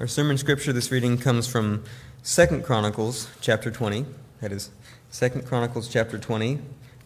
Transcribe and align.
Our 0.00 0.06
sermon 0.06 0.38
scripture 0.38 0.72
this 0.72 0.90
reading 0.90 1.18
comes 1.18 1.46
from 1.46 1.84
2 2.24 2.62
Chronicles 2.62 3.28
chapter 3.42 3.70
20. 3.70 4.06
That 4.40 4.50
is 4.50 4.70
2 5.12 5.42
Chronicles 5.42 5.90
chapter 5.90 6.16
20, 6.16 6.58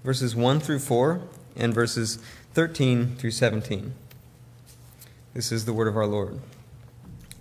verses 0.04 0.36
1 0.36 0.60
through 0.60 0.78
4 0.78 1.20
and 1.56 1.74
verses 1.74 2.20
13 2.52 3.16
through 3.16 3.32
17. 3.32 3.94
This 5.34 5.50
is 5.50 5.64
the 5.64 5.72
word 5.72 5.88
of 5.88 5.96
our 5.96 6.06
Lord. 6.06 6.38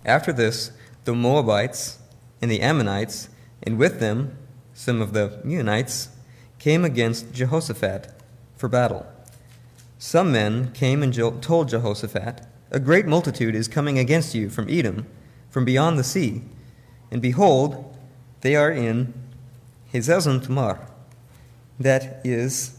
After 0.04 0.32
this, 0.32 0.72
the 1.04 1.14
Moabites 1.14 2.00
and 2.42 2.50
the 2.50 2.60
Ammonites, 2.60 3.28
and 3.62 3.78
with 3.78 4.00
them 4.00 4.36
some 4.72 5.00
of 5.00 5.12
the 5.12 5.40
Meunites, 5.44 6.08
came 6.58 6.84
against 6.84 7.32
Jehoshaphat 7.32 8.12
for 8.56 8.68
battle. 8.68 9.06
Some 10.00 10.32
men 10.32 10.72
came 10.72 11.00
and 11.00 11.14
told 11.14 11.68
Jehoshaphat, 11.68 12.40
A 12.72 12.80
great 12.80 13.06
multitude 13.06 13.54
is 13.54 13.68
coming 13.68 14.00
against 14.00 14.34
you 14.34 14.50
from 14.50 14.68
Edom 14.68 15.06
from 15.54 15.64
beyond 15.64 15.96
the 15.96 16.02
sea. 16.02 16.42
And 17.12 17.22
behold, 17.22 17.96
they 18.40 18.56
are 18.56 18.72
in 18.72 19.14
Tamar, 19.92 20.80
that 21.78 22.20
is 22.24 22.76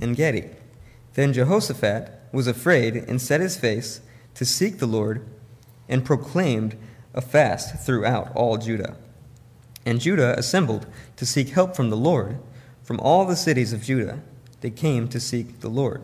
En 0.00 0.14
Gedi. 0.14 0.48
Then 1.12 1.34
Jehoshaphat 1.34 2.30
was 2.32 2.46
afraid 2.46 2.96
and 2.96 3.20
set 3.20 3.42
his 3.42 3.58
face 3.58 4.00
to 4.32 4.46
seek 4.46 4.78
the 4.78 4.86
Lord 4.86 5.26
and 5.90 6.06
proclaimed 6.06 6.78
a 7.12 7.20
fast 7.20 7.84
throughout 7.84 8.34
all 8.34 8.56
Judah. 8.56 8.96
And 9.84 10.00
Judah 10.00 10.38
assembled 10.38 10.86
to 11.16 11.26
seek 11.26 11.50
help 11.50 11.76
from 11.76 11.90
the 11.90 11.98
Lord. 11.98 12.38
From 12.82 12.98
all 13.00 13.26
the 13.26 13.36
cities 13.36 13.74
of 13.74 13.82
Judah, 13.82 14.22
they 14.62 14.70
came 14.70 15.06
to 15.08 15.20
seek 15.20 15.60
the 15.60 15.68
Lord. 15.68 16.00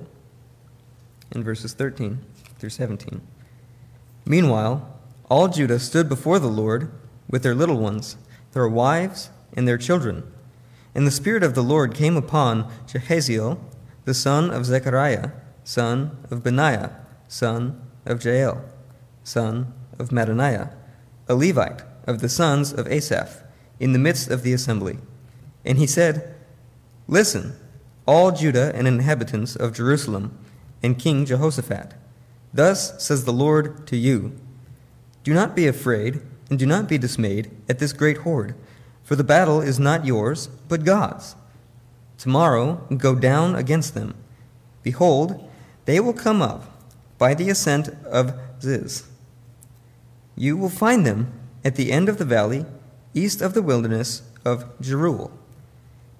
In 1.30 1.42
verses 1.42 1.72
13 1.72 2.18
through 2.58 2.68
17. 2.68 3.22
Meanwhile, 4.26 4.91
all 5.32 5.48
Judah 5.48 5.78
stood 5.78 6.10
before 6.10 6.38
the 6.38 6.46
Lord 6.46 6.92
with 7.26 7.42
their 7.42 7.54
little 7.54 7.78
ones, 7.78 8.18
their 8.52 8.68
wives, 8.68 9.30
and 9.54 9.66
their 9.66 9.78
children. 9.78 10.30
And 10.94 11.06
the 11.06 11.10
Spirit 11.10 11.42
of 11.42 11.54
the 11.54 11.62
Lord 11.62 11.94
came 11.94 12.18
upon 12.18 12.70
Jehaziel, 12.86 13.58
the 14.04 14.12
son 14.12 14.50
of 14.50 14.66
Zechariah, 14.66 15.30
son 15.64 16.18
of 16.30 16.42
Benaiah, 16.42 17.00
son 17.28 17.80
of 18.04 18.18
Jeiel, 18.18 18.62
son 19.24 19.72
of 19.98 20.10
Mattaniah, 20.10 20.74
a 21.26 21.34
Levite 21.34 21.80
of 22.06 22.20
the 22.20 22.28
sons 22.28 22.70
of 22.70 22.86
Asaph, 22.86 23.42
in 23.80 23.94
the 23.94 23.98
midst 23.98 24.30
of 24.30 24.42
the 24.42 24.52
assembly. 24.52 24.98
And 25.64 25.78
he 25.78 25.86
said, 25.86 26.34
Listen, 27.08 27.56
all 28.04 28.32
Judah 28.32 28.70
and 28.74 28.86
inhabitants 28.86 29.56
of 29.56 29.72
Jerusalem, 29.72 30.38
and 30.82 30.98
King 30.98 31.24
Jehoshaphat. 31.24 31.94
Thus 32.52 33.02
says 33.02 33.24
the 33.24 33.32
Lord 33.32 33.86
to 33.86 33.96
you 33.96 34.38
do 35.24 35.32
not 35.32 35.54
be 35.54 35.66
afraid, 35.66 36.20
and 36.50 36.58
do 36.58 36.66
not 36.66 36.88
be 36.88 36.98
dismayed 36.98 37.50
at 37.68 37.78
this 37.78 37.92
great 37.92 38.18
horde, 38.18 38.54
for 39.02 39.16
the 39.16 39.24
battle 39.24 39.60
is 39.60 39.78
not 39.78 40.04
yours, 40.04 40.48
but 40.68 40.84
God's. 40.84 41.36
Tomorrow 42.18 42.86
go 42.96 43.14
down 43.14 43.54
against 43.54 43.94
them. 43.94 44.14
Behold, 44.82 45.48
they 45.84 46.00
will 46.00 46.12
come 46.12 46.42
up 46.42 46.64
by 47.18 47.34
the 47.34 47.50
ascent 47.50 47.88
of 48.04 48.34
Ziz. 48.60 49.04
You 50.36 50.56
will 50.56 50.70
find 50.70 51.06
them 51.06 51.32
at 51.64 51.76
the 51.76 51.92
end 51.92 52.08
of 52.08 52.18
the 52.18 52.24
valley, 52.24 52.66
east 53.14 53.40
of 53.40 53.54
the 53.54 53.62
wilderness 53.62 54.22
of 54.44 54.64
Jeruel. 54.80 55.30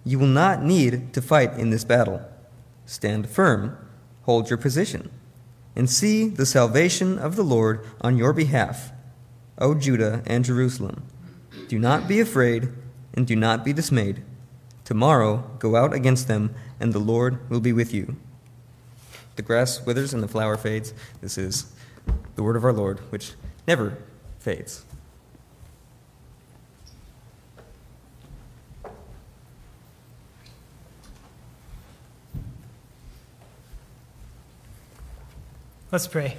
You 0.05 0.19
will 0.19 0.27
not 0.27 0.62
need 0.62 1.12
to 1.14 1.22
fight 1.22 1.55
in 1.55 1.70
this 1.70 1.84
battle. 1.84 2.22
Stand 2.87 3.28
firm, 3.28 3.77
hold 4.22 4.50
your 4.50 4.59
position 4.59 5.11
and 5.75 5.89
see 5.89 6.28
the 6.28 6.47
salvation 6.47 7.19
of 7.19 7.37
the 7.37 7.42
Lord 7.42 7.84
on 8.00 8.16
your 8.16 8.33
behalf, 8.33 8.92
O 9.63 9.75
Judah 9.75 10.23
and 10.27 10.45
Jerusalem. 10.45 11.05
Do 11.69 11.79
not 11.79 12.09
be 12.09 12.21
afraid 12.21 12.69
and 13.15 13.27
do 13.27 13.37
not 13.37 13.65
be 13.65 13.73
dismayed. 13.73 14.23
Tomorrow 14.85 15.49
go 15.59 15.77
out 15.77 15.95
against 15.95 16.29
them, 16.29 16.55
and 16.81 16.93
the 16.93 16.99
Lord 16.99 17.49
will 17.49 17.61
be 17.61 17.72
with 17.72 17.95
you. 17.95 18.17
The 19.37 19.43
grass 19.43 19.87
withers 19.87 20.12
and 20.12 20.22
the 20.22 20.28
flower 20.28 20.56
fades. 20.56 20.93
This 21.21 21.39
is 21.39 21.72
the 22.34 22.43
word 22.43 22.56
of 22.56 22.65
our 22.65 22.72
Lord, 22.72 22.99
which 23.11 23.34
never 23.67 23.97
fades. 24.41 24.84
Let's 35.93 36.06
pray. 36.06 36.39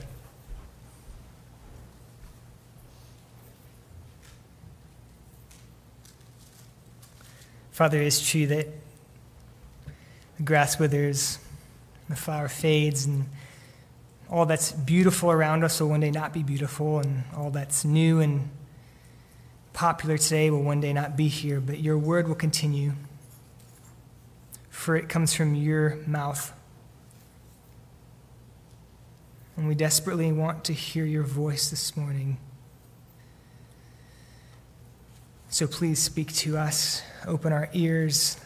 Father, 7.73 7.99
it 7.99 8.05
is 8.05 8.21
true 8.21 8.45
that 8.45 8.67
the 10.37 10.43
grass 10.43 10.77
withers, 10.77 11.39
the 12.07 12.15
flower 12.15 12.47
fades, 12.47 13.05
and 13.05 13.25
all 14.29 14.45
that's 14.45 14.71
beautiful 14.71 15.31
around 15.31 15.63
us 15.63 15.81
will 15.81 15.89
one 15.89 16.01
day 16.01 16.11
not 16.11 16.33
be 16.33 16.43
beautiful, 16.43 16.99
and 16.99 17.23
all 17.35 17.49
that's 17.49 17.83
new 17.83 18.19
and 18.19 18.47
popular 19.73 20.19
today 20.19 20.51
will 20.51 20.61
one 20.61 20.81
day 20.81 20.93
not 20.93 21.17
be 21.17 21.27
here, 21.27 21.59
but 21.59 21.79
your 21.79 21.97
word 21.97 22.27
will 22.27 22.35
continue, 22.35 22.93
for 24.69 24.95
it 24.95 25.09
comes 25.09 25.33
from 25.33 25.55
your 25.55 25.97
mouth. 26.05 26.53
And 29.57 29.67
we 29.67 29.73
desperately 29.73 30.31
want 30.31 30.63
to 30.65 30.73
hear 30.73 31.05
your 31.05 31.23
voice 31.23 31.71
this 31.71 31.97
morning. 31.97 32.37
So 35.53 35.67
please 35.67 35.99
speak 35.99 36.33
to 36.37 36.57
us, 36.57 37.03
open 37.27 37.53
our 37.53 37.69
ears, 37.73 38.37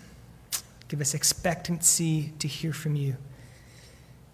give 0.90 1.00
us 1.00 1.14
expectancy 1.14 2.34
to 2.40 2.50
hear 2.50 2.74
from 2.74 2.98
you. 2.98 3.16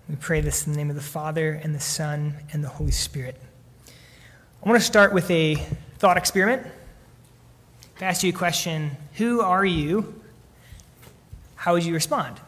We 0.10 0.16
pray 0.16 0.42
this 0.42 0.66
in 0.66 0.74
the 0.74 0.78
name 0.78 0.90
of 0.90 0.96
the 0.96 1.04
Father, 1.04 1.52
and 1.52 1.76
the 1.76 1.80
Son, 1.80 2.34
and 2.52 2.64
the 2.64 2.70
Holy 2.70 2.90
Spirit. 2.90 3.40
I 3.88 4.68
want 4.68 4.82
to 4.82 4.84
start 4.84 5.14
with 5.14 5.30
a 5.30 5.54
thought 6.00 6.18
experiment. 6.18 6.66
If 7.96 8.02
I 8.02 8.06
ask 8.06 8.24
you 8.24 8.32
a 8.32 8.36
question, 8.36 8.98
who 9.18 9.42
are 9.42 9.64
you? 9.64 10.20
How 11.54 11.74
would 11.74 11.86
you 11.86 11.94
respond? 11.94 12.40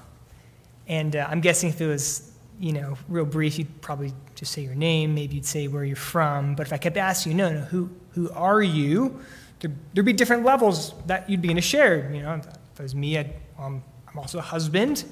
And 0.87 1.15
uh, 1.15 1.27
I'm 1.29 1.39
guessing 1.39 1.69
if 1.69 1.79
it 1.79 1.85
was 1.85 2.31
you 2.59 2.73
know, 2.73 2.97
real 3.09 3.25
brief, 3.25 3.59
you'd 3.59 3.79
probably 3.79 4.11
just 4.33 4.53
say 4.53 4.63
your 4.63 4.73
name. 4.73 5.13
Maybe 5.13 5.35
you'd 5.35 5.45
say 5.45 5.67
where 5.67 5.85
you're 5.85 5.95
from. 5.95 6.55
But 6.55 6.65
if 6.65 6.73
I 6.73 6.77
kept 6.77 6.97
asking 6.97 7.33
you, 7.33 7.37
no, 7.37 7.51
no, 7.51 7.59
who, 7.59 7.91
who 8.13 8.31
are 8.31 8.63
you? 8.63 9.21
There, 9.59 9.71
would 9.95 10.05
be 10.05 10.13
different 10.13 10.43
levels 10.43 10.93
that 11.07 11.29
you'd 11.29 11.41
be 11.41 11.51
in 11.51 11.57
a 11.57 11.61
shared. 11.61 12.13
You 12.13 12.21
know, 12.21 12.33
if 12.33 12.79
it 12.79 12.83
was 12.83 12.95
me, 12.95 13.17
I'd, 13.17 13.33
um, 13.57 13.83
I'm 14.07 14.19
also 14.19 14.39
a 14.39 14.41
husband. 14.41 15.05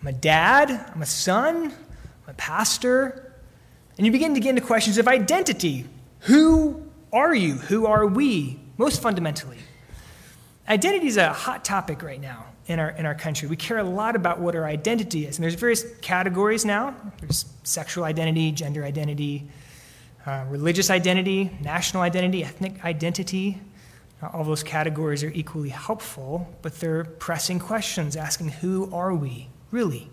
I'm 0.00 0.06
a 0.06 0.12
dad. 0.12 0.70
I'm 0.94 1.02
a 1.02 1.06
son. 1.06 1.72
I'm 1.72 2.30
a 2.30 2.34
pastor. 2.34 3.34
And 3.96 4.06
you 4.06 4.12
begin 4.12 4.34
to 4.34 4.40
get 4.40 4.50
into 4.50 4.62
questions 4.62 4.98
of 4.98 5.08
identity. 5.08 5.86
Who 6.20 6.82
are 7.12 7.34
you? 7.34 7.54
Who 7.54 7.86
are 7.86 8.06
we? 8.06 8.60
Most 8.76 9.00
fundamentally. 9.00 9.58
Identity 10.68 11.06
is 11.06 11.16
a 11.16 11.32
hot 11.32 11.64
topic 11.64 12.02
right 12.02 12.20
now 12.20 12.46
in 12.66 12.78
our, 12.78 12.90
in 12.90 13.06
our 13.06 13.14
country. 13.14 13.48
We 13.48 13.56
care 13.56 13.78
a 13.78 13.84
lot 13.84 14.16
about 14.16 14.40
what 14.40 14.56
our 14.56 14.64
identity 14.64 15.26
is. 15.26 15.38
And 15.38 15.44
there's 15.44 15.54
various 15.54 15.84
categories 16.00 16.64
now 16.64 16.94
there's 17.20 17.46
sexual 17.62 18.04
identity, 18.04 18.52
gender 18.52 18.84
identity, 18.84 19.48
uh, 20.26 20.44
religious 20.48 20.90
identity, 20.90 21.56
national 21.62 22.02
identity, 22.02 22.42
ethnic 22.42 22.84
identity. 22.84 23.60
Uh, 24.20 24.28
all 24.32 24.44
those 24.44 24.62
categories 24.62 25.22
are 25.22 25.30
equally 25.30 25.68
helpful, 25.68 26.52
but 26.62 26.74
they're 26.80 27.04
pressing 27.04 27.58
questions 27.58 28.16
asking, 28.16 28.48
who 28.48 28.92
are 28.92 29.14
we, 29.14 29.48
really? 29.70 30.10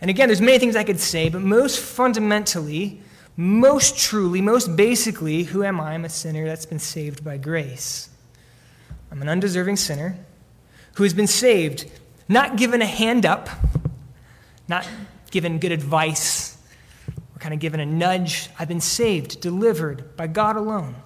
And 0.00 0.10
again, 0.10 0.28
there's 0.28 0.40
many 0.40 0.58
things 0.58 0.76
I 0.76 0.84
could 0.84 1.00
say, 1.00 1.28
but 1.28 1.42
most 1.42 1.80
fundamentally, 1.80 3.00
most 3.36 3.98
truly, 3.98 4.40
most 4.40 4.76
basically, 4.76 5.44
who 5.44 5.64
am 5.64 5.80
I? 5.80 5.94
I'm 5.94 6.04
a 6.04 6.08
sinner 6.08 6.46
that's 6.46 6.66
been 6.66 6.78
saved 6.78 7.24
by 7.24 7.36
grace. 7.36 8.08
I'm 9.10 9.20
an 9.22 9.28
undeserving 9.28 9.76
sinner 9.76 10.16
who 10.94 11.02
has 11.02 11.14
been 11.14 11.26
saved, 11.26 11.90
not 12.28 12.56
given 12.56 12.80
a 12.80 12.86
hand 12.86 13.26
up, 13.26 13.48
not 14.68 14.88
given 15.30 15.58
good 15.58 15.72
advice, 15.72 16.55
or 17.36 17.38
kind 17.38 17.52
of 17.52 17.60
given 17.60 17.80
a 17.80 17.86
nudge. 17.86 18.48
I've 18.58 18.68
been 18.68 18.80
saved, 18.80 19.40
delivered 19.40 20.16
by 20.16 20.26
God 20.26 20.56
alone. 20.56 20.96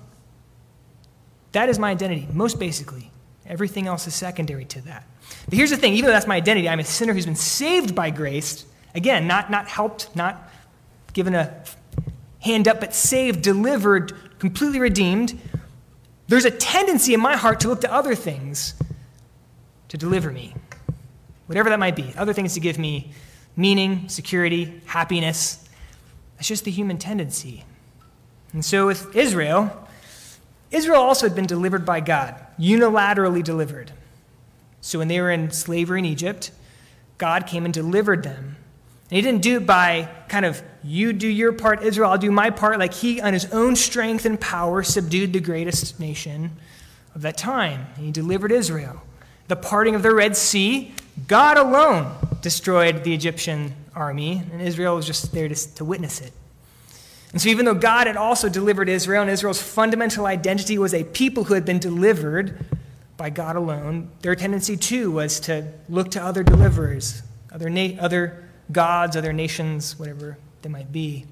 That 1.52 1.68
is 1.68 1.78
my 1.78 1.90
identity, 1.90 2.28
most 2.32 2.60
basically. 2.60 3.10
Everything 3.44 3.88
else 3.88 4.06
is 4.06 4.14
secondary 4.14 4.64
to 4.66 4.80
that. 4.82 5.04
But 5.46 5.54
here's 5.54 5.70
the 5.70 5.76
thing 5.76 5.94
even 5.94 6.06
though 6.06 6.12
that's 6.12 6.26
my 6.26 6.36
identity, 6.36 6.68
I'm 6.68 6.78
a 6.78 6.84
sinner 6.84 7.12
who's 7.12 7.26
been 7.26 7.34
saved 7.34 7.94
by 7.94 8.10
grace. 8.10 8.64
Again, 8.94 9.26
not, 9.26 9.50
not 9.50 9.68
helped, 9.68 10.14
not 10.14 10.48
given 11.12 11.34
a 11.34 11.64
hand 12.40 12.68
up, 12.68 12.80
but 12.80 12.94
saved, 12.94 13.42
delivered, 13.42 14.38
completely 14.38 14.78
redeemed. 14.78 15.38
There's 16.28 16.44
a 16.44 16.50
tendency 16.50 17.12
in 17.12 17.20
my 17.20 17.36
heart 17.36 17.60
to 17.60 17.68
look 17.68 17.80
to 17.80 17.92
other 17.92 18.14
things 18.14 18.74
to 19.88 19.96
deliver 19.96 20.30
me, 20.30 20.54
whatever 21.46 21.68
that 21.70 21.80
might 21.80 21.96
be. 21.96 22.14
Other 22.16 22.32
things 22.32 22.54
to 22.54 22.60
give 22.60 22.78
me 22.78 23.12
meaning, 23.56 24.08
security, 24.08 24.80
happiness. 24.86 25.68
That's 26.40 26.48
just 26.48 26.64
the 26.64 26.70
human 26.70 26.96
tendency. 26.96 27.64
And 28.54 28.64
so 28.64 28.86
with 28.86 29.14
Israel, 29.14 29.86
Israel 30.70 31.02
also 31.02 31.26
had 31.26 31.36
been 31.36 31.44
delivered 31.44 31.84
by 31.84 32.00
God, 32.00 32.34
unilaterally 32.58 33.44
delivered. 33.44 33.92
So 34.80 34.98
when 34.98 35.08
they 35.08 35.20
were 35.20 35.30
in 35.30 35.50
slavery 35.50 35.98
in 35.98 36.06
Egypt, 36.06 36.50
God 37.18 37.46
came 37.46 37.66
and 37.66 37.74
delivered 37.74 38.22
them. 38.22 38.56
And 39.10 39.16
he 39.16 39.20
didn't 39.20 39.42
do 39.42 39.58
it 39.58 39.66
by 39.66 40.08
kind 40.30 40.46
of, 40.46 40.62
you 40.82 41.12
do 41.12 41.28
your 41.28 41.52
part, 41.52 41.82
Israel, 41.82 42.10
I'll 42.10 42.16
do 42.16 42.30
my 42.30 42.48
part. 42.48 42.78
Like 42.78 42.94
he, 42.94 43.20
on 43.20 43.34
his 43.34 43.44
own 43.52 43.76
strength 43.76 44.24
and 44.24 44.40
power, 44.40 44.82
subdued 44.82 45.34
the 45.34 45.40
greatest 45.40 46.00
nation 46.00 46.52
of 47.14 47.20
that 47.20 47.36
time. 47.36 47.88
And 47.96 48.06
he 48.06 48.12
delivered 48.12 48.50
Israel. 48.50 49.02
The 49.48 49.56
parting 49.56 49.94
of 49.94 50.02
the 50.02 50.14
Red 50.14 50.38
Sea, 50.38 50.94
God 51.28 51.58
alone 51.58 52.14
destroyed 52.40 53.04
the 53.04 53.12
Egyptian 53.12 53.74
army, 53.94 54.42
and 54.52 54.60
Israel 54.60 54.96
was 54.96 55.06
just 55.06 55.32
there 55.32 55.48
to, 55.48 55.74
to 55.74 55.84
witness 55.84 56.20
it. 56.20 56.32
And 57.32 57.40
so, 57.40 57.48
even 57.48 57.64
though 57.64 57.74
God 57.74 58.06
had 58.06 58.16
also 58.16 58.48
delivered 58.48 58.88
Israel, 58.88 59.22
and 59.22 59.30
Israel's 59.30 59.62
fundamental 59.62 60.26
identity 60.26 60.78
was 60.78 60.92
a 60.92 61.04
people 61.04 61.44
who 61.44 61.54
had 61.54 61.64
been 61.64 61.78
delivered 61.78 62.58
by 63.16 63.30
God 63.30 63.54
alone, 63.54 64.10
their 64.22 64.34
tendency 64.34 64.76
too 64.76 65.12
was 65.12 65.38
to 65.40 65.68
look 65.88 66.10
to 66.12 66.22
other 66.22 66.42
deliverers, 66.42 67.22
other, 67.52 67.70
na- 67.70 68.00
other 68.00 68.44
gods, 68.72 69.16
other 69.16 69.32
nations, 69.32 69.98
whatever 69.98 70.38
they 70.62 70.68
might 70.68 70.90
be. 70.90 71.24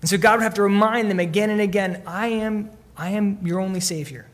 And 0.00 0.08
so, 0.08 0.16
God 0.16 0.38
would 0.38 0.44
have 0.44 0.54
to 0.54 0.62
remind 0.62 1.10
them 1.10 1.20
again 1.20 1.50
and 1.50 1.60
again 1.60 2.02
I 2.06 2.28
am, 2.28 2.70
I 2.96 3.10
am 3.10 3.38
your 3.44 3.60
only 3.60 3.80
Savior. 3.80 4.26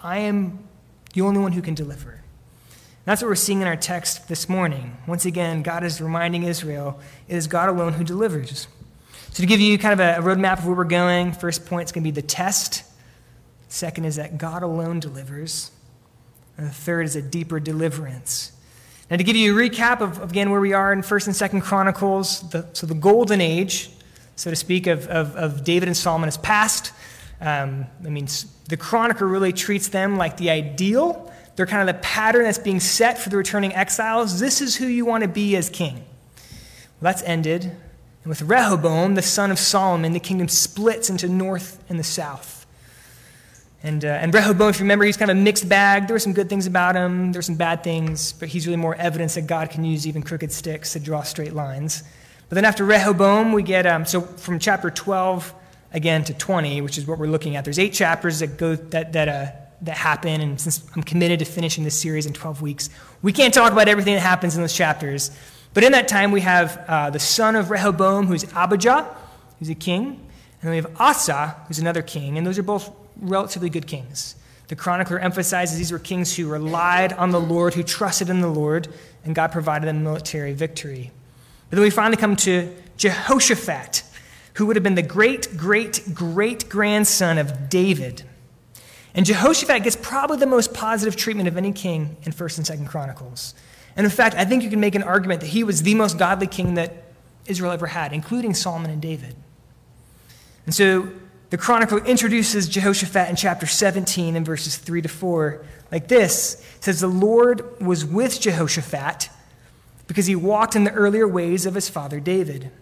I 0.00 0.18
am 0.18 0.66
the 1.12 1.20
only 1.20 1.40
one 1.40 1.52
who 1.52 1.62
can 1.62 1.74
deliver. 1.74 2.21
That's 3.04 3.20
what 3.20 3.28
we're 3.28 3.34
seeing 3.34 3.60
in 3.60 3.66
our 3.66 3.76
text 3.76 4.28
this 4.28 4.48
morning. 4.48 4.96
Once 5.08 5.24
again, 5.24 5.62
God 5.62 5.82
is 5.82 6.00
reminding 6.00 6.44
Israel 6.44 7.00
it 7.26 7.34
is 7.34 7.48
God 7.48 7.68
alone 7.68 7.94
who 7.94 8.04
delivers. 8.04 8.68
So, 9.32 9.42
to 9.42 9.46
give 9.46 9.60
you 9.60 9.76
kind 9.76 9.98
of 9.98 10.00
a, 10.00 10.22
roadmap 10.22 10.58
of 10.58 10.66
where 10.66 10.76
we're 10.76 10.84
going, 10.84 11.32
first 11.32 11.66
point 11.66 11.88
is 11.88 11.92
going 11.92 12.04
to 12.04 12.06
be 12.06 12.14
the 12.14 12.26
test. 12.26 12.84
Second 13.68 14.04
is 14.04 14.16
that 14.16 14.38
God 14.38 14.62
alone 14.62 15.00
delivers. 15.00 15.72
And 16.56 16.66
the 16.66 16.70
third 16.70 17.06
is 17.06 17.16
a 17.16 17.22
deeper 17.22 17.58
deliverance. 17.58 18.52
Now, 19.10 19.16
to 19.16 19.24
give 19.24 19.34
you 19.34 19.58
a 19.58 19.68
recap 19.68 20.00
of, 20.00 20.22
again, 20.22 20.50
where 20.50 20.60
we 20.60 20.72
are 20.72 20.92
in 20.92 21.00
1st 21.00 21.26
and 21.52 21.62
2nd 21.62 21.64
Chronicles, 21.64 22.48
the, 22.50 22.68
so 22.72 22.86
the 22.86 22.94
golden 22.94 23.40
age, 23.40 23.90
so 24.36 24.50
to 24.50 24.56
speak, 24.56 24.86
of, 24.86 25.08
of, 25.08 25.34
of 25.34 25.64
David 25.64 25.88
and 25.88 25.96
Solomon 25.96 26.28
is 26.28 26.36
past. 26.36 26.92
Um, 27.40 27.86
I 28.04 28.10
mean, 28.10 28.28
the 28.68 28.76
chronicler 28.76 29.26
really 29.26 29.52
treats 29.52 29.88
them 29.88 30.16
like 30.18 30.36
the 30.36 30.50
ideal. 30.50 31.31
They're 31.56 31.66
kind 31.66 31.88
of 31.88 31.94
the 31.94 32.00
pattern 32.00 32.44
that's 32.44 32.58
being 32.58 32.80
set 32.80 33.18
for 33.18 33.28
the 33.28 33.36
returning 33.36 33.74
exiles. 33.74 34.40
This 34.40 34.60
is 34.60 34.76
who 34.76 34.86
you 34.86 35.04
want 35.04 35.22
to 35.22 35.28
be 35.28 35.56
as 35.56 35.68
king. 35.68 35.94
Well, 35.94 37.12
that's 37.12 37.22
ended. 37.24 37.64
And 37.64 38.28
with 38.28 38.42
Rehoboam, 38.42 39.16
the 39.16 39.22
son 39.22 39.50
of 39.50 39.58
Solomon, 39.58 40.12
the 40.12 40.20
kingdom 40.20 40.48
splits 40.48 41.10
into 41.10 41.28
north 41.28 41.82
and 41.88 41.98
the 41.98 42.04
south. 42.04 42.66
And, 43.82 44.04
uh, 44.04 44.08
and 44.08 44.32
Rehoboam, 44.32 44.70
if 44.70 44.78
you 44.78 44.84
remember, 44.84 45.04
he's 45.04 45.16
kind 45.16 45.30
of 45.30 45.36
a 45.36 45.40
mixed 45.40 45.68
bag. 45.68 46.06
There 46.06 46.14
were 46.14 46.20
some 46.20 46.32
good 46.32 46.48
things 46.48 46.66
about 46.66 46.94
him, 46.94 47.32
there 47.32 47.40
were 47.40 47.42
some 47.42 47.56
bad 47.56 47.82
things, 47.82 48.32
but 48.32 48.48
he's 48.48 48.66
really 48.66 48.76
more 48.76 48.94
evidence 48.94 49.34
that 49.34 49.48
God 49.48 49.70
can 49.70 49.84
use 49.84 50.06
even 50.06 50.22
crooked 50.22 50.52
sticks 50.52 50.92
to 50.92 51.00
draw 51.00 51.22
straight 51.22 51.52
lines. 51.52 52.04
But 52.48 52.54
then 52.54 52.64
after 52.64 52.84
Rehoboam, 52.84 53.52
we 53.52 53.64
get, 53.64 53.86
um, 53.86 54.06
so 54.06 54.20
from 54.20 54.60
chapter 54.60 54.88
12 54.88 55.52
again 55.92 56.22
to 56.24 56.34
20, 56.34 56.80
which 56.80 56.96
is 56.96 57.06
what 57.06 57.18
we're 57.18 57.26
looking 57.26 57.56
at. 57.56 57.64
There's 57.64 57.78
eight 57.78 57.92
chapters 57.92 58.38
that, 58.38 58.56
go, 58.56 58.76
that, 58.76 59.12
that, 59.14 59.28
uh, 59.28 59.46
that 59.82 59.96
happen, 59.96 60.40
and 60.40 60.60
since 60.60 60.84
I'm 60.94 61.02
committed 61.02 61.40
to 61.40 61.44
finishing 61.44 61.84
this 61.84 62.00
series 62.00 62.26
in 62.26 62.32
12 62.32 62.62
weeks, 62.62 62.90
we 63.20 63.32
can't 63.32 63.52
talk 63.52 63.72
about 63.72 63.88
everything 63.88 64.14
that 64.14 64.20
happens 64.20 64.54
in 64.54 64.62
those 64.62 64.72
chapters. 64.72 65.30
But 65.74 65.84
in 65.84 65.92
that 65.92 66.08
time, 66.08 66.32
we 66.32 66.40
have 66.42 66.84
uh, 66.86 67.10
the 67.10 67.18
son 67.18 67.56
of 67.56 67.70
Rehoboam, 67.70 68.26
who's 68.26 68.44
Abijah, 68.54 69.14
who's 69.58 69.68
a 69.68 69.74
king, 69.74 70.06
and 70.06 70.62
then 70.62 70.70
we 70.70 70.76
have 70.76 71.00
Asa, 71.00 71.56
who's 71.66 71.78
another 71.78 72.02
king, 72.02 72.38
and 72.38 72.46
those 72.46 72.58
are 72.58 72.62
both 72.62 72.90
relatively 73.20 73.70
good 73.70 73.86
kings. 73.86 74.36
The 74.68 74.76
chronicler 74.76 75.18
emphasizes 75.18 75.76
these 75.76 75.92
were 75.92 75.98
kings 75.98 76.36
who 76.36 76.48
relied 76.48 77.12
on 77.12 77.30
the 77.30 77.40
Lord, 77.40 77.74
who 77.74 77.82
trusted 77.82 78.30
in 78.30 78.40
the 78.40 78.48
Lord, 78.48 78.88
and 79.24 79.34
God 79.34 79.52
provided 79.52 79.86
them 79.86 80.02
military 80.02 80.52
victory. 80.52 81.10
But 81.68 81.76
then 81.76 81.82
we 81.82 81.90
finally 81.90 82.16
come 82.16 82.36
to 82.36 82.74
Jehoshaphat, 82.96 84.02
who 84.54 84.66
would 84.66 84.76
have 84.76 84.82
been 84.82 84.94
the 84.94 85.02
great, 85.02 85.56
great, 85.56 86.02
great 86.14 86.68
grandson 86.68 87.38
of 87.38 87.68
David. 87.68 88.22
And 89.14 89.26
Jehoshaphat 89.26 89.82
gets 89.82 89.96
probably 89.96 90.38
the 90.38 90.46
most 90.46 90.72
positive 90.72 91.16
treatment 91.16 91.48
of 91.48 91.56
any 91.56 91.72
king 91.72 92.16
in 92.22 92.32
1st 92.32 92.58
and 92.58 92.80
2nd 92.80 92.88
Chronicles. 92.88 93.54
And 93.94 94.04
in 94.04 94.10
fact, 94.10 94.34
I 94.36 94.44
think 94.44 94.62
you 94.62 94.70
can 94.70 94.80
make 94.80 94.94
an 94.94 95.02
argument 95.02 95.40
that 95.40 95.48
he 95.48 95.64
was 95.64 95.82
the 95.82 95.94
most 95.94 96.18
godly 96.18 96.46
king 96.46 96.74
that 96.74 97.04
Israel 97.46 97.72
ever 97.72 97.88
had, 97.88 98.12
including 98.12 98.54
Solomon 98.54 98.90
and 98.90 99.02
David. 99.02 99.34
And 100.64 100.74
so 100.74 101.08
the 101.50 101.58
chronicle 101.58 101.98
introduces 101.98 102.68
Jehoshaphat 102.68 103.28
in 103.28 103.36
chapter 103.36 103.66
17 103.66 104.36
and 104.36 104.46
verses 104.46 104.78
3 104.78 105.02
to 105.02 105.08
4 105.08 105.62
like 105.92 106.08
this 106.08 106.54
it 106.76 106.84
says 106.84 107.00
the 107.00 107.06
lord 107.06 107.80
was 107.80 108.04
with 108.04 108.40
jehoshaphat 108.40 109.28
because 110.08 110.26
he 110.26 110.34
walked 110.34 110.74
in 110.74 110.84
the 110.84 110.92
earlier 110.92 111.28
ways 111.28 111.66
of 111.66 111.74
his 111.74 111.88
father 111.88 112.18
david 112.18 112.72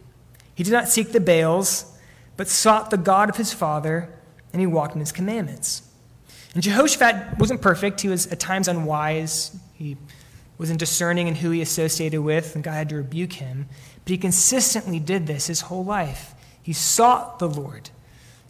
he 0.55 0.62
did 0.62 0.73
not 0.73 0.88
seek 0.88 1.12
the 1.12 1.21
baals 1.21 1.99
but 2.37 2.49
sought 2.49 2.91
the 2.91 2.97
god 2.97 3.29
of 3.29 3.37
his 3.37 3.53
father 3.53 4.09
and 4.53 4.61
he 4.61 4.67
walked 4.67 4.94
in 4.94 5.00
his 5.00 5.12
commandments 5.12 5.82
and 6.55 6.62
jehoshaphat 6.62 7.38
wasn't 7.38 7.61
perfect 7.61 8.00
he 8.00 8.08
was 8.08 8.26
at 8.29 8.41
times 8.41 8.69
unwise 8.69 9.56
he 9.75 9.97
wasn't 10.61 10.79
discerning 10.79 11.26
in 11.26 11.37
who 11.37 11.52
he 11.52 11.62
associated 11.62 12.20
with, 12.20 12.55
and 12.55 12.62
God 12.62 12.73
had 12.73 12.91
to 12.91 12.97
rebuke 12.97 13.32
him. 13.32 13.67
But 14.05 14.11
he 14.11 14.19
consistently 14.19 15.00
did 15.00 15.26
this 15.26 15.47
his 15.47 15.62
whole 15.62 15.87
life. 15.87 16.35
He 16.62 16.75
sought 16.75 17.38
the 17.38 17.49
Lord. 17.49 17.88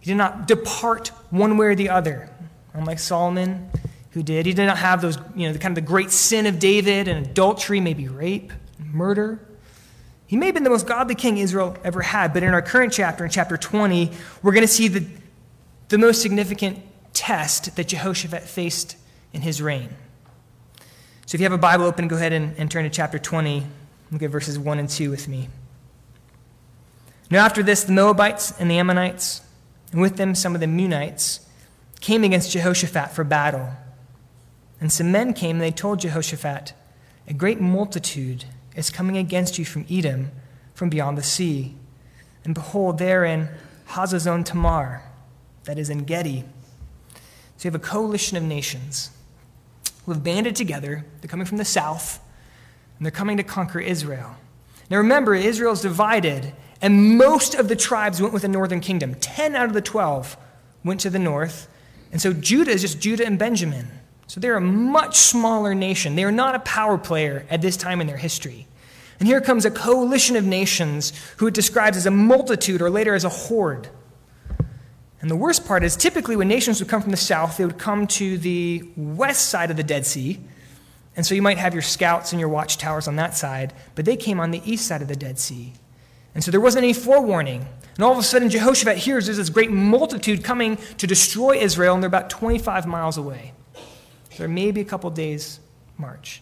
He 0.00 0.06
did 0.10 0.16
not 0.16 0.48
depart 0.48 1.12
one 1.30 1.56
way 1.56 1.68
or 1.68 1.74
the 1.76 1.88
other, 1.88 2.28
unlike 2.74 2.98
Solomon, 2.98 3.70
who 4.10 4.24
did. 4.24 4.44
He 4.44 4.52
did 4.52 4.66
not 4.66 4.78
have 4.78 5.00
those, 5.00 5.18
you 5.36 5.46
know, 5.46 5.52
the 5.52 5.60
kind 5.60 5.70
of 5.70 5.84
the 5.84 5.88
great 5.88 6.10
sin 6.10 6.46
of 6.46 6.58
David 6.58 7.06
and 7.06 7.24
adultery, 7.24 7.78
maybe 7.78 8.08
rape, 8.08 8.52
murder. 8.84 9.38
He 10.26 10.36
may 10.36 10.46
have 10.46 10.56
been 10.56 10.64
the 10.64 10.70
most 10.70 10.88
godly 10.88 11.14
king 11.14 11.38
Israel 11.38 11.76
ever 11.84 12.02
had, 12.02 12.32
but 12.32 12.42
in 12.42 12.52
our 12.52 12.62
current 12.62 12.92
chapter, 12.92 13.24
in 13.24 13.30
chapter 13.30 13.56
20, 13.56 14.10
we're 14.42 14.52
going 14.52 14.66
to 14.66 14.72
see 14.72 14.88
the, 14.88 15.06
the 15.90 15.98
most 15.98 16.22
significant 16.22 16.82
test 17.20 17.76
that 17.76 17.86
Jehoshaphat 17.88 18.44
faced 18.44 18.96
in 19.34 19.42
his 19.42 19.60
reign. 19.60 19.90
So 21.26 21.36
if 21.36 21.40
you 21.40 21.44
have 21.44 21.52
a 21.52 21.58
Bible 21.58 21.84
open, 21.84 22.08
go 22.08 22.16
ahead 22.16 22.32
and, 22.32 22.56
and 22.56 22.70
turn 22.70 22.84
to 22.84 22.90
chapter 22.90 23.18
20. 23.18 23.66
Look 24.10 24.22
at 24.22 24.30
verses 24.30 24.58
1 24.58 24.78
and 24.78 24.88
2 24.88 25.10
with 25.10 25.28
me. 25.28 25.50
Now, 27.30 27.44
after 27.44 27.62
this, 27.62 27.84
the 27.84 27.92
Moabites 27.92 28.58
and 28.58 28.70
the 28.70 28.78
Ammonites, 28.78 29.42
and 29.92 30.00
with 30.00 30.16
them 30.16 30.34
some 30.34 30.54
of 30.54 30.62
the 30.62 30.66
Meunites, 30.66 31.40
came 32.00 32.24
against 32.24 32.52
Jehoshaphat 32.52 33.10
for 33.10 33.22
battle. 33.22 33.68
And 34.80 34.90
some 34.90 35.12
men 35.12 35.34
came, 35.34 35.56
and 35.56 35.60
they 35.60 35.70
told 35.70 36.00
Jehoshaphat, 36.00 36.72
A 37.28 37.34
great 37.34 37.60
multitude 37.60 38.46
is 38.74 38.88
coming 38.88 39.18
against 39.18 39.58
you 39.58 39.66
from 39.66 39.84
Edom, 39.90 40.30
from 40.72 40.88
beyond 40.88 41.18
the 41.18 41.22
sea. 41.22 41.74
And 42.46 42.54
behold, 42.54 42.96
therein 42.96 43.50
Hazazon 43.90 44.42
Tamar, 44.42 45.02
that 45.64 45.78
is 45.78 45.90
En 45.90 46.04
Gedi. 46.04 46.46
So 47.60 47.68
you 47.68 47.72
have 47.72 47.82
a 47.82 47.86
coalition 47.86 48.38
of 48.38 48.42
nations 48.42 49.10
who 50.06 50.12
have 50.12 50.24
banded 50.24 50.56
together. 50.56 51.04
They're 51.20 51.28
coming 51.28 51.44
from 51.44 51.58
the 51.58 51.64
south, 51.66 52.18
and 52.96 53.04
they're 53.04 53.10
coming 53.10 53.36
to 53.36 53.42
conquer 53.42 53.78
Israel. 53.78 54.34
Now 54.88 54.96
remember, 54.96 55.34
Israel 55.34 55.72
is 55.74 55.82
divided, 55.82 56.54
and 56.80 57.18
most 57.18 57.54
of 57.54 57.68
the 57.68 57.76
tribes 57.76 58.18
went 58.18 58.32
with 58.32 58.40
the 58.40 58.48
northern 58.48 58.80
kingdom. 58.80 59.14
Ten 59.16 59.54
out 59.54 59.66
of 59.66 59.74
the 59.74 59.82
twelve 59.82 60.38
went 60.84 61.00
to 61.00 61.10
the 61.10 61.18
north. 61.18 61.68
And 62.10 62.18
so 62.18 62.32
Judah 62.32 62.70
is 62.70 62.80
just 62.80 62.98
Judah 62.98 63.26
and 63.26 63.38
Benjamin. 63.38 63.88
So 64.26 64.40
they're 64.40 64.56
a 64.56 64.60
much 64.62 65.18
smaller 65.18 65.74
nation. 65.74 66.16
They 66.16 66.24
are 66.24 66.32
not 66.32 66.54
a 66.54 66.60
power 66.60 66.96
player 66.96 67.44
at 67.50 67.60
this 67.60 67.76
time 67.76 68.00
in 68.00 68.06
their 68.06 68.16
history. 68.16 68.68
And 69.18 69.28
here 69.28 69.42
comes 69.42 69.66
a 69.66 69.70
coalition 69.70 70.34
of 70.36 70.46
nations 70.46 71.12
who 71.36 71.46
it 71.46 71.52
describes 71.52 71.98
as 71.98 72.06
a 72.06 72.10
multitude 72.10 72.80
or 72.80 72.88
later 72.88 73.14
as 73.14 73.24
a 73.24 73.28
horde. 73.28 73.90
And 75.20 75.30
the 75.30 75.36
worst 75.36 75.66
part 75.66 75.84
is 75.84 75.96
typically 75.96 76.34
when 76.34 76.48
nations 76.48 76.80
would 76.80 76.88
come 76.88 77.02
from 77.02 77.10
the 77.10 77.16
south, 77.16 77.58
they 77.58 77.64
would 77.64 77.78
come 77.78 78.06
to 78.08 78.38
the 78.38 78.84
west 78.96 79.50
side 79.50 79.70
of 79.70 79.76
the 79.76 79.82
Dead 79.82 80.06
Sea. 80.06 80.40
And 81.14 81.26
so 81.26 81.34
you 81.34 81.42
might 81.42 81.58
have 81.58 81.74
your 81.74 81.82
scouts 81.82 82.32
and 82.32 82.40
your 82.40 82.48
watchtowers 82.48 83.06
on 83.06 83.16
that 83.16 83.36
side, 83.36 83.74
but 83.94 84.04
they 84.04 84.16
came 84.16 84.40
on 84.40 84.50
the 84.50 84.62
east 84.64 84.86
side 84.86 85.02
of 85.02 85.08
the 85.08 85.16
Dead 85.16 85.38
Sea. 85.38 85.74
And 86.34 86.42
so 86.42 86.50
there 86.50 86.60
wasn't 86.60 86.84
any 86.84 86.92
forewarning. 86.94 87.66
And 87.96 88.04
all 88.04 88.12
of 88.12 88.18
a 88.18 88.22
sudden, 88.22 88.48
Jehoshaphat 88.48 88.96
hears 88.96 89.26
there's 89.26 89.36
this 89.36 89.50
great 89.50 89.70
multitude 89.70 90.42
coming 90.42 90.78
to 90.96 91.06
destroy 91.06 91.56
Israel, 91.56 91.94
and 91.94 92.02
they're 92.02 92.08
about 92.08 92.30
25 92.30 92.86
miles 92.86 93.18
away. 93.18 93.52
So 94.30 94.38
there 94.38 94.48
may 94.48 94.70
be 94.70 94.80
a 94.80 94.84
couple 94.84 95.10
days' 95.10 95.60
march. 95.98 96.40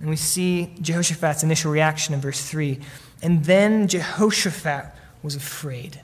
And 0.00 0.10
we 0.10 0.16
see 0.16 0.74
Jehoshaphat's 0.80 1.44
initial 1.44 1.70
reaction 1.70 2.14
in 2.14 2.20
verse 2.20 2.44
3. 2.44 2.80
And 3.22 3.44
then 3.44 3.86
Jehoshaphat 3.86 4.86
was 5.22 5.36
afraid 5.36 6.00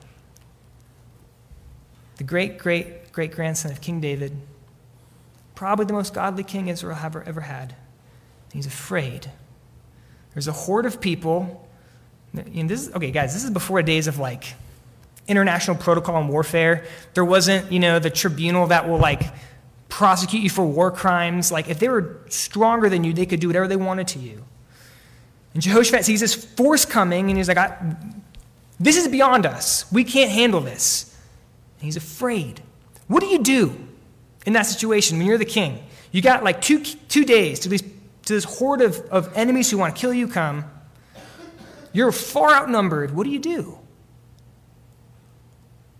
the 2.21 2.25
great, 2.25 2.59
great, 2.59 3.12
great 3.12 3.33
grandson 3.33 3.73
of 3.73 3.81
King 3.81 3.99
David, 3.99 4.37
probably 5.55 5.87
the 5.87 5.95
most 5.95 6.12
godly 6.12 6.45
king 6.45 6.69
Israel 6.69 6.99
ever, 7.03 7.23
ever 7.23 7.41
had. 7.41 7.75
He's 8.53 8.67
afraid. 8.67 9.31
There's 10.35 10.47
a 10.47 10.53
horde 10.53 10.85
of 10.85 11.00
people. 11.00 11.67
Know, 12.35 12.43
this 12.67 12.89
is, 12.89 12.95
okay, 12.95 13.11
guys, 13.11 13.33
this 13.33 13.43
is 13.43 13.49
before 13.49 13.81
days 13.81 14.07
of 14.07 14.19
like 14.19 14.53
international 15.29 15.79
protocol 15.79 16.17
on 16.17 16.29
warfare. 16.29 16.85
There 17.15 17.25
wasn't, 17.25 17.73
you 17.73 17.79
know, 17.79 17.99
the 17.99 18.11
tribunal 18.11 18.67
that 18.67 18.87
will 18.87 18.99
like 18.99 19.23
prosecute 19.89 20.43
you 20.43 20.50
for 20.50 20.67
war 20.67 20.91
crimes. 20.91 21.50
Like 21.50 21.71
if 21.71 21.79
they 21.79 21.89
were 21.89 22.19
stronger 22.29 22.91
than 22.91 23.03
you, 23.03 23.15
they 23.15 23.25
could 23.25 23.41
do 23.41 23.47
whatever 23.47 23.67
they 23.67 23.77
wanted 23.77 24.09
to 24.09 24.19
you. 24.19 24.45
And 25.55 25.62
Jehoshaphat 25.62 26.05
sees 26.05 26.21
this 26.21 26.35
force 26.35 26.85
coming, 26.85 27.31
and 27.31 27.39
he's 27.39 27.49
like, 27.49 27.81
This 28.79 28.99
is 28.99 29.09
beyond 29.09 29.47
us. 29.47 29.91
We 29.91 30.05
can't 30.05 30.31
handle 30.31 30.61
this. 30.61 31.10
He's 31.81 31.97
afraid. 31.97 32.63
What 33.09 33.21
do 33.21 33.27
you 33.27 33.39
do 33.39 33.77
in 34.47 34.53
that 34.53 34.67
situation 34.67 35.19
when 35.19 35.27
you're 35.27 35.39
the 35.39 35.45
king? 35.45 35.83
You 36.13 36.23
got 36.23 36.45
like 36.45 36.61
two, 36.61 36.83
two 36.83 37.25
days 37.25 37.61
to, 37.61 37.69
these, 37.69 37.83
to 37.83 38.35
this 38.35 38.45
horde 38.45 38.83
of, 38.83 38.97
of 39.11 39.37
enemies 39.37 39.71
who 39.71 39.79
want 39.79 39.95
to 39.95 40.01
kill 40.01 40.13
you 40.13 40.29
come. 40.29 40.65
You're 41.93 42.13
far 42.13 42.51
outnumbered. 42.51 43.15
What 43.15 43.25
do 43.25 43.31
you 43.31 43.39
do? 43.39 43.79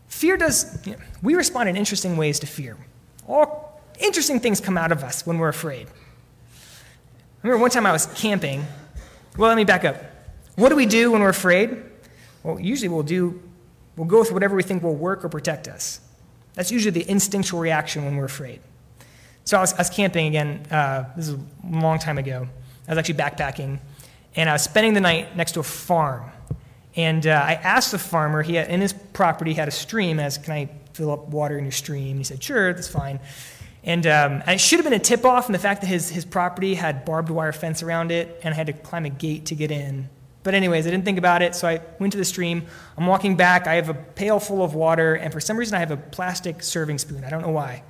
Fear 0.09 0.37
does, 0.37 0.87
you 0.87 0.93
know, 0.93 0.99
we 1.23 1.35
respond 1.35 1.69
in 1.69 1.77
interesting 1.77 2.17
ways 2.17 2.39
to 2.41 2.47
fear. 2.47 2.77
All 3.27 3.81
interesting 3.99 4.39
things 4.41 4.61
come 4.61 4.77
out 4.77 4.93
of 4.93 5.03
us 5.03 5.27
when 5.27 5.39
we're 5.39 5.49
afraid. 5.49 5.87
I 5.89 7.47
remember 7.47 7.63
one 7.63 7.71
time 7.71 7.87
I 7.87 7.93
was 7.93 8.07
camping 8.07 8.67
well, 9.37 9.49
let 9.49 9.57
me 9.57 9.65
back 9.65 9.85
up. 9.85 9.97
What 10.57 10.71
do 10.71 10.77
we 10.77 10.87
do 10.87 11.13
when 11.13 11.23
we're 11.23 11.31
afraid? 11.31 11.83
Well, 12.43 12.59
usually 12.59 12.89
we'll 12.89 13.03
do, 13.05 13.41
we'll 14.01 14.09
go 14.09 14.21
with 14.21 14.33
whatever 14.33 14.57
we 14.57 14.63
think 14.63 14.83
will 14.83 14.97
work 14.97 15.27
or 15.27 15.29
protect 15.29 15.69
us. 15.69 16.01
That's 16.55 16.73
usually 16.73 16.91
the 16.91 17.09
instinctual 17.09 17.61
reaction 17.61 18.03
when 18.03 18.17
we're 18.17 18.25
afraid. 18.25 18.61
So 19.45 19.59
I 19.59 19.61
was, 19.61 19.75
I 19.75 19.79
was 19.79 19.91
camping 19.91 20.27
again, 20.27 20.67
uh, 20.71 21.05
this 21.17 21.29
is 21.29 21.35
a 21.35 21.41
long 21.69 21.99
time 21.99 22.17
ago. 22.17 22.49
I 22.89 22.93
was 22.93 22.99
actually 22.99 23.17
backpacking, 23.17 23.79
and 24.37 24.49
I 24.49 24.55
was 24.55 24.63
spending 24.63 24.95
the 24.95 25.03
night 25.03 25.37
next 25.37 25.53
to 25.53 25.61
a 25.61 25.63
farm. 25.63 26.31
And 26.97 27.27
uh, 27.27 27.43
I 27.45 27.55
asked 27.55 27.93
the 27.93 27.99
farmer, 27.99 28.41
he 28.41 28.55
had, 28.55 28.71
in 28.71 28.81
his 28.81 28.95
property, 28.95 29.53
had 29.53 29.69
a 29.69 29.71
stream, 29.71 30.19
as, 30.19 30.39
can 30.39 30.55
I 30.55 30.71
fill 30.95 31.11
up 31.11 31.29
water 31.29 31.59
in 31.59 31.65
your 31.65 31.73
stream? 31.73 32.17
He 32.17 32.25
said, 32.25 32.43
sure, 32.43 32.73
that's 32.73 32.89
fine. 32.89 33.21
And, 33.85 34.07
um, 34.07 34.43
and, 34.47 34.53
it 34.53 34.61
should 34.61 34.79
have 34.79 34.85
been 34.85 34.99
a 34.99 34.99
tip 34.99 35.27
off 35.27 35.47
in 35.47 35.53
the 35.53 35.59
fact 35.59 35.83
that 35.83 35.89
his, 35.89 36.09
his 36.09 36.25
property 36.25 36.75
had 36.75 37.05
barbed 37.05 37.29
wire 37.29 37.53
fence 37.53 37.83
around 37.83 38.13
it, 38.13 38.41
and 38.43 38.55
I 38.55 38.57
had 38.57 38.69
to 38.69 38.73
climb 38.73 39.05
a 39.05 39.11
gate 39.11 39.45
to 39.47 39.55
get 39.55 39.71
in. 39.71 40.09
But, 40.43 40.55
anyways, 40.55 40.87
I 40.87 40.91
didn't 40.91 41.05
think 41.05 41.19
about 41.19 41.43
it, 41.43 41.55
so 41.55 41.69
I 41.69 41.83
went 41.99 42.13
to 42.13 42.19
the 42.19 42.25
stream. 42.25 42.67
I'm 42.97 43.07
walking 43.07 43.37
back. 43.37 43.67
I 43.67 43.75
have 43.75 43.89
a 43.89 43.95
pail 43.95 44.41
full 44.41 44.65
of 44.65 44.75
water, 44.75 45.15
and 45.15 45.33
for 45.33 45.41
some 45.41 45.57
reason, 45.57 45.77
I 45.77 45.81
have 45.81 45.91
a 45.91 45.97
plastic 45.97 46.63
serving 46.63 46.99
spoon. 46.99 47.25
I 47.25 47.31
don't 47.31 47.43
know 47.43 47.51
why. 47.51 47.83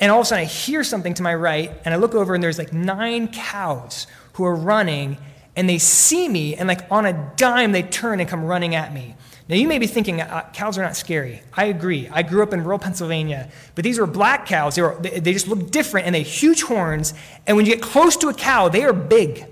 And 0.00 0.12
all 0.12 0.20
of 0.20 0.24
a 0.24 0.26
sudden, 0.26 0.42
I 0.42 0.46
hear 0.46 0.84
something 0.84 1.14
to 1.14 1.22
my 1.22 1.34
right, 1.34 1.72
and 1.84 1.94
I 1.94 1.96
look 1.96 2.14
over, 2.14 2.34
and 2.34 2.42
there's 2.42 2.58
like 2.58 2.72
nine 2.72 3.28
cows 3.28 4.06
who 4.34 4.44
are 4.44 4.54
running, 4.54 5.18
and 5.56 5.68
they 5.68 5.78
see 5.78 6.28
me, 6.28 6.54
and 6.54 6.68
like 6.68 6.80
on 6.90 7.06
a 7.06 7.32
dime, 7.36 7.72
they 7.72 7.82
turn 7.82 8.20
and 8.20 8.28
come 8.28 8.44
running 8.44 8.74
at 8.74 8.92
me. 8.92 9.16
Now, 9.48 9.56
you 9.56 9.66
may 9.66 9.78
be 9.78 9.86
thinking, 9.86 10.20
uh, 10.20 10.50
cows 10.52 10.76
are 10.76 10.82
not 10.82 10.94
scary. 10.94 11.42
I 11.54 11.64
agree. 11.64 12.06
I 12.12 12.22
grew 12.22 12.42
up 12.42 12.52
in 12.52 12.62
rural 12.62 12.78
Pennsylvania, 12.78 13.50
but 13.74 13.82
these 13.82 13.98
were 13.98 14.06
black 14.06 14.46
cows. 14.46 14.74
They, 14.74 14.82
were, 14.82 14.96
they, 15.00 15.20
they 15.20 15.32
just 15.32 15.48
look 15.48 15.70
different, 15.70 16.06
and 16.06 16.14
they 16.14 16.22
huge 16.22 16.62
horns. 16.62 17.14
And 17.46 17.56
when 17.56 17.64
you 17.64 17.74
get 17.74 17.82
close 17.82 18.16
to 18.18 18.28
a 18.28 18.34
cow, 18.34 18.68
they 18.68 18.84
are 18.84 18.92
big, 18.92 19.46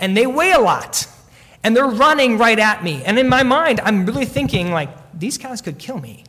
and 0.00 0.16
they 0.16 0.26
weigh 0.26 0.52
a 0.52 0.60
lot, 0.60 1.06
and 1.64 1.76
they're 1.76 1.86
running 1.86 2.38
right 2.38 2.58
at 2.58 2.82
me. 2.82 3.02
And 3.04 3.18
in 3.18 3.28
my 3.28 3.42
mind, 3.42 3.80
I'm 3.80 4.06
really 4.06 4.24
thinking, 4.24 4.70
like, 4.72 4.90
these 5.18 5.38
cows 5.38 5.60
could 5.60 5.78
kill 5.78 5.98
me. 5.98 6.24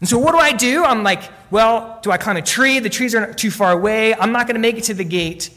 And 0.00 0.08
so, 0.08 0.18
what 0.18 0.32
do 0.32 0.38
I 0.38 0.52
do? 0.52 0.84
I'm 0.84 1.02
like, 1.02 1.22
well, 1.50 2.00
do 2.02 2.10
I 2.10 2.16
climb 2.16 2.36
a 2.36 2.42
tree? 2.42 2.78
The 2.78 2.90
trees 2.90 3.14
are 3.14 3.32
too 3.32 3.50
far 3.50 3.72
away. 3.72 4.14
I'm 4.14 4.32
not 4.32 4.46
going 4.46 4.54
to 4.54 4.60
make 4.60 4.76
it 4.76 4.84
to 4.84 4.94
the 4.94 5.04
gate. 5.04 5.50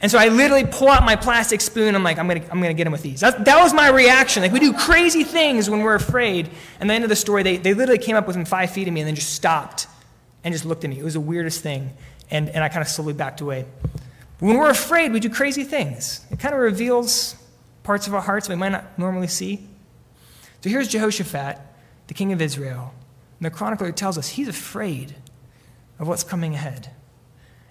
And 0.00 0.10
so 0.10 0.18
I 0.18 0.28
literally 0.28 0.64
pull 0.64 0.88
out 0.88 1.04
my 1.04 1.14
plastic 1.14 1.60
spoon. 1.60 1.94
I'm 1.94 2.02
like, 2.02 2.18
I'm 2.18 2.26
going 2.26 2.42
to 2.42 2.50
I'm 2.50 2.60
to 2.60 2.74
get 2.74 2.86
him 2.86 2.92
with 2.92 3.02
these. 3.02 3.20
That, 3.20 3.44
that 3.44 3.62
was 3.62 3.72
my 3.72 3.88
reaction. 3.88 4.42
Like, 4.42 4.50
we 4.50 4.58
do 4.58 4.72
crazy 4.72 5.22
things 5.22 5.70
when 5.70 5.80
we're 5.80 5.94
afraid. 5.94 6.50
And 6.80 6.90
the 6.90 6.94
end 6.94 7.04
of 7.04 7.10
the 7.10 7.16
story, 7.16 7.44
they, 7.44 7.56
they 7.56 7.72
literally 7.72 8.02
came 8.02 8.16
up 8.16 8.26
within 8.26 8.44
five 8.44 8.70
feet 8.70 8.88
of 8.88 8.94
me 8.94 9.00
and 9.00 9.06
then 9.06 9.14
just 9.14 9.32
stopped 9.34 9.86
and 10.42 10.52
just 10.52 10.64
looked 10.64 10.82
at 10.82 10.90
me. 10.90 10.98
It 10.98 11.04
was 11.04 11.14
the 11.14 11.20
weirdest 11.20 11.62
thing. 11.62 11.92
And, 12.30 12.48
and 12.48 12.64
I 12.64 12.68
kind 12.68 12.82
of 12.82 12.88
slowly 12.88 13.12
backed 13.12 13.42
away. 13.42 13.64
When 14.40 14.56
we're 14.56 14.70
afraid, 14.70 15.12
we 15.12 15.20
do 15.20 15.30
crazy 15.30 15.62
things. 15.62 16.26
It 16.32 16.40
kind 16.40 16.52
of 16.52 16.60
reveals 16.60 17.36
parts 17.82 18.06
of 18.06 18.14
our 18.14 18.20
hearts 18.20 18.48
we 18.48 18.54
might 18.54 18.70
not 18.70 18.98
normally 18.98 19.26
see. 19.26 19.66
So 20.60 20.70
here's 20.70 20.88
Jehoshaphat, 20.88 21.58
the 22.06 22.14
king 22.14 22.32
of 22.32 22.40
Israel. 22.40 22.94
And 23.38 23.46
the 23.46 23.50
chronicler 23.50 23.92
tells 23.92 24.16
us 24.16 24.30
he's 24.30 24.48
afraid 24.48 25.16
of 25.98 26.06
what's 26.08 26.24
coming 26.24 26.54
ahead. 26.54 26.90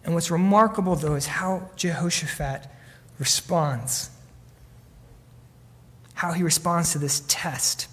And 0.04 0.14
what's 0.14 0.32
remarkable, 0.32 0.96
though, 0.96 1.16
is 1.16 1.28
how 1.28 1.70
Jehoshaphat 1.76 2.68
responds. 3.20 4.10
How 6.16 6.34
he 6.34 6.44
responds 6.44 6.92
to 6.92 7.00
this 7.00 7.24
test. 7.28 7.88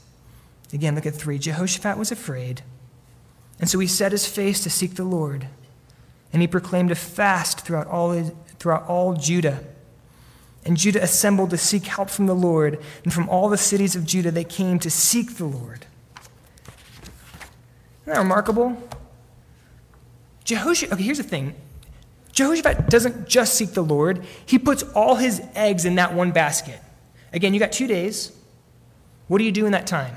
Again, 0.73 0.95
look 0.95 1.07
at 1.07 1.15
three. 1.15 1.39
Jehoshaphat 1.39 1.97
was 1.97 2.11
afraid, 2.11 2.63
and 3.59 3.69
so 3.69 3.79
he 3.79 3.87
set 3.87 4.13
his 4.13 4.27
face 4.27 4.63
to 4.63 4.71
seek 4.71 4.95
the 4.95 5.05
Lord. 5.05 5.49
And 6.33 6.43
he 6.43 6.49
proclaimed 6.49 6.91
a 6.91 6.95
fast 6.95 7.61
throughout 7.61 7.87
all, 7.87 8.23
throughout 8.59 8.87
all 8.87 9.15
Judah. 9.15 9.65
And 10.65 10.77
Judah 10.77 11.03
assembled 11.03 11.51
to 11.51 11.57
seek 11.57 11.85
help 11.85 12.11
from 12.11 12.27
the 12.27 12.35
Lord, 12.35 12.81
and 13.05 13.13
from 13.13 13.29
all 13.29 13.49
the 13.49 13.57
cities 13.57 13.97
of 13.97 14.05
Judah 14.05 14.31
they 14.31 14.45
came 14.45 14.79
to 14.81 14.91
seek 14.91 15.37
the 15.37 15.47
Lord. 15.47 15.87
Isn't 18.03 18.15
that 18.15 18.19
remarkable? 18.19 18.77
Jehoshaphat, 20.45 20.95
okay, 20.95 21.03
here's 21.03 21.19
the 21.19 21.25
thing 21.25 21.55
Jehoshaphat 22.33 22.89
doesn't 22.89 23.29
just 23.29 23.55
seek 23.55 23.73
the 23.73 23.83
Lord, 23.83 24.25
he 24.47 24.59
puts 24.59 24.83
all 24.95 25.17
his 25.17 25.43
eggs 25.55 25.85
in 25.85 25.97
that 25.97 26.15
one 26.15 26.33
basket. 26.33 26.81
Again, 27.33 27.53
you 27.53 27.61
got 27.61 27.73
two 27.73 27.87
days. 27.87 28.33
What 29.27 29.39
do 29.39 29.45
you 29.45 29.53
do 29.53 29.67
in 29.67 29.73
that 29.73 29.87
time? 29.87 30.15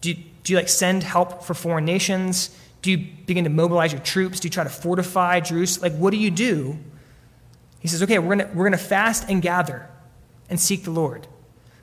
Do 0.00 0.10
you, 0.10 0.16
do 0.44 0.52
you 0.52 0.58
like 0.58 0.68
send 0.68 1.02
help 1.02 1.42
for 1.42 1.54
foreign 1.54 1.84
nations? 1.84 2.56
Do 2.82 2.90
you 2.90 2.98
begin 2.98 3.44
to 3.44 3.50
mobilize 3.50 3.92
your 3.92 4.02
troops? 4.02 4.40
Do 4.40 4.46
you 4.46 4.50
try 4.50 4.64
to 4.64 4.70
fortify 4.70 5.40
Jerusalem? 5.40 5.92
Like, 5.92 6.00
what 6.00 6.10
do 6.10 6.18
you 6.18 6.30
do? 6.30 6.78
He 7.86 7.90
says, 7.90 8.02
okay, 8.02 8.18
we're 8.18 8.34
going 8.34 8.52
we're 8.52 8.68
to 8.68 8.76
fast 8.76 9.28
and 9.28 9.40
gather 9.40 9.88
and 10.50 10.58
seek 10.58 10.82
the 10.82 10.90
Lord. 10.90 11.28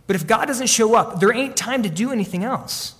But 0.05 0.17
if 0.17 0.27
God 0.27 0.48
doesn't 0.48 0.67
show 0.67 0.95
up, 0.95 1.22
there 1.22 1.31
ain't 1.31 1.55
time 1.55 1.81
to 1.83 1.89
do 1.89 2.12
anything 2.12 2.43
else. 2.43 2.95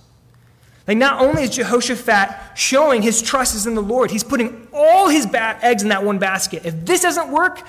Like, 0.88 0.96
not 0.96 1.20
only 1.20 1.42
is 1.42 1.50
Jehoshaphat 1.50 2.56
showing 2.56 3.02
his 3.02 3.20
trust 3.20 3.54
is 3.54 3.66
in 3.66 3.74
the 3.74 3.82
Lord, 3.82 4.10
he's 4.10 4.24
putting 4.24 4.68
all 4.72 5.10
his 5.10 5.26
ba- 5.26 5.58
eggs 5.60 5.82
in 5.82 5.90
that 5.90 6.02
one 6.02 6.18
basket. 6.18 6.64
If 6.64 6.86
this 6.86 7.02
doesn't 7.02 7.30
work, 7.30 7.60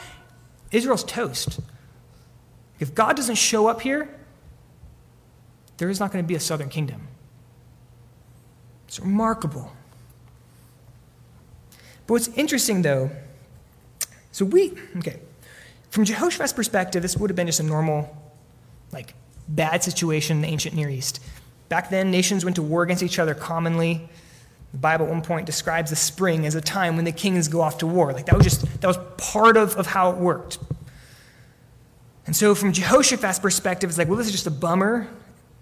Israel's 0.72 1.04
toast. 1.04 1.60
If 2.80 2.96
God 2.96 3.18
doesn't 3.18 3.36
show 3.36 3.68
up 3.68 3.82
here, 3.82 4.08
there 5.80 5.90
is 5.90 6.00
not 6.00 6.14
going 6.14 6.24
to 6.24 6.28
be 6.28 6.36
a 6.36 6.40
southern 6.40 6.70
kingdom. 6.70 7.10
It's 8.88 9.02
remarkable. 9.02 9.70
But 12.08 12.14
what's 12.14 12.30
interesting, 12.30 12.84
though, 12.84 13.12
so 14.32 14.44
we, 14.44 14.74
okay, 14.98 15.20
from 15.96 16.04
Jehoshaphat's 16.04 16.52
perspective, 16.52 17.02
this 17.02 17.16
would 17.16 17.30
have 17.30 17.38
been 17.38 17.48
just 17.48 17.62
a 17.62 17.64
normal, 17.64 18.14
like, 18.92 19.14
bad 19.48 19.82
situation 19.82 20.36
in 20.36 20.42
the 20.42 20.50
ancient 20.50 20.76
Near 20.76 20.90
East. 20.90 21.24
Back 21.70 21.90
then, 21.90 22.12
nations 22.12 22.44
went 22.44 22.58
to 22.58 22.62
war 22.62 22.84
against 22.84 23.02
each 23.02 23.18
other 23.18 23.34
commonly. 23.34 24.10
The 24.74 24.78
Bible 24.78 25.06
at 25.06 25.12
one 25.14 25.22
point 25.22 25.46
describes 25.46 25.92
the 25.92 25.96
spring 25.96 26.46
as 26.46 26.54
a 26.54 26.60
time 26.60 26.98
when 26.98 27.06
the 27.06 27.14
kings 27.14 27.48
go 27.48 27.62
off 27.62 27.78
to 27.78 27.88
war. 27.88 28.12
Like 28.12 28.26
that 28.26 28.36
was 28.36 28.44
just 28.44 28.82
that 28.82 28.88
was 28.88 28.98
part 29.18 29.56
of, 29.56 29.78
of 29.78 29.88
how 29.88 30.12
it 30.12 30.18
worked. 30.18 30.60
And 32.28 32.36
so 32.36 32.54
from 32.56 32.74
Jehoshaphat's 32.74 33.40
perspective, 33.40 33.90
it's 33.90 33.98
like, 33.98 34.10
well, 34.10 34.18
this 34.18 34.28
is 34.28 34.34
just 34.34 34.48
a 34.48 34.52
bummer. 34.52 35.08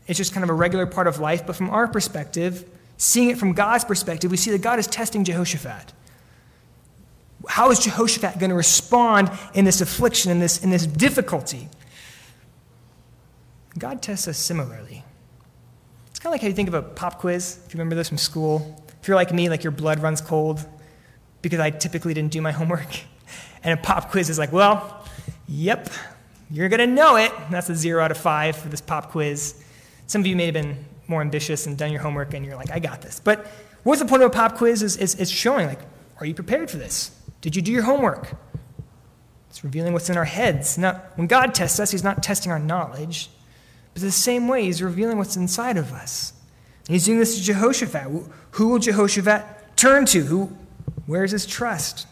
It's 0.08 0.18
just 0.18 0.34
kind 0.34 0.44
of 0.44 0.50
a 0.50 0.54
regular 0.54 0.88
part 0.88 1.06
of 1.06 1.20
life. 1.20 1.46
But 1.46 1.56
from 1.56 1.70
our 1.70 1.88
perspective, 1.88 2.68
seeing 2.98 3.30
it 3.30 3.38
from 3.38 3.54
God's 3.54 3.86
perspective, 3.86 4.32
we 4.32 4.38
see 4.38 4.50
that 4.50 4.64
God 4.64 4.80
is 4.80 4.88
testing 4.88 5.24
Jehoshaphat. 5.24 5.94
How 7.48 7.72
is 7.72 7.80
Jehoshaphat 7.80 8.40
going 8.40 8.50
to 8.50 8.56
respond 8.56 9.32
in 9.54 9.66
this 9.66 9.82
affliction, 9.82 10.32
in 10.32 10.40
this, 10.40 10.64
in 10.64 10.70
this 10.70 10.86
difficulty? 10.86 11.70
God 13.78 14.02
tests 14.02 14.28
us 14.28 14.38
similarly 14.38 15.04
It's 16.10 16.20
kind 16.20 16.28
of 16.28 16.34
like 16.34 16.42
how 16.42 16.48
you 16.48 16.54
think 16.54 16.68
of 16.68 16.74
a 16.74 16.82
pop 16.82 17.20
quiz, 17.20 17.60
if 17.66 17.74
you 17.74 17.78
remember 17.78 17.96
this 17.96 18.10
from 18.10 18.18
school. 18.18 18.84
If 19.02 19.08
you're 19.08 19.16
like 19.16 19.34
me, 19.34 19.50
like 19.50 19.64
your 19.64 19.72
blood 19.72 20.00
runs 20.00 20.22
cold 20.22 20.66
because 21.42 21.60
I 21.60 21.72
typically 21.72 22.14
didn't 22.14 22.32
do 22.32 22.42
my 22.42 22.52
homework. 22.52 22.88
And 23.66 23.80
a 23.80 23.82
pop 23.82 24.12
quiz 24.12 24.30
is 24.30 24.38
like, 24.38 24.52
well, 24.52 25.06
yep, 25.48 25.90
you're 26.52 26.68
going 26.68 26.82
to 26.82 26.88
know 26.88 27.16
it. 27.16 27.32
That's 27.50 27.70
a 27.70 27.76
zero 27.76 28.04
out 28.04 28.12
of 28.12 28.18
five 28.18 28.58
for 28.58 28.68
this 28.68 28.82
pop 28.82 29.12
quiz. 29.12 29.64
Some 30.06 30.20
of 30.20 30.28
you 30.28 30.36
may 30.36 30.44
have 30.44 30.54
been 30.54 30.84
more 31.08 31.22
ambitious 31.22 31.66
and 31.66 31.78
done 31.78 31.90
your 31.90 32.02
homework 32.02 32.34
and 32.34 32.46
you're 32.46 32.58
like, 32.58 32.72
I 32.72 32.80
got 32.80 33.02
this. 33.02 33.22
But 33.24 33.48
what's 33.84 34.02
the 34.02 34.06
point 34.06 34.22
of 34.22 34.32
a 34.32 34.34
pop 34.34 34.58
quiz 34.58 34.84
is, 34.84 34.98
is, 34.98 35.16
is 35.16 35.32
showing, 35.32 35.68
like, 35.68 35.80
are 36.20 36.26
you 36.26 36.34
prepared 36.34 36.70
for 36.70 36.76
this? 36.76 37.12
Did 37.44 37.56
you 37.56 37.62
do 37.62 37.72
your 37.72 37.84
homework? 37.84 38.36
It's 39.50 39.64
revealing 39.64 39.94
what's 39.94 40.10
in 40.10 40.18
our 40.18 40.26
heads. 40.26 40.80
Now, 40.80 41.04
when 41.14 41.28
God 41.28 41.54
tests 41.54 41.80
us, 41.80 41.92
He's 41.92 42.04
not 42.04 42.24
testing 42.24 42.52
our 42.52 42.58
knowledge, 42.58 43.30
but 43.94 44.02
the 44.02 44.12
same 44.12 44.48
way, 44.48 44.66
he's 44.66 44.82
revealing 44.82 45.18
what's 45.18 45.36
inside 45.36 45.78
of 45.78 45.94
us. 45.94 46.34
he's 46.88 47.06
doing 47.06 47.20
this 47.20 47.38
to 47.38 47.44
Jehoshaphat. 47.44 48.08
Who 48.52 48.68
will 48.70 48.80
Jehoshaphat 48.80 49.76
turn 49.76 50.06
to? 50.08 50.22
Who, 50.22 50.46
where 51.06 51.24
is 51.24 51.32
his 51.32 51.46
trust? 51.46 52.08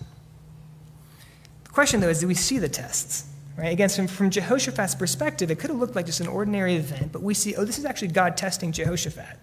The 1.64 1.70
question, 1.72 2.00
though, 2.00 2.10
is 2.10 2.20
do 2.20 2.28
we 2.28 2.36
see 2.36 2.60
the 2.60 2.70
tests? 2.70 3.28
Right? 3.58 3.74
Again, 3.74 3.90
from, 3.90 4.08
from 4.08 4.30
Jehoshaphat's 4.30 4.96
perspective, 4.96 5.50
it 5.52 5.60
could 5.60 5.70
have 5.70 5.80
looked 5.80 5.96
like 5.96 6.06
just 6.06 6.20
an 6.20 6.28
ordinary 6.28 6.76
event, 6.76 7.12
but 7.12 7.22
we 7.22 7.34
see, 7.34 7.56
oh, 7.56 7.66
this 7.66 7.80
is 7.80 7.86
actually 7.86 8.10
God 8.10 8.38
testing 8.38 8.72
Jehoshaphat. 8.72 9.40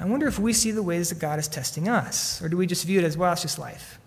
I 0.00 0.04
wonder 0.04 0.26
if 0.26 0.38
we 0.38 0.52
see 0.52 0.70
the 0.70 0.82
ways 0.82 1.08
that 1.10 1.18
God 1.18 1.38
is 1.38 1.48
testing 1.48 1.88
us, 1.88 2.40
or 2.40 2.48
do 2.48 2.56
we 2.56 2.66
just 2.66 2.84
view 2.84 3.00
it 3.00 3.04
as, 3.04 3.16
well, 3.16 3.32
it's 3.32 3.42
just 3.42 3.58
life? 3.58 3.97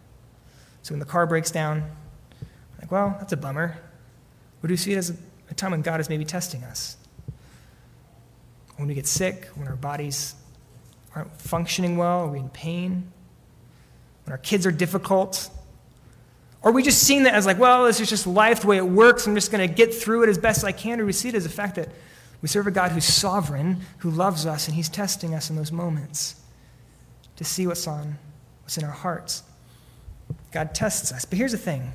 So 0.84 0.94
when 0.94 1.00
the 1.00 1.06
car 1.06 1.26
breaks 1.26 1.52
down, 1.52 1.90
like, 2.80 2.92
well, 2.92 3.16
that's 3.20 3.34
a 3.34 3.38
bummer. 3.38 3.78
Or 4.64 4.68
do 4.68 4.74
we 4.74 4.78
see 4.78 4.94
it 4.94 4.98
as 4.98 5.12
a, 5.12 5.16
a 5.50 5.54
time 5.54 5.72
when 5.72 5.82
God 5.82 6.00
is 6.00 6.10
maybe 6.10 6.26
testing 6.26 6.64
us? 6.64 6.98
When 8.78 8.88
we 8.88 8.94
get 8.94 9.08
sick, 9.08 9.46
when 9.56 9.68
our 9.68 9.76
bodies 9.76 10.36
aren't 11.16 11.40
functioning 11.40 11.98
well, 11.98 12.22
are 12.22 12.28
we 12.28 12.40
in 12.40 12.50
pain? 12.50 13.12
When 14.26 14.32
our 14.32 14.38
kids 14.38 14.66
are 14.66 14.72
difficult? 14.72 15.50
Or 16.62 16.70
are 16.70 16.74
we 16.74 16.84
just 16.84 17.04
seeing 17.04 17.24
that 17.24 17.34
as 17.34 17.46
like, 17.46 17.60
well, 17.60 17.86
this 17.86 18.00
is 18.00 18.10
just 18.10 18.28
life, 18.28 18.62
the 18.62 18.68
way 18.68 18.78
it 18.78 18.88
works, 18.88 19.28
I'm 19.28 19.36
just 19.36 19.52
going 19.52 19.68
to 19.68 19.74
get 19.74 19.94
through 19.94 20.24
it 20.24 20.30
as 20.30 20.38
best 20.38 20.64
I 20.64 20.72
can? 20.72 21.00
Or 21.00 21.06
we 21.06 21.12
see 21.12 21.30
it 21.30 21.36
as 21.36 21.44
the 21.44 21.50
fact 21.50 21.76
that 21.76 21.90
we 22.42 22.48
serve 22.48 22.68
a 22.68 22.72
God 22.72 22.92
who's 22.92 23.06
sovereign, 23.06 23.82
who 24.00 24.10
loves 24.10 24.46
us, 24.46 24.68
and 24.68 24.76
he's 24.76 24.90
testing 24.90 25.36
us 25.36 25.50
in 25.50 25.56
those 25.56 25.72
moments 25.72 26.36
to 27.36 27.44
see 27.44 27.68
what's 27.68 27.88
on, 27.88 28.18
what's 28.64 28.78
in 28.78 28.84
our 28.84 28.92
hearts. 28.92 29.44
God 30.52 30.76
tests 30.76 31.12
us. 31.12 31.26
But 31.26 31.38
here's 31.38 31.52
the 31.52 31.58
thing 31.58 31.94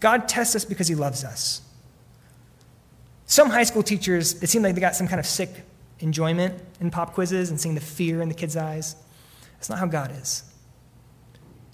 God 0.00 0.28
tests 0.28 0.56
us 0.56 0.64
because 0.64 0.88
he 0.88 0.94
loves 0.94 1.24
us. 1.24 1.62
Some 3.26 3.50
high 3.50 3.62
school 3.62 3.82
teachers, 3.82 4.42
it 4.42 4.48
seemed 4.48 4.64
like 4.64 4.74
they 4.74 4.80
got 4.80 4.96
some 4.96 5.06
kind 5.06 5.20
of 5.20 5.26
sick 5.26 5.50
enjoyment 6.00 6.60
in 6.80 6.90
pop 6.90 7.14
quizzes 7.14 7.50
and 7.50 7.60
seeing 7.60 7.74
the 7.74 7.80
fear 7.80 8.22
in 8.22 8.28
the 8.28 8.34
kids' 8.34 8.56
eyes. 8.56 8.96
That's 9.52 9.68
not 9.68 9.78
how 9.78 9.86
God 9.86 10.10
is. 10.18 10.42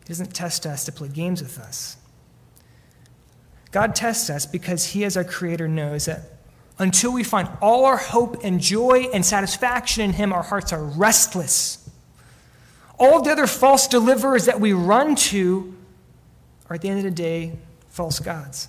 He 0.01 0.09
doesn't 0.09 0.35
test 0.35 0.67
us 0.67 0.85
to 0.85 0.93
play 0.93 1.09
games 1.09 1.41
with 1.41 1.59
us. 1.59 1.97
God 3.71 3.95
tests 3.95 4.29
us 4.31 4.47
because 4.47 4.85
He, 4.85 5.05
as 5.05 5.17
our 5.17 5.25
Creator, 5.25 5.69
knows 5.69 6.07
that 6.07 6.37
until 6.79 7.13
we 7.13 7.25
find 7.25 7.49
all 7.63 7.85
our 7.85 7.97
hope 7.97 8.45
and 8.45 8.61
joy 8.61 9.09
and 9.13 9.25
satisfaction 9.25 10.03
in 10.03 10.13
Him, 10.13 10.33
our 10.33 10.43
hearts 10.43 10.73
are 10.73 10.85
restless. 10.85 11.86
All 12.99 13.23
the 13.23 13.31
other 13.31 13.47
false 13.47 13.87
deliverers 13.87 14.47
that 14.47 14.61
we 14.61 14.73
run 14.73 15.15
to 15.17 15.75
are, 16.69 16.75
at 16.75 16.83
the 16.83 16.89
end 16.89 16.99
of 16.99 17.05
the 17.05 17.11
day, 17.11 17.53
false 17.89 18.19
gods. 18.19 18.69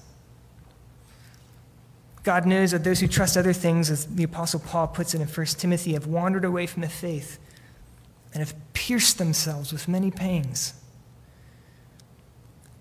God 2.24 2.46
knows 2.46 2.72
that 2.72 2.84
those 2.84 3.00
who 3.00 3.08
trust 3.08 3.38
other 3.38 3.54
things, 3.54 3.90
as 3.90 4.06
the 4.06 4.24
Apostle 4.24 4.60
Paul 4.60 4.88
puts 4.88 5.14
it 5.14 5.22
in 5.22 5.28
1 5.28 5.46
Timothy, 5.46 5.94
have 5.94 6.08
wandered 6.08 6.44
away 6.44 6.68
from 6.68 6.82
the 6.82 6.90
faith 6.90 7.40
and 8.34 8.40
have 8.40 8.54
pierced 8.74 9.18
themselves 9.18 9.72
with 9.72 9.88
many 9.88 10.12
pangs. 10.12 10.74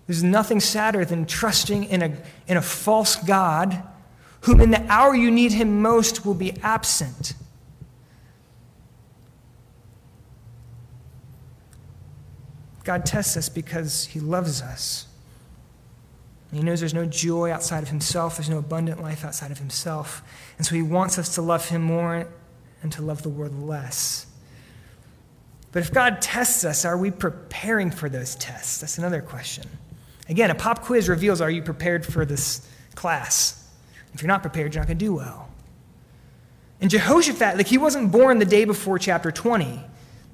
There's 0.05 0.23
nothing 0.23 0.59
sadder 0.59 1.05
than 1.05 1.25
trusting 1.25 1.85
in 1.85 2.01
a, 2.01 2.17
in 2.47 2.57
a 2.57 2.61
false 2.61 3.15
God 3.15 3.83
whom 4.41 4.61
in 4.61 4.71
the 4.71 4.85
hour 4.91 5.15
you 5.15 5.31
need 5.31 5.53
him 5.53 5.81
most 5.81 6.25
will 6.25 6.33
be 6.33 6.59
absent. 6.61 7.33
God 12.87 13.05
tests 13.05 13.35
us 13.35 13.49
because 13.49 14.05
he 14.05 14.21
loves 14.21 14.61
us. 14.61 15.07
he 16.53 16.63
knows 16.63 16.79
there's 16.79 16.93
no 16.93 17.05
joy 17.05 17.51
outside 17.51 17.83
of 17.83 17.89
himself, 17.89 18.37
there's 18.37 18.49
no 18.49 18.59
abundant 18.59 19.01
life 19.01 19.25
outside 19.25 19.51
of 19.51 19.59
himself. 19.59 20.23
And 20.57 20.65
so 20.65 20.73
he 20.73 20.81
wants 20.81 21.19
us 21.19 21.35
to 21.35 21.41
love 21.41 21.67
him 21.67 21.81
more 21.81 22.29
and 22.81 22.91
to 22.93 23.01
love 23.01 23.23
the 23.23 23.29
world 23.29 23.61
less. 23.61 24.25
But 25.73 25.81
if 25.81 25.91
God 25.91 26.21
tests 26.21 26.63
us, 26.63 26.85
are 26.85 26.97
we 26.97 27.11
preparing 27.11 27.91
for 27.91 28.07
those 28.07 28.35
tests? 28.35 28.79
That's 28.79 28.97
another 28.97 29.21
question. 29.21 29.65
Again, 30.29 30.49
a 30.49 30.55
pop 30.55 30.85
quiz 30.85 31.09
reveals 31.09 31.41
are 31.41 31.51
you 31.51 31.61
prepared 31.61 32.05
for 32.05 32.23
this 32.23 32.65
class? 32.95 33.69
If 34.13 34.21
you're 34.21 34.29
not 34.29 34.43
prepared, 34.43 34.73
you're 34.73 34.81
not 34.81 34.87
going 34.87 34.97
to 34.97 35.05
do 35.05 35.13
well. 35.13 35.49
And 36.79 36.89
Jehoshaphat, 36.89 37.57
like 37.57 37.67
he 37.67 37.77
wasn't 37.77 38.13
born 38.13 38.39
the 38.39 38.45
day 38.45 38.63
before 38.63 38.97
chapter 38.97 39.29
20. 39.29 39.83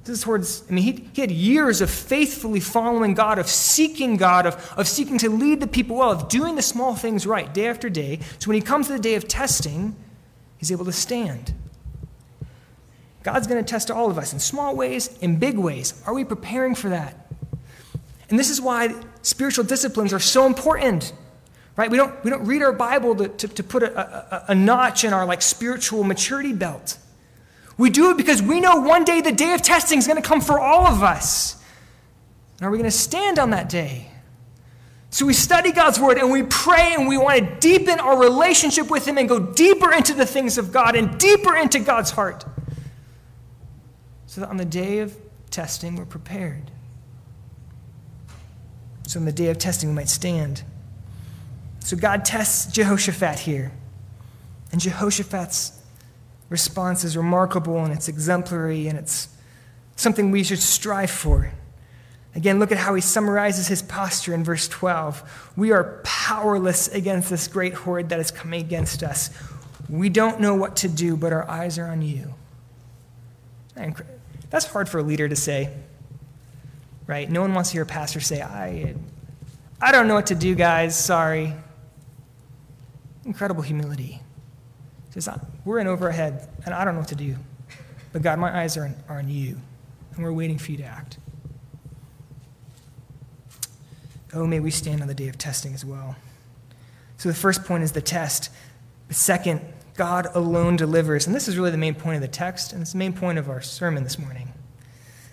This 0.03 0.17
is 0.17 0.23
towards, 0.23 0.63
I 0.69 0.73
mean, 0.73 0.83
he, 0.83 1.09
he 1.13 1.21
had 1.21 1.31
years 1.31 1.79
of 1.79 1.89
faithfully 1.89 2.59
following 2.59 3.13
God, 3.13 3.39
of 3.39 3.47
seeking 3.47 4.17
God, 4.17 4.45
of, 4.45 4.73
of 4.75 4.87
seeking 4.87 5.17
to 5.19 5.29
lead 5.29 5.61
the 5.61 5.67
people 5.67 5.97
well, 5.97 6.11
of 6.11 6.27
doing 6.27 6.55
the 6.55 6.61
small 6.61 6.93
things 6.93 7.25
right 7.25 7.53
day 7.53 7.67
after 7.67 7.89
day. 7.89 8.19
So 8.39 8.49
when 8.49 8.55
he 8.55 8.61
comes 8.61 8.87
to 8.87 8.93
the 8.93 8.99
day 8.99 9.15
of 9.15 9.29
testing, 9.29 9.95
he's 10.57 10.73
able 10.73 10.85
to 10.85 10.91
stand. 10.91 11.53
God's 13.23 13.47
going 13.47 13.63
to 13.63 13.69
test 13.69 13.89
all 13.89 14.11
of 14.11 14.17
us 14.17 14.33
in 14.33 14.39
small 14.39 14.75
ways, 14.75 15.17
in 15.19 15.37
big 15.37 15.57
ways. 15.57 16.03
Are 16.05 16.13
we 16.13 16.25
preparing 16.25 16.75
for 16.75 16.89
that? 16.89 17.31
And 18.29 18.37
this 18.37 18.49
is 18.49 18.59
why 18.59 18.93
spiritual 19.21 19.63
disciplines 19.63 20.11
are 20.11 20.19
so 20.19 20.45
important. 20.45 21.13
Right? 21.77 21.89
We 21.89 21.95
don't, 21.95 22.21
we 22.25 22.29
don't 22.29 22.45
read 22.45 22.61
our 22.61 22.73
Bible 22.73 23.15
to, 23.15 23.29
to, 23.29 23.47
to 23.47 23.63
put 23.63 23.83
a, 23.83 23.99
a, 23.99 24.45
a 24.49 24.55
notch 24.55 25.05
in 25.05 25.13
our 25.13 25.25
like 25.25 25.41
spiritual 25.41 26.03
maturity 26.03 26.51
belt. 26.51 26.97
We 27.83 27.89
do 27.89 28.11
it 28.11 28.15
because 28.15 28.41
we 28.41 28.61
know 28.61 28.77
one 28.77 29.03
day 29.03 29.19
the 29.19 29.33
day 29.33 29.51
of 29.53 29.61
testing 29.61 29.99
is 29.99 30.07
going 30.07 30.15
to 30.15 30.25
come 30.25 30.39
for 30.39 30.57
all 30.57 30.87
of 30.87 31.03
us. 31.03 31.61
And 32.57 32.65
are 32.65 32.71
we 32.71 32.77
going 32.77 32.89
to 32.89 32.97
stand 32.97 33.39
on 33.39 33.49
that 33.49 33.67
day? 33.67 34.07
So 35.09 35.25
we 35.25 35.33
study 35.33 35.73
God's 35.73 35.99
word 35.99 36.17
and 36.17 36.31
we 36.31 36.43
pray 36.43 36.93
and 36.97 37.09
we 37.09 37.17
want 37.17 37.39
to 37.39 37.55
deepen 37.59 37.99
our 37.99 38.17
relationship 38.17 38.89
with 38.89 39.05
Him 39.05 39.17
and 39.17 39.27
go 39.27 39.37
deeper 39.37 39.91
into 39.91 40.13
the 40.13 40.25
things 40.25 40.57
of 40.57 40.71
God 40.71 40.95
and 40.95 41.17
deeper 41.19 41.57
into 41.57 41.79
God's 41.79 42.11
heart. 42.11 42.45
So 44.27 44.39
that 44.39 44.49
on 44.49 44.55
the 44.55 44.63
day 44.63 44.99
of 44.99 45.17
testing, 45.49 45.97
we're 45.97 46.05
prepared. 46.05 46.71
So 49.07 49.19
on 49.19 49.25
the 49.25 49.33
day 49.33 49.49
of 49.49 49.57
testing, 49.57 49.89
we 49.89 49.95
might 49.95 50.07
stand. 50.07 50.63
So 51.81 51.97
God 51.97 52.23
tests 52.23 52.71
Jehoshaphat 52.71 53.39
here. 53.39 53.73
And 54.71 54.79
Jehoshaphat's 54.79 55.82
response 56.53 57.03
is 57.03 57.17
remarkable 57.17 57.83
and 57.83 57.91
it's 57.91 58.07
exemplary 58.07 58.87
and 58.87 58.97
it's 58.97 59.27
something 59.95 60.29
we 60.29 60.43
should 60.43 60.59
strive 60.59 61.09
for. 61.09 61.51
Again, 62.35 62.59
look 62.59 62.71
at 62.71 62.77
how 62.77 62.93
he 62.93 63.01
summarizes 63.01 63.67
his 63.67 63.81
posture 63.81 64.35
in 64.35 64.43
verse 64.43 64.67
12. 64.67 65.51
We 65.57 65.71
are 65.71 65.99
powerless 66.03 66.87
against 66.89 67.31
this 67.31 67.47
great 67.47 67.73
horde 67.73 68.09
that 68.09 68.19
is 68.19 68.29
coming 68.29 68.61
against 68.61 69.01
us. 69.01 69.31
We 69.89 70.09
don't 70.09 70.39
know 70.39 70.53
what 70.53 70.75
to 70.77 70.87
do, 70.87 71.17
but 71.17 71.33
our 71.33 71.49
eyes 71.49 71.79
are 71.79 71.87
on 71.87 72.03
you. 72.03 72.35
That's 74.51 74.65
hard 74.65 74.87
for 74.87 74.99
a 74.99 75.03
leader 75.03 75.27
to 75.27 75.35
say, 75.35 75.75
right? 77.07 77.29
No 77.29 77.41
one 77.41 77.55
wants 77.55 77.71
to 77.71 77.73
hear 77.73 77.83
a 77.83 77.87
pastor 77.87 78.19
say, 78.19 78.43
I, 78.43 78.93
I 79.81 79.91
don't 79.91 80.07
know 80.07 80.13
what 80.13 80.27
to 80.27 80.35
do, 80.35 80.53
guys, 80.53 80.95
sorry. 80.95 81.55
Incredible 83.25 83.63
humility. 83.63 84.22
Says, 85.13 85.29
We're 85.63 85.79
in 85.79 85.87
over 85.87 86.07
our 86.07 86.11
head, 86.11 86.47
and 86.65 86.73
I 86.73 86.83
don't 86.83 86.95
know 86.95 87.01
what 87.01 87.09
to 87.09 87.15
do. 87.15 87.35
But 88.11 88.21
God, 88.21 88.39
my 88.39 88.61
eyes 88.61 88.77
are 88.77 88.85
on, 88.85 88.95
are 89.07 89.19
on 89.19 89.29
you, 89.29 89.59
and 90.15 90.23
we're 90.23 90.33
waiting 90.33 90.57
for 90.57 90.71
you 90.71 90.77
to 90.77 90.83
act. 90.83 91.17
Oh, 94.33 94.47
may 94.47 94.59
we 94.59 94.71
stand 94.71 95.01
on 95.01 95.07
the 95.07 95.13
day 95.13 95.27
of 95.27 95.37
testing 95.37 95.73
as 95.73 95.85
well. 95.85 96.15
So 97.17 97.29
the 97.29 97.35
first 97.35 97.63
point 97.63 97.83
is 97.83 97.91
the 97.91 98.01
test. 98.01 98.49
The 99.07 99.13
second, 99.13 99.61
God 99.95 100.27
alone 100.33 100.75
delivers. 100.75 101.27
And 101.27 101.35
this 101.35 101.47
is 101.47 101.57
really 101.57 101.71
the 101.71 101.77
main 101.77 101.93
point 101.93 102.15
of 102.15 102.21
the 102.21 102.27
text, 102.27 102.73
and 102.73 102.81
it's 102.81 102.93
the 102.93 102.97
main 102.97 103.13
point 103.13 103.37
of 103.37 103.49
our 103.49 103.61
sermon 103.61 104.03
this 104.03 104.17
morning. 104.17 104.53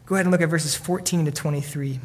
Go 0.05 0.17
ahead 0.17 0.27
and 0.27 0.33
look 0.33 0.43
at 0.43 0.49
verses 0.51 0.75
14 0.75 1.25
to 1.25 1.31
23. 1.31 2.01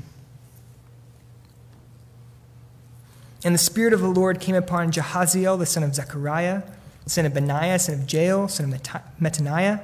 And 3.43 3.53
the 3.53 3.59
Spirit 3.59 3.93
of 3.93 3.99
the 3.99 4.07
Lord 4.07 4.39
came 4.39 4.55
upon 4.55 4.91
Jehaziel, 4.91 5.59
the 5.59 5.65
son 5.65 5.83
of 5.83 5.93
Zechariah, 5.93 6.63
son 7.05 7.25
of 7.25 7.33
Benaiah, 7.33 7.79
son 7.79 7.95
of 7.95 8.07
Jeiel, 8.07 8.49
son 8.49 8.73
of 8.73 8.81
Mattaniah, 9.19 9.81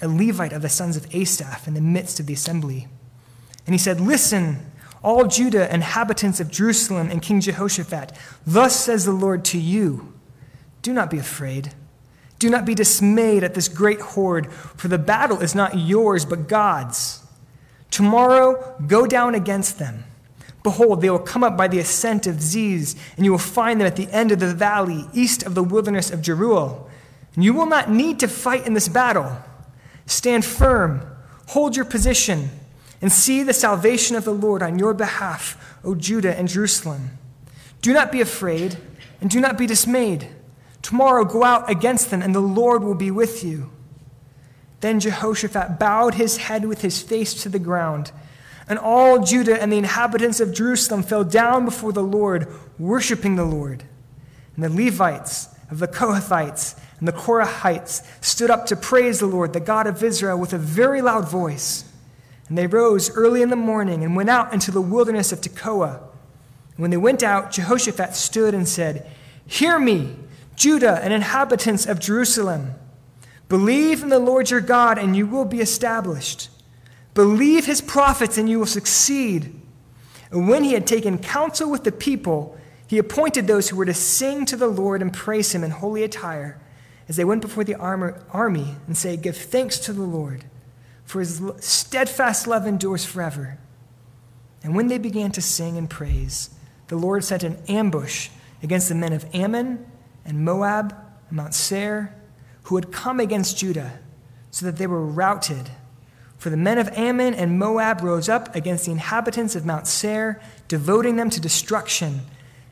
a 0.00 0.08
Levite 0.08 0.52
of 0.52 0.62
the 0.62 0.68
sons 0.68 0.96
of 0.96 1.12
Asaph, 1.14 1.66
in 1.66 1.74
the 1.74 1.80
midst 1.80 2.20
of 2.20 2.26
the 2.26 2.34
assembly. 2.34 2.88
And 3.66 3.74
he 3.74 3.78
said, 3.78 4.00
Listen, 4.00 4.70
all 5.02 5.26
Judah, 5.26 5.72
inhabitants 5.72 6.40
of 6.40 6.50
Jerusalem, 6.50 7.10
and 7.10 7.22
King 7.22 7.40
Jehoshaphat, 7.40 8.12
thus 8.46 8.74
says 8.78 9.04
the 9.04 9.12
Lord 9.12 9.44
to 9.46 9.58
you 9.58 10.12
Do 10.82 10.92
not 10.92 11.10
be 11.10 11.18
afraid. 11.18 11.72
Do 12.38 12.50
not 12.50 12.64
be 12.64 12.74
dismayed 12.74 13.44
at 13.44 13.54
this 13.54 13.68
great 13.68 14.00
horde, 14.00 14.52
for 14.52 14.88
the 14.88 14.98
battle 14.98 15.40
is 15.40 15.54
not 15.54 15.78
yours, 15.78 16.24
but 16.24 16.48
God's. 16.48 17.24
Tomorrow, 17.90 18.74
go 18.86 19.06
down 19.06 19.34
against 19.34 19.78
them. 19.78 20.04
Behold, 20.64 21.02
they 21.02 21.10
will 21.10 21.18
come 21.18 21.44
up 21.44 21.58
by 21.58 21.68
the 21.68 21.78
ascent 21.78 22.26
of 22.26 22.40
Ziz, 22.40 22.96
and 23.16 23.24
you 23.24 23.30
will 23.30 23.38
find 23.38 23.78
them 23.78 23.86
at 23.86 23.96
the 23.96 24.10
end 24.10 24.32
of 24.32 24.40
the 24.40 24.54
valley, 24.54 25.04
east 25.12 25.42
of 25.42 25.54
the 25.54 25.62
wilderness 25.62 26.10
of 26.10 26.20
Jeruel. 26.20 26.88
And 27.34 27.44
you 27.44 27.52
will 27.52 27.66
not 27.66 27.90
need 27.90 28.18
to 28.20 28.28
fight 28.28 28.66
in 28.66 28.72
this 28.72 28.88
battle. 28.88 29.36
Stand 30.06 30.42
firm, 30.42 31.02
hold 31.48 31.76
your 31.76 31.84
position, 31.84 32.48
and 33.02 33.12
see 33.12 33.42
the 33.42 33.52
salvation 33.52 34.16
of 34.16 34.24
the 34.24 34.32
Lord 34.32 34.62
on 34.62 34.78
your 34.78 34.94
behalf, 34.94 35.78
O 35.84 35.94
Judah 35.94 36.34
and 36.34 36.48
Jerusalem. 36.48 37.10
Do 37.82 37.92
not 37.92 38.10
be 38.10 38.22
afraid, 38.22 38.78
and 39.20 39.28
do 39.28 39.42
not 39.42 39.58
be 39.58 39.66
dismayed. 39.66 40.28
Tomorrow 40.80 41.26
go 41.26 41.44
out 41.44 41.68
against 41.68 42.10
them, 42.10 42.22
and 42.22 42.34
the 42.34 42.40
Lord 42.40 42.82
will 42.82 42.94
be 42.94 43.10
with 43.10 43.44
you. 43.44 43.70
Then 44.80 44.98
Jehoshaphat 44.98 45.78
bowed 45.78 46.14
his 46.14 46.38
head 46.38 46.64
with 46.64 46.80
his 46.80 47.02
face 47.02 47.34
to 47.42 47.50
the 47.50 47.58
ground 47.58 48.12
and 48.68 48.78
all 48.78 49.22
Judah 49.22 49.60
and 49.60 49.72
the 49.72 49.78
inhabitants 49.78 50.40
of 50.40 50.54
Jerusalem 50.54 51.02
fell 51.02 51.24
down 51.24 51.64
before 51.64 51.92
the 51.92 52.02
Lord, 52.02 52.48
worshiping 52.78 53.36
the 53.36 53.44
Lord. 53.44 53.84
And 54.56 54.64
the 54.64 54.84
Levites 54.84 55.48
of 55.70 55.78
the 55.78 55.88
Kohathites 55.88 56.78
and 56.98 57.08
the 57.08 57.12
Korahites 57.12 58.02
stood 58.24 58.50
up 58.50 58.66
to 58.66 58.76
praise 58.76 59.18
the 59.18 59.26
Lord, 59.26 59.52
the 59.52 59.60
God 59.60 59.86
of 59.86 60.02
Israel, 60.02 60.38
with 60.38 60.52
a 60.52 60.58
very 60.58 61.02
loud 61.02 61.28
voice. 61.28 61.84
And 62.48 62.56
they 62.56 62.66
rose 62.66 63.10
early 63.10 63.42
in 63.42 63.50
the 63.50 63.56
morning 63.56 64.04
and 64.04 64.16
went 64.16 64.30
out 64.30 64.52
into 64.52 64.70
the 64.70 64.80
wilderness 64.80 65.32
of 65.32 65.40
Tekoa. 65.40 65.96
And 65.96 66.78
when 66.78 66.90
they 66.90 66.96
went 66.96 67.22
out, 67.22 67.50
Jehoshaphat 67.52 68.14
stood 68.14 68.54
and 68.54 68.66
said, 68.66 69.10
Hear 69.46 69.78
me, 69.78 70.16
Judah 70.56 71.00
and 71.02 71.12
inhabitants 71.12 71.84
of 71.84 72.00
Jerusalem. 72.00 72.74
Believe 73.48 74.02
in 74.02 74.08
the 74.08 74.18
Lord 74.18 74.50
your 74.50 74.60
God, 74.60 74.96
and 74.96 75.14
you 75.14 75.26
will 75.26 75.44
be 75.44 75.60
established. 75.60 76.48
Believe 77.14 77.66
his 77.66 77.80
prophets, 77.80 78.36
and 78.36 78.48
you 78.48 78.58
will 78.58 78.66
succeed. 78.66 79.60
And 80.30 80.48
when 80.48 80.64
he 80.64 80.72
had 80.72 80.86
taken 80.86 81.18
counsel 81.18 81.70
with 81.70 81.84
the 81.84 81.92
people, 81.92 82.58
he 82.86 82.98
appointed 82.98 83.46
those 83.46 83.68
who 83.68 83.76
were 83.76 83.86
to 83.86 83.94
sing 83.94 84.44
to 84.46 84.56
the 84.56 84.66
Lord 84.66 85.00
and 85.00 85.12
praise 85.12 85.54
him 85.54 85.64
in 85.64 85.70
holy 85.70 86.02
attire 86.02 86.60
as 87.08 87.16
they 87.16 87.24
went 87.24 87.42
before 87.42 87.64
the 87.64 87.76
army 87.76 88.74
and 88.86 88.96
say, 88.96 89.16
Give 89.16 89.36
thanks 89.36 89.78
to 89.80 89.92
the 89.92 90.02
Lord, 90.02 90.44
for 91.04 91.20
his 91.20 91.40
steadfast 91.58 92.46
love 92.46 92.66
endures 92.66 93.04
forever. 93.04 93.58
And 94.62 94.74
when 94.74 94.88
they 94.88 94.98
began 94.98 95.30
to 95.32 95.42
sing 95.42 95.76
and 95.76 95.88
praise, 95.88 96.50
the 96.88 96.96
Lord 96.96 97.24
sent 97.24 97.42
an 97.42 97.58
ambush 97.68 98.30
against 98.62 98.88
the 98.88 98.94
men 98.94 99.12
of 99.12 99.26
Ammon 99.34 99.86
and 100.24 100.44
Moab 100.44 100.94
and 101.28 101.36
Mount 101.36 101.54
Seir, 101.54 102.14
who 102.64 102.76
had 102.76 102.90
come 102.90 103.20
against 103.20 103.58
Judah, 103.58 103.98
so 104.50 104.64
that 104.66 104.78
they 104.78 104.86
were 104.86 105.04
routed. 105.04 105.70
For 106.44 106.50
the 106.50 106.58
men 106.58 106.76
of 106.76 106.88
Ammon 106.88 107.32
and 107.32 107.58
Moab 107.58 108.02
rose 108.02 108.28
up 108.28 108.54
against 108.54 108.84
the 108.84 108.90
inhabitants 108.90 109.56
of 109.56 109.64
Mount 109.64 109.86
Seir, 109.86 110.42
devoting 110.68 111.16
them 111.16 111.30
to 111.30 111.40
destruction. 111.40 112.20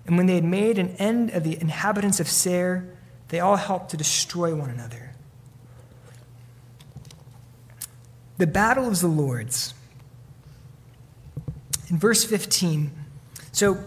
And 0.05 0.19
when 0.19 0.27
they 0.27 0.35
had 0.35 0.45
made 0.45 0.79
an 0.79 0.91
end 0.97 1.31
of 1.31 1.43
the 1.43 1.59
inhabitants 1.59 2.21
of 2.21 2.29
Seir, 2.29 2.87
they 3.29 3.41
all 3.41 3.57
helped 3.57 3.91
to 3.93 3.97
destroy 3.97 4.55
one 4.55 4.69
another. 4.69 5.15
The 8.37 8.47
battle 8.47 8.91
is 8.91 9.01
the 9.01 9.07
Lord's. 9.07 9.73
In 11.89 11.97
verse 11.97 12.25
15, 12.25 12.93
so 13.53 13.83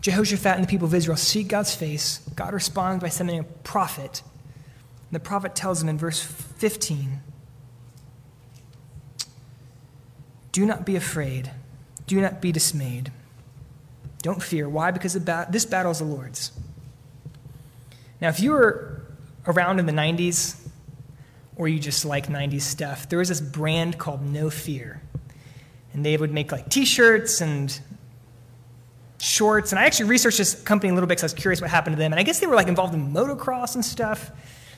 Jehoshaphat 0.00 0.56
and 0.56 0.64
the 0.64 0.68
people 0.68 0.88
of 0.88 0.94
Israel 0.94 1.16
seek 1.16 1.46
God's 1.46 1.76
face. 1.76 2.18
God 2.34 2.52
responds 2.52 3.00
by 3.00 3.10
sending 3.10 3.38
a 3.38 3.44
prophet. 3.44 4.24
And 5.08 5.12
the 5.12 5.20
prophet 5.20 5.54
tells 5.54 5.78
them 5.78 5.88
in 5.88 5.96
verse 5.96 6.20
15 6.20 7.20
Do 10.52 10.66
not 10.66 10.84
be 10.84 10.96
afraid, 10.96 11.50
do 12.06 12.20
not 12.20 12.40
be 12.40 12.52
dismayed. 12.52 13.12
Don't 14.22 14.42
fear. 14.42 14.68
Why? 14.68 14.90
Because 14.90 15.14
this 15.14 15.64
battle 15.64 15.92
is 15.92 15.98
the 15.98 16.04
Lord's. 16.04 16.52
Now, 18.20 18.28
if 18.28 18.40
you 18.40 18.52
were 18.52 19.02
around 19.46 19.78
in 19.78 19.86
the 19.86 19.92
90s, 19.92 20.60
or 21.56 21.68
you 21.68 21.78
just 21.78 22.04
like 22.04 22.26
90s 22.26 22.62
stuff, 22.62 23.08
there 23.08 23.18
was 23.18 23.28
this 23.28 23.40
brand 23.40 23.98
called 23.98 24.22
No 24.22 24.50
Fear. 24.50 25.00
And 25.92 26.04
they 26.04 26.16
would 26.16 26.32
make 26.32 26.52
like 26.52 26.68
t 26.68 26.84
shirts 26.84 27.40
and 27.40 27.78
shorts. 29.18 29.72
And 29.72 29.78
I 29.78 29.84
actually 29.84 30.08
researched 30.08 30.38
this 30.38 30.54
company 30.54 30.90
a 30.90 30.94
little 30.94 31.06
bit 31.06 31.16
because 31.18 31.24
I 31.24 31.34
was 31.34 31.40
curious 31.40 31.60
what 31.60 31.68
happened 31.68 31.96
to 31.96 31.98
them. 31.98 32.12
And 32.12 32.20
I 32.20 32.22
guess 32.22 32.40
they 32.40 32.46
were 32.46 32.54
like 32.54 32.68
involved 32.68 32.94
in 32.94 33.12
motocross 33.12 33.74
and 33.74 33.84
stuff. 33.84 34.30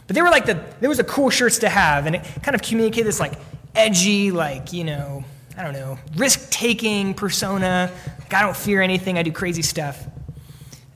But 0.07 0.17
they 0.17 0.23
were 0.23 0.31
like 0.31 0.47
the, 0.47 0.61
there 0.81 0.89
was 0.89 0.99
a 0.99 1.05
cool 1.05 1.31
shirts 1.31 1.59
to 1.59 1.69
have. 1.69 2.07
And 2.07 2.17
it 2.17 2.25
kind 2.43 2.55
of 2.55 2.63
communicated 2.63 3.07
this 3.07 3.21
like 3.21 3.35
edgy, 3.75 4.31
like, 4.31 4.73
you 4.73 4.85
know, 4.85 5.25
I 5.57 5.63
don't 5.63 5.75
know, 5.75 5.99
risk 6.17 6.51
taking 6.51 7.15
persona. 7.15 7.93
Like, 8.21 8.35
I 8.35 8.43
don't 8.43 8.57
fear 8.57 8.81
anything, 8.81 9.19
I 9.19 9.23
do 9.23 9.33
crazy 9.33 9.63
stuff. 9.63 10.05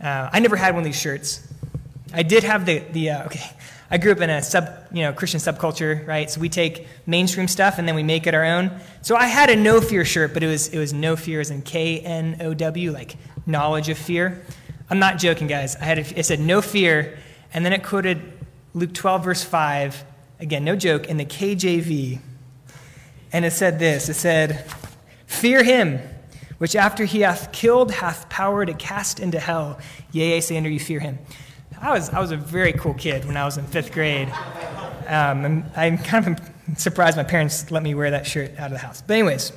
Uh, 0.00 0.30
I 0.32 0.40
never 0.40 0.56
had 0.56 0.74
one 0.74 0.80
of 0.80 0.84
these 0.84 1.00
shirts. 1.00 1.46
I 2.12 2.22
did 2.22 2.44
have 2.44 2.64
the, 2.64 2.78
the 2.78 3.10
uh, 3.10 3.26
okay, 3.26 3.44
I 3.90 3.98
grew 3.98 4.12
up 4.12 4.20
in 4.20 4.30
a 4.30 4.42
sub, 4.42 4.68
you 4.92 5.02
know, 5.02 5.12
Christian 5.12 5.40
subculture, 5.40 6.06
right? 6.06 6.30
So 6.30 6.40
we 6.40 6.48
take 6.48 6.86
mainstream 7.06 7.48
stuff 7.48 7.78
and 7.78 7.86
then 7.86 7.94
we 7.94 8.02
make 8.02 8.26
it 8.26 8.34
our 8.34 8.44
own. 8.44 8.70
So 9.02 9.14
I 9.14 9.26
had 9.26 9.50
a 9.50 9.56
no 9.56 9.80
fear 9.80 10.04
shirt, 10.04 10.34
but 10.34 10.42
it 10.42 10.48
was, 10.48 10.68
it 10.68 10.78
was 10.78 10.92
no 10.92 11.16
fear 11.16 11.40
as 11.40 11.50
in 11.50 11.62
K 11.62 12.00
N 12.00 12.38
O 12.40 12.54
W, 12.54 12.92
like 12.92 13.16
knowledge 13.46 13.88
of 13.88 13.98
fear. 13.98 14.42
I'm 14.88 14.98
not 14.98 15.18
joking, 15.18 15.46
guys. 15.46 15.76
I 15.76 15.84
had 15.84 15.98
a, 15.98 16.18
it 16.18 16.24
said 16.24 16.40
no 16.40 16.62
fear, 16.62 17.18
and 17.52 17.64
then 17.64 17.72
it 17.72 17.82
quoted 17.82 18.20
Luke 18.74 18.92
12, 18.92 19.24
verse 19.24 19.42
5, 19.42 20.04
again, 20.40 20.64
no 20.64 20.76
joke, 20.76 21.06
in 21.06 21.16
the 21.16 21.24
KJV. 21.24 22.20
And 23.36 23.44
it 23.44 23.52
said 23.52 23.78
this 23.78 24.08
it 24.08 24.14
said, 24.14 24.64
Fear 25.26 25.62
him, 25.62 26.00
which 26.56 26.74
after 26.74 27.04
he 27.04 27.20
hath 27.20 27.52
killed 27.52 27.92
hath 27.92 28.30
power 28.30 28.64
to 28.64 28.72
cast 28.72 29.20
into 29.20 29.38
hell. 29.38 29.78
Yea, 30.10 30.38
I 30.38 30.40
say 30.40 30.56
unto 30.56 30.70
you, 30.70 30.80
fear 30.80 31.00
him. 31.00 31.18
I 31.78 31.90
was, 31.90 32.08
I 32.08 32.18
was 32.18 32.30
a 32.30 32.38
very 32.38 32.72
cool 32.72 32.94
kid 32.94 33.26
when 33.26 33.36
I 33.36 33.44
was 33.44 33.58
in 33.58 33.66
fifth 33.66 33.92
grade. 33.92 34.30
Um, 35.06 35.44
I'm, 35.44 35.70
I'm 35.76 35.98
kind 35.98 36.28
of 36.28 36.78
surprised 36.78 37.18
my 37.18 37.24
parents 37.24 37.70
let 37.70 37.82
me 37.82 37.94
wear 37.94 38.10
that 38.12 38.26
shirt 38.26 38.58
out 38.58 38.68
of 38.68 38.72
the 38.72 38.78
house. 38.78 39.02
But, 39.02 39.18
anyways, 39.18 39.52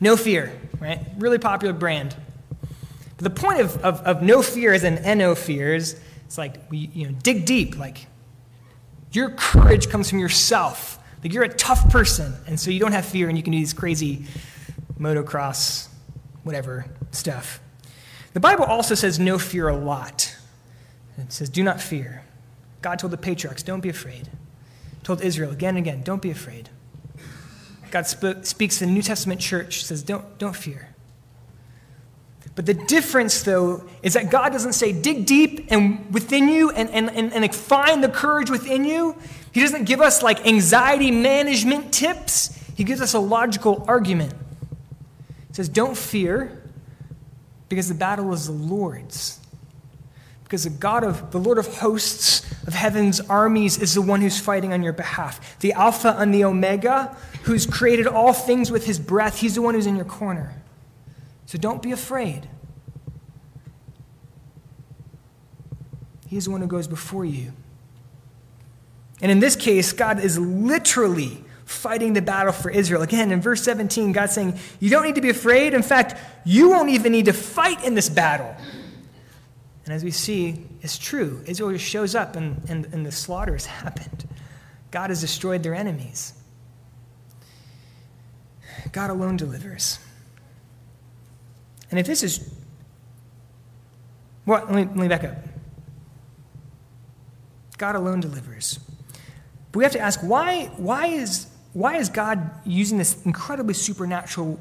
no 0.00 0.16
fear, 0.16 0.52
right? 0.80 1.06
Really 1.18 1.38
popular 1.38 1.72
brand. 1.72 2.16
But 3.16 3.22
the 3.22 3.30
point 3.30 3.60
of, 3.60 3.76
of, 3.84 4.00
of 4.00 4.22
no 4.22 4.42
fear 4.42 4.74
is 4.74 4.82
an 4.82 5.18
NO 5.18 5.36
fears, 5.36 5.94
it's 6.26 6.36
like, 6.36 6.68
we, 6.68 6.90
you 6.94 7.06
know, 7.06 7.14
dig 7.22 7.46
deep. 7.46 7.78
Like, 7.78 8.08
your 9.12 9.30
courage 9.30 9.88
comes 9.88 10.10
from 10.10 10.18
yourself. 10.18 10.99
Like, 11.22 11.32
you're 11.32 11.44
a 11.44 11.48
tough 11.48 11.90
person, 11.90 12.34
and 12.46 12.58
so 12.58 12.70
you 12.70 12.80
don't 12.80 12.92
have 12.92 13.04
fear, 13.04 13.28
and 13.28 13.36
you 13.36 13.42
can 13.42 13.52
do 13.52 13.58
these 13.58 13.72
crazy 13.72 14.24
motocross, 14.98 15.88
whatever 16.44 16.86
stuff. 17.10 17.60
The 18.32 18.40
Bible 18.40 18.64
also 18.64 18.94
says 18.94 19.18
no 19.18 19.38
fear 19.38 19.68
a 19.68 19.76
lot. 19.76 20.36
It 21.18 21.32
says, 21.32 21.50
Do 21.50 21.62
not 21.62 21.80
fear. 21.80 22.24
God 22.80 22.98
told 22.98 23.12
the 23.12 23.18
patriarchs, 23.18 23.62
Don't 23.62 23.80
be 23.80 23.88
afraid. 23.88 24.28
Told 25.02 25.20
Israel 25.22 25.50
again 25.50 25.76
and 25.76 25.86
again, 25.86 26.02
Don't 26.02 26.22
be 26.22 26.30
afraid. 26.30 26.70
God 27.90 28.06
sp- 28.06 28.42
speaks 28.42 28.78
to 28.78 28.86
the 28.86 28.92
New 28.92 29.02
Testament 29.02 29.40
church, 29.40 29.84
says, 29.84 30.02
don't, 30.02 30.38
don't 30.38 30.56
fear. 30.56 30.88
But 32.54 32.66
the 32.66 32.74
difference, 32.74 33.42
though, 33.42 33.84
is 34.02 34.14
that 34.14 34.30
God 34.30 34.52
doesn't 34.52 34.72
say, 34.72 34.92
dig 34.92 35.24
deep 35.24 35.66
and 35.70 36.12
within 36.12 36.48
you 36.48 36.70
and, 36.70 36.90
and, 36.90 37.10
and, 37.10 37.32
and 37.32 37.54
find 37.54 38.02
the 38.02 38.08
courage 38.08 38.50
within 38.50 38.84
you. 38.84 39.16
He 39.52 39.60
doesn't 39.60 39.84
give 39.84 40.00
us 40.00 40.22
like 40.22 40.46
anxiety 40.46 41.10
management 41.10 41.92
tips. 41.92 42.56
He 42.76 42.84
gives 42.84 43.00
us 43.00 43.14
a 43.14 43.18
logical 43.18 43.84
argument. 43.88 44.32
He 45.48 45.54
says, 45.54 45.68
Don't 45.68 45.96
fear, 45.96 46.62
because 47.68 47.88
the 47.88 47.94
battle 47.94 48.32
is 48.32 48.46
the 48.46 48.52
Lord's 48.52 49.40
because 50.50 50.64
the 50.64 50.70
God 50.70 51.04
of 51.04 51.30
the 51.30 51.38
Lord 51.38 51.58
of 51.58 51.78
hosts 51.78 52.44
of 52.66 52.74
heaven's 52.74 53.20
armies 53.20 53.78
is 53.78 53.94
the 53.94 54.02
one 54.02 54.20
who's 54.20 54.40
fighting 54.40 54.72
on 54.72 54.82
your 54.82 54.92
behalf. 54.92 55.60
The 55.60 55.72
Alpha 55.74 56.16
and 56.18 56.34
the 56.34 56.42
Omega, 56.42 57.16
who's 57.44 57.66
created 57.66 58.08
all 58.08 58.32
things 58.32 58.68
with 58.68 58.84
his 58.84 58.98
breath, 58.98 59.38
he's 59.38 59.54
the 59.54 59.62
one 59.62 59.74
who's 59.74 59.86
in 59.86 59.94
your 59.94 60.04
corner. 60.04 60.60
So 61.46 61.56
don't 61.56 61.80
be 61.80 61.92
afraid. 61.92 62.48
He's 66.26 66.46
the 66.46 66.50
one 66.50 66.62
who 66.62 66.66
goes 66.66 66.88
before 66.88 67.24
you. 67.24 67.52
And 69.22 69.30
in 69.30 69.40
this 69.40 69.56
case, 69.56 69.92
God 69.92 70.20
is 70.20 70.38
literally 70.38 71.44
fighting 71.64 72.14
the 72.14 72.22
battle 72.22 72.52
for 72.52 72.70
Israel. 72.70 73.02
Again, 73.02 73.30
in 73.30 73.40
verse 73.40 73.62
17, 73.62 74.12
God's 74.12 74.32
saying, 74.32 74.58
You 74.80 74.90
don't 74.90 75.04
need 75.04 75.14
to 75.14 75.20
be 75.20 75.30
afraid. 75.30 75.74
In 75.74 75.82
fact, 75.82 76.16
you 76.44 76.70
won't 76.70 76.90
even 76.90 77.12
need 77.12 77.26
to 77.26 77.32
fight 77.32 77.84
in 77.84 77.94
this 77.94 78.08
battle. 78.08 78.54
And 79.84 79.94
as 79.94 80.02
we 80.02 80.10
see, 80.10 80.66
it's 80.82 80.98
true. 80.98 81.42
Israel 81.46 81.72
just 81.72 81.84
shows 81.84 82.14
up 82.14 82.36
and, 82.36 82.62
and, 82.68 82.86
and 82.86 83.04
the 83.04 83.12
slaughter 83.12 83.52
has 83.52 83.66
happened. 83.66 84.28
God 84.90 85.10
has 85.10 85.20
destroyed 85.20 85.62
their 85.62 85.74
enemies. 85.74 86.32
God 88.92 89.10
alone 89.10 89.36
delivers. 89.36 89.98
And 91.90 91.98
if 91.98 92.06
this 92.06 92.22
is. 92.22 92.52
Well, 94.46 94.64
let 94.64 94.74
me, 94.74 94.84
let 94.84 94.96
me 94.96 95.08
back 95.08 95.24
up. 95.24 95.36
God 97.78 97.94
alone 97.94 98.20
delivers. 98.20 98.78
But 99.72 99.78
we 99.78 99.84
have 99.84 99.92
to 99.92 100.00
ask 100.00 100.20
why, 100.20 100.66
why, 100.76 101.06
is, 101.06 101.46
why 101.72 101.96
is 101.96 102.08
God 102.08 102.50
using 102.64 102.98
this 102.98 103.24
incredibly 103.24 103.74
supernatural 103.74 104.58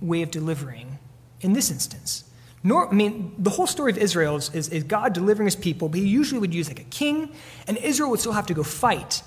way 0.00 0.22
of 0.22 0.30
delivering 0.30 0.98
in 1.40 1.52
this 1.52 1.70
instance? 1.70 2.24
Nor, 2.62 2.88
I 2.88 2.92
mean, 2.92 3.34
the 3.38 3.50
whole 3.50 3.66
story 3.66 3.92
of 3.92 3.98
Israel 3.98 4.36
is, 4.36 4.54
is, 4.54 4.68
is, 4.70 4.84
God 4.84 5.12
delivering 5.12 5.46
his 5.46 5.56
people, 5.56 5.90
but 5.90 6.00
he 6.00 6.08
usually 6.08 6.40
would 6.40 6.54
use 6.54 6.68
like 6.68 6.80
a 6.80 6.84
king, 6.84 7.30
and 7.68 7.76
Israel 7.76 8.10
would 8.10 8.20
still 8.20 8.32
have 8.32 8.46
to 8.46 8.54
go 8.54 8.62
fight. 8.62 9.22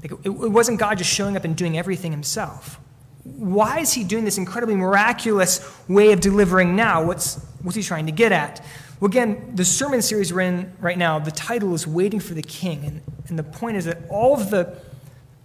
Like, 0.00 0.12
it, 0.12 0.26
it 0.26 0.30
wasn't 0.30 0.78
God 0.78 0.98
just 0.98 1.10
showing 1.10 1.36
up 1.36 1.44
and 1.44 1.56
doing 1.56 1.76
everything 1.76 2.12
himself. 2.12 2.78
Why 3.24 3.80
is 3.80 3.92
he 3.92 4.04
doing 4.04 4.24
this 4.24 4.38
incredibly 4.38 4.76
miraculous 4.76 5.60
way 5.88 6.12
of 6.12 6.20
delivering 6.20 6.76
now? 6.76 7.04
What's, 7.04 7.44
what's 7.62 7.76
he 7.76 7.82
trying 7.82 8.06
to 8.06 8.12
get 8.12 8.30
at? 8.30 8.64
Well, 9.02 9.08
again, 9.08 9.50
the 9.56 9.64
sermon 9.64 10.00
series 10.00 10.32
we're 10.32 10.42
in 10.42 10.72
right 10.78 10.96
now, 10.96 11.18
the 11.18 11.32
title 11.32 11.74
is 11.74 11.88
Waiting 11.88 12.20
for 12.20 12.34
the 12.34 12.42
King. 12.42 12.84
And, 12.84 13.02
and 13.26 13.36
the 13.36 13.42
point 13.42 13.76
is 13.76 13.84
that 13.86 13.98
all 14.08 14.40
of 14.40 14.50
the, 14.50 14.78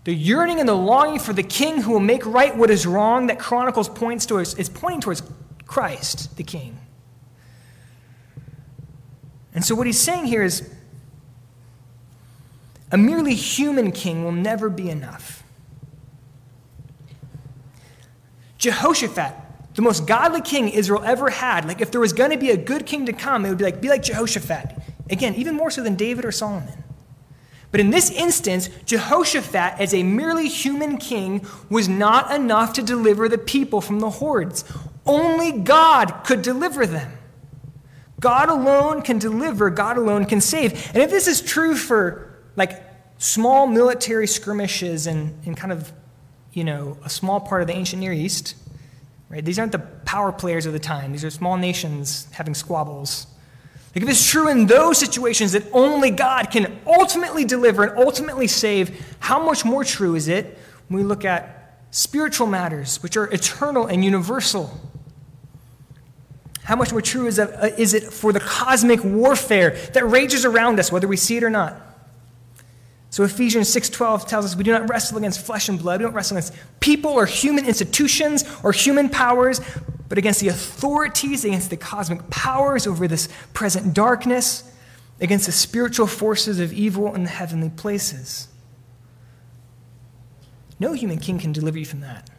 the 0.03 0.13
yearning 0.13 0.59
and 0.59 0.69
the 0.69 0.75
longing 0.75 1.17
for 1.17 1.33
the 1.33 1.41
king 1.41 1.81
who 1.81 1.93
will 1.93 1.99
make 1.99 2.23
right 2.23 2.55
what 2.55 2.69
is 2.69 2.85
wrong 2.85 3.25
that 3.25 3.39
Chronicles 3.39 3.89
points 3.89 4.27
towards 4.27 4.53
is 4.59 4.69
pointing 4.69 5.01
towards 5.01 5.23
Christ, 5.65 6.37
the 6.37 6.43
king. 6.43 6.77
And 9.55 9.65
so 9.65 9.73
what 9.73 9.87
he's 9.87 9.99
saying 9.99 10.25
here 10.25 10.43
is 10.43 10.71
A 12.91 12.97
merely 12.99 13.33
human 13.33 13.91
king 13.91 14.23
will 14.23 14.33
never 14.33 14.69
be 14.69 14.87
enough. 14.87 15.41
Jehoshaphat, 18.59 19.33
the 19.77 19.83
most 19.83 20.07
godly 20.07 20.41
king 20.41 20.69
Israel 20.69 21.03
ever 21.03 21.29
had, 21.29 21.65
like 21.65 21.81
if 21.81 21.91
there 21.91 22.01
was 22.01 22.11
going 22.11 22.31
to 22.31 22.37
be 22.37 22.49
a 22.49 22.57
good 22.57 22.87
king 22.87 23.05
to 23.05 23.13
come, 23.13 23.45
it 23.45 23.49
would 23.49 23.59
be 23.59 23.63
like, 23.63 23.79
be 23.79 23.89
like 23.89 24.01
Jehoshaphat. 24.01 24.75
Again, 25.11 25.35
even 25.35 25.53
more 25.53 25.69
so 25.69 25.83
than 25.83 25.95
David 25.95 26.25
or 26.25 26.31
Solomon. 26.31 26.83
But 27.69 27.79
in 27.79 27.91
this 27.91 28.09
instance, 28.09 28.71
Jehoshaphat, 28.85 29.79
as 29.79 29.93
a 29.93 30.01
merely 30.01 30.47
human 30.47 30.97
king, 30.97 31.45
was 31.69 31.87
not 31.87 32.33
enough 32.33 32.73
to 32.73 32.81
deliver 32.81 33.29
the 33.29 33.37
people 33.37 33.79
from 33.79 33.99
the 33.99 34.09
hordes. 34.09 34.65
Only 35.05 35.51
God 35.51 36.23
could 36.23 36.41
deliver 36.41 36.87
them. 36.87 37.11
God 38.19 38.49
alone 38.49 39.03
can 39.03 39.19
deliver, 39.19 39.69
God 39.69 39.97
alone 39.97 40.25
can 40.25 40.41
save. 40.41 40.73
And 40.95 41.03
if 41.03 41.11
this 41.11 41.27
is 41.27 41.39
true 41.39 41.75
for 41.75 42.35
like 42.55 42.83
small 43.19 43.67
military 43.67 44.25
skirmishes 44.25 45.05
and, 45.05 45.39
and 45.45 45.55
kind 45.55 45.71
of, 45.71 45.91
you 46.51 46.63
know, 46.63 46.97
a 47.05 47.11
small 47.11 47.39
part 47.39 47.61
of 47.61 47.67
the 47.67 47.75
ancient 47.75 47.99
Near 47.99 48.11
East, 48.11 48.55
right? 49.29 49.43
These 49.43 49.59
aren't 49.59 49.71
the 49.71 49.79
power 49.79 50.31
players 50.31 50.65
of 50.65 50.73
the 50.73 50.79
time. 50.79 51.11
These 51.11 51.25
are 51.25 51.29
small 51.29 51.57
nations 51.57 52.27
having 52.31 52.53
squabbles. 52.53 53.27
Like 53.95 54.03
if 54.03 54.09
it's 54.09 54.29
true 54.29 54.47
in 54.47 54.67
those 54.67 54.97
situations 54.97 55.53
that 55.53 55.63
only 55.73 56.11
God 56.11 56.51
can 56.51 56.79
ultimately 56.85 57.45
deliver 57.45 57.83
and 57.83 57.97
ultimately 57.97 58.47
save, 58.47 59.15
how 59.19 59.43
much 59.43 59.65
more 59.65 59.83
true 59.83 60.15
is 60.15 60.27
it 60.27 60.57
when 60.87 61.01
we 61.01 61.03
look 61.03 61.25
at 61.25 61.79
spiritual 61.91 62.47
matters, 62.47 63.01
which 63.01 63.17
are 63.17 63.25
eternal 63.33 63.87
and 63.87 64.05
universal? 64.05 64.79
How 66.63 66.75
much 66.75 66.91
more 66.91 67.01
true 67.01 67.27
is, 67.27 67.39
uh, 67.39 67.73
is 67.77 67.93
it 67.93 68.03
for 68.03 68.33
the 68.33 68.41
cosmic 68.41 69.03
warfare 69.03 69.71
that 69.93 70.05
rages 70.05 70.43
around 70.45 70.79
us, 70.79 70.91
whether 70.91 71.07
we 71.07 71.17
see 71.17 71.37
it 71.37 71.43
or 71.43 71.49
not? 71.49 71.86
So 73.09 73.23
Ephesians 73.23 73.69
6:12 73.69 74.27
tells 74.27 74.45
us 74.45 74.55
we 74.55 74.63
do 74.63 74.71
not 74.71 74.89
wrestle 74.89 75.17
against 75.17 75.45
flesh 75.45 75.69
and 75.69 75.79
blood. 75.79 75.99
We 75.99 76.05
don't 76.05 76.13
wrestle 76.13 76.37
against 76.37 76.53
people 76.79 77.11
or 77.11 77.25
human 77.25 77.65
institutions 77.65 78.43
or 78.63 78.71
human 78.71 79.09
powers, 79.09 79.61
but 80.09 80.17
against 80.17 80.39
the 80.39 80.49
authorities, 80.49 81.45
against 81.45 81.69
the 81.69 81.77
cosmic 81.77 82.29
powers 82.29 82.85
over 82.85 83.07
this 83.07 83.29
present 83.53 83.93
darkness, 83.93 84.63
against 85.19 85.45
the 85.45 85.51
spiritual 85.51 86.07
forces 86.07 86.59
of 86.59 86.73
evil 86.73 87.15
in 87.15 87.23
the 87.23 87.29
heavenly 87.29 87.69
places. 87.69 88.47
No 90.79 90.93
human 90.93 91.19
king 91.19 91.39
can 91.39 91.51
deliver 91.51 91.79
you 91.79 91.85
from 91.85 92.01
that. 92.01 92.29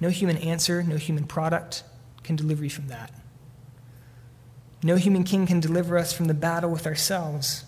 No 0.00 0.08
human 0.08 0.36
answer, 0.38 0.82
no 0.82 0.96
human 0.96 1.24
product 1.24 1.82
can 2.22 2.36
deliver 2.36 2.64
you 2.64 2.70
from 2.70 2.88
that. 2.88 3.12
No 4.82 4.96
human 4.96 5.24
king 5.24 5.46
can 5.46 5.60
deliver 5.60 5.98
us 5.98 6.12
from 6.12 6.26
the 6.26 6.34
battle 6.34 6.70
with 6.70 6.86
ourselves. 6.86 7.64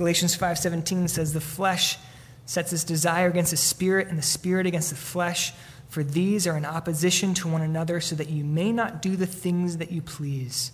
Galatians 0.00 0.34
5:17 0.34 1.10
says 1.10 1.34
the 1.34 1.42
flesh 1.42 1.98
sets 2.46 2.72
its 2.72 2.84
desire 2.84 3.28
against 3.28 3.50
the 3.50 3.56
spirit 3.58 4.08
and 4.08 4.16
the 4.16 4.22
spirit 4.22 4.64
against 4.64 4.88
the 4.88 4.96
flesh, 4.96 5.52
for 5.90 6.02
these 6.02 6.46
are 6.46 6.56
in 6.56 6.64
opposition 6.64 7.34
to 7.34 7.46
one 7.46 7.60
another 7.60 8.00
so 8.00 8.16
that 8.16 8.30
you 8.30 8.42
may 8.42 8.72
not 8.72 9.02
do 9.02 9.14
the 9.14 9.26
things 9.26 9.76
that 9.76 9.92
you 9.92 10.00
please. 10.00 10.72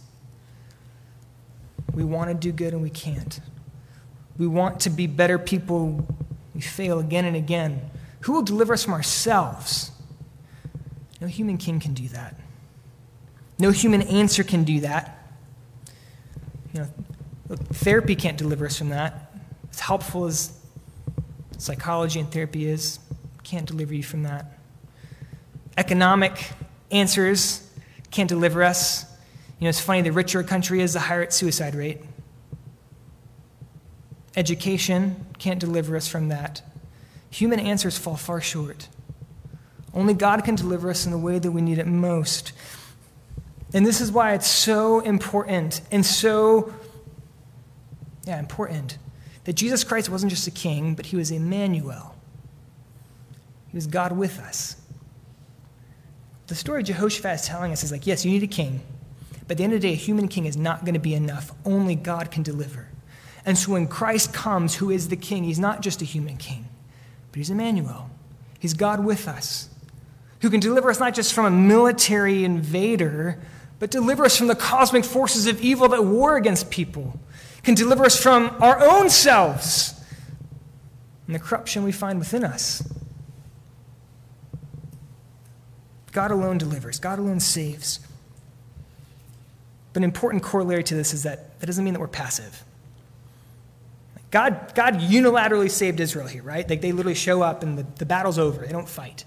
We 1.93 2.05
want 2.05 2.31
to 2.31 2.35
do 2.35 2.53
good 2.53 2.73
and 2.73 2.81
we 2.81 2.89
can't. 2.91 3.41
We 4.39 4.47
want 4.47 4.79
to 4.83 4.91
be 4.91 5.09
better 5.09 5.41
people, 5.41 6.07
we 6.55 6.61
fail 6.61 7.01
again 7.01 7.25
and 7.25 7.35
again. 7.35 7.91
Who 8.21 8.33
will 8.33 8.43
deliver 8.43 8.75
us 8.75 8.85
from 8.85 8.95
ourselves? 8.95 9.91
No 11.21 11.27
human 11.27 11.59
king 11.59 11.81
can 11.81 11.95
do 11.95 12.07
that. 12.11 12.39
No 13.59 13.73
human 13.73 14.03
answer 14.03 14.45
can 14.45 14.63
do 14.63 14.79
that. 14.83 15.33
You 16.73 16.83
know, 16.83 16.89
therapy 17.49 18.17
can't 18.17 18.37
deliver 18.37 18.67
us 18.67 18.79
from 18.79 18.91
that. 18.91 19.33
As 19.71 19.81
helpful 19.81 20.27
as 20.27 20.53
psychology 21.59 22.21
and 22.21 22.31
therapy 22.31 22.67
is, 22.67 22.99
can't 23.43 23.67
deliver 23.67 23.95
you 23.95 24.03
from 24.03 24.25
that. 24.25 24.59
Economic 25.77 26.51
answers 26.91 27.69
can't 28.11 28.29
deliver 28.29 28.63
us. 28.63 29.05
You 29.59 29.65
know, 29.65 29.69
it's 29.69 29.81
funny, 29.81 30.03
the 30.03 30.13
richer 30.13 30.41
a 30.41 30.45
country 30.45 30.81
is, 30.81 30.95
the 30.95 31.01
higher 31.01 31.23
its 31.23 31.37
suicide 31.37 31.75
rate. 31.75 32.01
Education 34.37 35.27
can't 35.39 35.61
deliver 35.61 35.97
us 35.97 36.09
from 36.09 36.29
that. 36.29 36.63
Human 37.31 37.61
answers 37.61 37.97
fall 37.97 38.17
far 38.17 38.41
short. 38.41 38.89
Only 39.95 40.15
God 40.15 40.45
can 40.45 40.55
deliver 40.55 40.91
us 40.91 41.07
in 41.07 41.13
the 41.13 41.19
way 41.19 41.39
that 41.39 41.51
we 41.51 41.63
need 41.63 41.79
it 41.79 41.87
most. 41.87 42.53
And 43.73 43.87
this 43.87 44.01
is 44.01 44.13
why 44.13 44.35
it's 44.35 44.47
so 44.47 45.01
important 45.01 45.81
and 45.91 46.05
so, 46.05 46.73
yeah, 48.27 48.39
important 48.39 48.99
that 49.45 49.55
Jesus 49.55 49.85
Christ 49.85 50.09
wasn't 50.09 50.31
just 50.31 50.47
a 50.49 50.51
king, 50.51 50.95
but 50.95 51.07
he 51.07 51.17
was 51.17 51.31
Emmanuel. 51.31 52.17
He 53.69 53.77
was 53.77 53.87
God 53.87 54.13
with 54.13 54.41
us. 54.41 54.77
The 56.49 56.57
story 56.57 56.83
Jehoshaphat 56.83 57.41
is 57.41 57.47
telling 57.47 57.73
us 57.73 57.85
is 57.85 57.93
like, 57.93 58.07
yes, 58.07 58.25
you 58.25 58.31
need 58.33 58.43
a 58.43 58.49
king, 58.49 58.81
but 59.43 59.53
at 59.53 59.59
the 59.59 59.65
end 59.65 59.73
of 59.73 59.81
the 59.81 59.89
day, 59.89 59.93
a 59.93 59.97
human 59.97 60.27
king 60.29 60.47
is 60.47 60.57
not 60.57 60.85
going 60.85 60.95
to 60.95 61.01
be 61.01 61.15
enough. 61.15 61.53
Only 61.65 61.95
God 61.95 62.31
can 62.31 62.43
deliver. 62.43 62.89
And 63.45 63.57
so 63.57 63.73
when 63.73 63.87
Christ 63.87 64.33
comes, 64.33 64.75
who 64.75 64.91
is 64.91 65.09
the 65.09 65.17
king, 65.17 65.45
he's 65.45 65.59
not 65.61 65.81
just 65.81 66.03
a 66.03 66.05
human 66.05 66.37
king, 66.37 66.69
but 67.31 67.39
he's 67.39 67.51
Emmanuel. 67.51 68.11
He's 68.59 68.75
God 68.75 69.05
with 69.05 69.29
us, 69.29 69.69
who 70.41 70.51
can 70.51 70.59
deliver 70.59 70.91
us 70.91 70.99
not 70.99 71.15
just 71.15 71.33
from 71.33 71.45
a 71.45 71.51
military 71.51 72.45
invader, 72.45 73.39
but 73.79 73.91
deliver 73.91 74.25
us 74.25 74.37
from 74.37 74.49
the 74.49 74.57
cosmic 74.57 75.05
forces 75.05 75.47
of 75.47 75.61
evil 75.61 75.89
that 75.89 76.05
war 76.05 76.37
against 76.37 76.71
people, 76.71 77.21
can 77.67 77.75
deliver 77.75 78.05
us 78.05 78.21
from 78.21 78.57
our 78.61 78.81
own 78.81 79.11
selves 79.11 79.93
and 81.27 81.35
the 81.35 81.39
corruption 81.41 81.83
we 81.83 81.91
find 81.91 82.19
within 82.21 82.45
us. 82.45 82.83
God 86.13 86.31
alone 86.31 86.59
delivers, 86.59 87.01
God 87.01 87.19
alone 87.19 87.41
saves. 87.41 87.99
But 89.93 90.01
an 90.01 90.05
important 90.05 90.45
corollary 90.45 90.85
to 90.85 90.95
this 90.95 91.13
is 91.13 91.25
that 91.25 91.59
that 91.59 91.67
doesn't 91.67 91.85
mean 91.85 91.93
that 91.95 92.01
we're 92.01 92.07
passive. 92.07 92.63
God, 94.31 94.73
God 94.75 95.01
unilaterally 95.01 95.71
saved 95.71 95.99
Israel 95.99 96.29
here, 96.29 96.43
right? 96.43 96.69
Like 96.69 96.81
they 96.81 96.93
literally 96.93 97.15
show 97.15 97.43
up 97.43 97.63
and 97.65 97.79
the, 97.79 97.87
the 97.97 98.07
battle's 98.07 98.39
over. 98.39 98.65
They 98.65 98.73
don't 98.73 98.89
fight. 98.89 99.25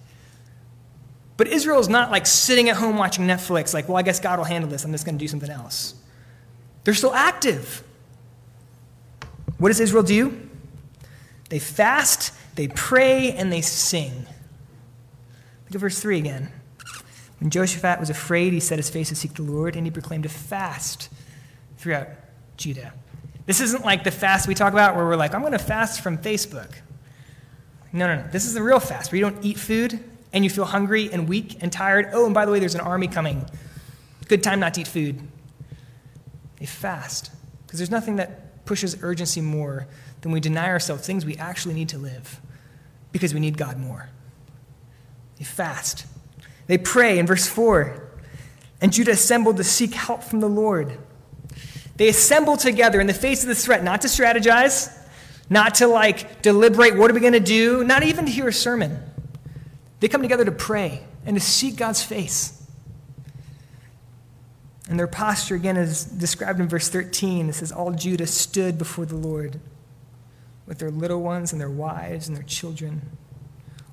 But 1.35 1.47
Israel 1.47 1.79
is 1.79 1.89
not 1.89 2.09
like 2.09 2.25
sitting 2.25 2.69
at 2.69 2.77
home 2.77 2.97
watching 2.97 3.25
Netflix, 3.25 3.73
like, 3.73 3.89
well, 3.89 3.97
I 3.97 4.01
guess 4.01 4.19
God 4.19 4.39
will 4.39 4.45
handle 4.45 4.69
this. 4.69 4.85
I'm 4.85 4.91
just 4.91 5.05
going 5.05 5.17
to 5.17 5.23
do 5.23 5.27
something 5.27 5.49
else. 5.49 5.95
They're 6.85 6.93
still 6.93 7.13
active. 7.13 7.83
What 9.57 9.69
does 9.69 9.79
Israel 9.79 10.03
do? 10.03 10.49
They 11.49 11.59
fast, 11.59 12.33
they 12.55 12.67
pray, 12.67 13.31
and 13.31 13.51
they 13.51 13.61
sing. 13.61 14.25
Look 15.65 15.75
at 15.75 15.81
verse 15.81 15.99
3 15.99 16.19
again. 16.19 16.51
When 17.39 17.49
Jehoshaphat 17.49 17.99
was 17.99 18.09
afraid, 18.09 18.53
he 18.53 18.59
set 18.59 18.77
his 18.77 18.89
face 18.89 19.09
to 19.09 19.15
seek 19.15 19.33
the 19.33 19.43
Lord, 19.43 19.75
and 19.75 19.85
he 19.85 19.91
proclaimed 19.91 20.25
a 20.25 20.29
fast 20.29 21.09
throughout 21.77 22.07
Judah. 22.57 22.93
This 23.45 23.61
isn't 23.61 23.83
like 23.83 24.03
the 24.03 24.11
fast 24.11 24.47
we 24.47 24.53
talk 24.53 24.73
about 24.73 24.95
where 24.95 25.05
we're 25.05 25.15
like, 25.15 25.33
I'm 25.33 25.41
going 25.41 25.53
to 25.53 25.59
fast 25.59 26.01
from 26.01 26.17
Facebook. 26.17 26.71
No, 27.91 28.07
no, 28.07 28.21
no. 28.21 28.27
This 28.29 28.45
is 28.45 28.53
the 28.53 28.61
real 28.61 28.79
fast 28.79 29.11
where 29.11 29.19
you 29.19 29.27
don't 29.27 29.43
eat 29.43 29.57
food 29.57 29.99
and 30.31 30.43
you 30.43 30.49
feel 30.49 30.65
hungry 30.65 31.09
and 31.11 31.27
weak 31.27 31.57
and 31.61 31.71
tired, 31.71 32.09
oh, 32.13 32.25
and 32.25 32.33
by 32.33 32.45
the 32.45 32.51
way, 32.51 32.59
there's 32.59 32.75
an 32.75 32.81
army 32.81 33.07
coming. 33.07 33.49
Good 34.27 34.43
time 34.43 34.59
not 34.59 34.75
to 34.75 34.81
eat 34.81 34.87
food. 34.87 35.19
They 36.59 36.67
fast. 36.67 37.31
Because 37.65 37.79
there's 37.79 37.89
nothing 37.89 38.17
that 38.17 38.48
pushes 38.69 39.01
urgency 39.01 39.41
more 39.41 39.87
than 40.21 40.31
we 40.31 40.39
deny 40.39 40.67
ourselves 40.67 41.03
things 41.03 41.25
we 41.25 41.35
actually 41.37 41.73
need 41.73 41.89
to 41.89 41.97
live 41.97 42.39
because 43.11 43.33
we 43.33 43.39
need 43.39 43.57
God 43.57 43.79
more. 43.79 44.11
They 45.39 45.43
fast. 45.43 46.05
They 46.67 46.77
pray 46.77 47.17
in 47.17 47.25
verse 47.25 47.47
4. 47.47 48.07
And 48.79 48.93
Judah 48.93 49.13
assembled 49.13 49.57
to 49.57 49.63
seek 49.63 49.95
help 49.95 50.21
from 50.21 50.39
the 50.39 50.47
Lord. 50.47 50.99
They 51.95 52.09
assembled 52.09 52.59
together 52.59 53.01
in 53.01 53.07
the 53.07 53.13
face 53.15 53.41
of 53.41 53.47
this 53.47 53.65
threat, 53.65 53.83
not 53.83 54.01
to 54.01 54.07
strategize, 54.07 54.95
not 55.49 55.73
to 55.75 55.87
like 55.87 56.43
deliberate 56.43 56.95
what 56.95 57.09
are 57.09 57.15
we 57.15 57.21
going 57.21 57.33
to 57.33 57.39
do, 57.39 57.83
not 57.83 58.03
even 58.03 58.27
to 58.27 58.31
hear 58.31 58.49
a 58.49 58.53
sermon. 58.53 58.99
They 59.99 60.07
come 60.07 60.21
together 60.21 60.45
to 60.45 60.51
pray 60.51 61.03
and 61.25 61.35
to 61.35 61.41
seek 61.41 61.75
God's 61.75 62.03
face. 62.03 62.58
And 64.89 64.99
their 64.99 65.07
posture, 65.07 65.53
again, 65.53 65.77
is 65.77 66.03
described 66.03 66.59
in 66.59 66.67
verse 66.67 66.89
13. 66.89 67.47
It 67.47 67.53
says, 67.53 67.71
All 67.71 67.91
Judah 67.91 68.25
stood 68.25 68.79
before 68.79 69.05
the 69.05 69.15
Lord 69.15 69.59
with 70.65 70.79
their 70.79 70.89
little 70.89 71.21
ones 71.21 71.51
and 71.51 71.61
their 71.61 71.69
wives 71.69 72.27
and 72.27 72.35
their 72.35 72.43
children. 72.43 73.17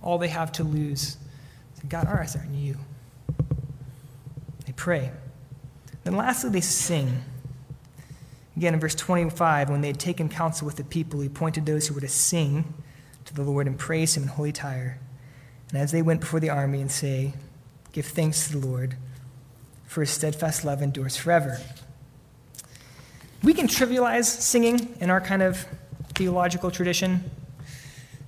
All 0.02 0.16
they 0.16 0.28
have 0.28 0.50
to 0.52 0.64
lose. 0.64 1.18
God, 1.87 2.06
our 2.06 2.20
eyes 2.20 2.35
are 2.35 2.40
on 2.40 2.54
you. 2.54 2.78
They 4.64 4.72
pray. 4.72 5.12
Then 6.02 6.16
lastly, 6.16 6.50
they 6.50 6.62
sing. 6.62 7.22
Again, 8.56 8.74
in 8.74 8.80
verse 8.80 8.94
25, 8.94 9.68
when 9.68 9.82
they 9.82 9.88
had 9.88 10.00
taken 10.00 10.30
counsel 10.30 10.66
with 10.66 10.76
the 10.76 10.85
people, 10.85 11.20
he 11.20 11.26
appointed 11.26 11.66
those 11.66 11.87
who 11.87 11.94
were 11.94 12.00
to 12.00 12.09
sing 12.09 12.72
to 13.26 13.35
the 13.35 13.42
Lord 13.42 13.66
and 13.66 13.78
praise 13.78 14.16
him 14.16 14.22
in 14.22 14.30
holy 14.30 14.48
attire. 14.48 14.98
And 15.68 15.78
as 15.78 15.92
they 15.92 16.00
went 16.00 16.20
before 16.20 16.40
the 16.40 16.50
army 16.50 16.80
and 16.80 16.90
say, 16.90 17.35
Give 17.92 18.06
thanks 18.06 18.48
to 18.48 18.59
the 18.59 18.66
Lord, 18.66 18.96
for 19.87 20.03
his 20.03 20.11
steadfast 20.11 20.64
love 20.64 20.83
endures 20.83 21.16
forever. 21.16 21.59
We 23.42 23.55
can 23.55 23.68
trivialize 23.68 24.25
singing 24.25 24.96
in 25.01 25.11
our 25.11 25.20
kind 25.20 25.42
of 25.42 25.64
theological 26.14 26.70
tradition. 26.70 27.31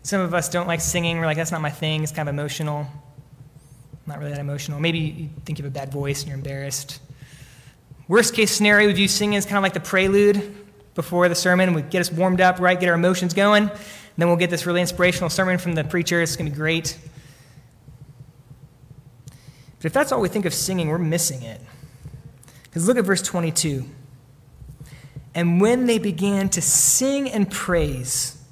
Some 0.03 0.21
of 0.21 0.33
us 0.33 0.49
don't 0.49 0.67
like 0.67 0.81
singing. 0.81 1.19
We're 1.19 1.27
like, 1.27 1.37
that's 1.37 1.53
not 1.53 1.61
my 1.61 1.71
thing. 1.71 2.03
It's 2.03 2.13
kind 2.13 2.29
of 2.29 2.35
emotional. 2.35 2.87
Not 4.07 4.19
really 4.21 4.31
that 4.31 4.41
emotional. 4.41 4.81
Maybe 4.81 4.99
you 4.99 5.29
think 5.45 5.59
you 5.59 5.65
have 5.65 5.73
a 5.73 5.75
bad 5.75 5.93
voice 5.93 6.21
and 6.21 6.29
you're 6.29 6.39
embarrassed. 6.39 7.01
Worst 8.07 8.33
case 8.33 8.51
scenario, 8.51 8.87
we 8.87 8.95
view 8.95 9.09
singing 9.09 9.37
as 9.37 9.45
kind 9.45 9.59
of 9.59 9.63
like 9.63 9.75
the 9.75 9.81
prelude 9.81 10.57
before 10.95 11.29
the 11.29 11.35
sermon. 11.35 11.75
We 11.75 11.83
get 11.83 12.01
us 12.01 12.11
warmed 12.11 12.41
up, 12.41 12.59
right? 12.59 12.79
Get 12.79 12.89
our 12.89 12.95
emotions 12.95 13.35
going. 13.35 13.71
Then 14.17 14.29
we'll 14.29 14.37
get 14.37 14.51
this 14.51 14.65
really 14.65 14.81
inspirational 14.81 15.31
sermon 15.31 15.59
from 15.59 15.75
the 15.75 15.85
preacher. 15.85 16.23
It's 16.23 16.37
going 16.37 16.47
to 16.47 16.53
be 16.53 16.57
great. 16.57 16.99
But 19.79 19.87
if 19.87 19.93
that's 19.93 20.13
all 20.13 20.21
we 20.21 20.29
think 20.29 20.45
of 20.45 20.55
singing, 20.55 20.89
we're 20.89 20.99
missing 20.99 21.43
it. 21.43 21.61
Because 22.65 22.87
look 22.87 22.97
at 22.97 23.05
verse 23.05 23.23
22. 23.23 23.85
And 25.35 25.61
when 25.61 25.87
they 25.87 25.99
began 25.99 26.49
to 26.51 26.61
sing 26.61 27.31
and 27.31 27.51
praise, 27.51 28.43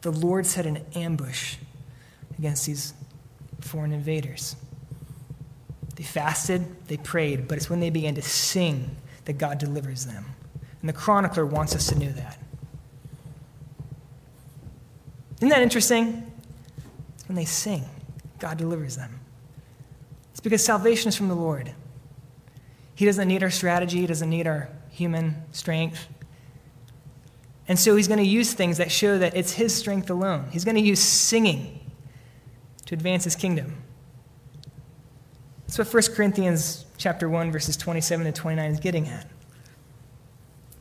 the 0.00 0.10
Lord 0.10 0.46
set 0.46 0.66
an 0.66 0.84
ambush 0.94 1.56
against 2.38 2.66
these 2.66 2.94
foreign 3.60 3.92
invaders. 3.92 4.56
They 5.96 6.04
fasted, 6.04 6.64
they 6.88 6.96
prayed, 6.96 7.46
but 7.46 7.56
it's 7.58 7.70
when 7.70 7.80
they 7.80 7.90
began 7.90 8.14
to 8.16 8.22
sing 8.22 8.96
that 9.26 9.34
God 9.34 9.58
delivers 9.58 10.06
them. 10.06 10.24
And 10.80 10.88
the 10.88 10.94
chronicler 10.94 11.46
wants 11.46 11.74
us 11.74 11.86
to 11.88 11.98
know 11.98 12.10
that. 12.12 12.38
Isn't 15.38 15.48
that 15.48 15.62
interesting? 15.62 16.30
It's 17.14 17.28
when 17.28 17.36
they 17.36 17.44
sing, 17.44 17.84
God 18.38 18.58
delivers 18.58 18.96
them. 18.96 19.20
Because 20.44 20.62
salvation 20.62 21.08
is 21.08 21.16
from 21.16 21.28
the 21.28 21.34
Lord. 21.34 21.72
He 22.94 23.06
doesn't 23.06 23.26
need 23.26 23.42
our 23.42 23.50
strategy, 23.50 24.02
He 24.02 24.06
doesn't 24.06 24.30
need 24.30 24.46
our 24.46 24.68
human 24.90 25.42
strength. 25.50 26.06
And 27.66 27.78
so 27.78 27.96
He's 27.96 28.06
going 28.06 28.18
to 28.18 28.26
use 28.26 28.52
things 28.52 28.76
that 28.76 28.92
show 28.92 29.18
that 29.18 29.34
it's 29.34 29.54
His 29.54 29.74
strength 29.74 30.10
alone. 30.10 30.50
He's 30.52 30.64
going 30.64 30.76
to 30.76 30.82
use 30.82 31.00
singing 31.00 31.80
to 32.84 32.94
advance 32.94 33.24
His 33.24 33.34
kingdom. 33.34 33.82
That's 35.66 35.78
what 35.78 35.92
1 35.92 36.14
Corinthians 36.14 36.84
chapter 36.98 37.28
1 37.28 37.50
verses 37.50 37.76
27 37.78 38.26
to 38.26 38.32
29 38.32 38.70
is 38.70 38.80
getting 38.80 39.08
at. 39.08 39.26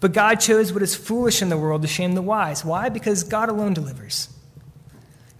But 0.01 0.11
God 0.11 0.41
chose 0.41 0.73
what 0.73 0.83
is 0.83 0.93
foolish 0.93 1.41
in 1.41 1.47
the 1.47 1.57
world 1.57 1.83
to 1.83 1.87
shame 1.87 2.15
the 2.15 2.21
wise. 2.21 2.65
Why? 2.65 2.89
Because 2.89 3.23
God 3.23 3.47
alone 3.47 3.73
delivers. 3.73 4.27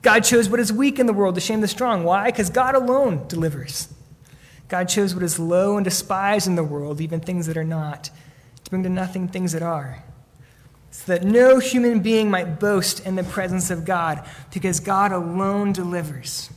God 0.01 0.21
chose 0.21 0.47
what 0.47 0.61
is 0.61 0.71
weak 0.71 0.97
in 0.97 1.07
the 1.07 1.13
world 1.13 1.35
to 1.35 1.41
shame 1.41 1.59
the 1.59 1.67
strong. 1.67 2.05
Why? 2.05 2.31
Because 2.31 2.49
God 2.49 2.73
alone 2.73 3.27
delivers. 3.27 3.89
God 4.67 4.89
chose 4.89 5.13
what 5.13 5.23
is 5.23 5.37
low 5.37 5.77
and 5.77 5.83
despised 5.83 6.47
in 6.47 6.55
the 6.55 6.63
world, 6.63 7.01
even 7.01 7.19
things 7.19 7.47
that 7.47 7.57
are 7.57 7.63
not, 7.63 8.09
to 8.63 8.69
bring 8.69 8.83
to 8.83 8.89
nothing 8.89 9.27
things 9.27 9.51
that 9.51 9.61
are, 9.61 10.03
so 10.91 11.13
that 11.13 11.23
no 11.23 11.59
human 11.59 11.99
being 11.99 12.31
might 12.31 12.59
boast 12.59 13.05
in 13.05 13.15
the 13.15 13.23
presence 13.23 13.69
of 13.69 13.85
God, 13.85 14.27
because 14.53 14.79
God 14.79 15.11
alone 15.11 15.73
delivers. 15.73 16.49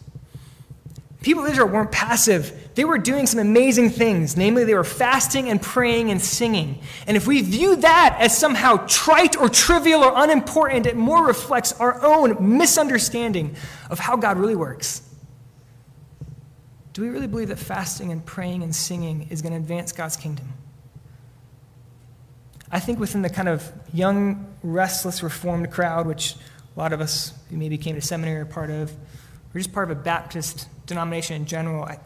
People 1.23 1.45
of 1.45 1.51
Israel 1.51 1.67
weren't 1.67 1.91
passive. 1.91 2.71
They 2.77 2.85
were 2.85 2.99
doing 2.99 3.27
some 3.27 3.41
amazing 3.41 3.91
things. 3.91 4.37
Namely, 4.37 4.63
they 4.63 4.75
were 4.75 4.85
fasting 4.85 5.49
and 5.49 5.61
praying 5.61 6.13
and 6.13 6.23
singing. 6.23 6.81
And 7.09 7.17
if 7.17 7.27
we 7.27 7.43
view 7.43 7.75
that 7.75 8.17
as 8.21 8.39
somehow 8.39 8.87
trite 8.87 9.37
or 9.37 9.49
trivial 9.49 10.05
or 10.05 10.13
unimportant, 10.15 10.87
it 10.87 10.95
more 10.95 11.27
reflects 11.27 11.73
our 11.81 12.01
own 12.05 12.57
misunderstanding 12.57 13.57
of 13.91 13.99
how 13.99 14.15
God 14.17 14.37
really 14.37 14.55
works. 14.55 15.03
Do 16.97 17.03
we 17.03 17.11
really 17.11 17.27
believe 17.27 17.49
that 17.49 17.59
fasting 17.59 18.11
and 18.11 18.25
praying 18.25 18.63
and 18.63 18.75
singing 18.75 19.27
is 19.29 19.43
going 19.43 19.53
to 19.53 19.59
advance 19.59 19.93
God's 19.93 20.17
kingdom? 20.17 20.55
I 22.73 22.81
think 22.81 22.99
within 22.99 23.21
the 23.21 23.29
kind 23.29 23.51
of 23.51 23.71
young, 23.93 24.47
restless, 24.63 25.23
reformed 25.23 25.71
crowd, 25.71 26.07
which 26.07 26.37
a 26.75 26.81
lot 26.81 26.95
of 26.95 27.03
us 27.03 27.35
who 27.51 27.59
maybe 27.59 27.77
came 27.77 27.97
to 27.97 28.01
seminary 28.01 28.41
are 28.41 28.47
part 28.47 28.71
of, 28.71 28.91
we're 29.53 29.61
just 29.61 29.75
part 29.75 29.91
of 29.91 29.99
a 29.99 30.01
Baptist 30.01 30.69
denomination 30.87 31.37
in 31.37 31.45
general, 31.45 31.85
I, 31.85 31.99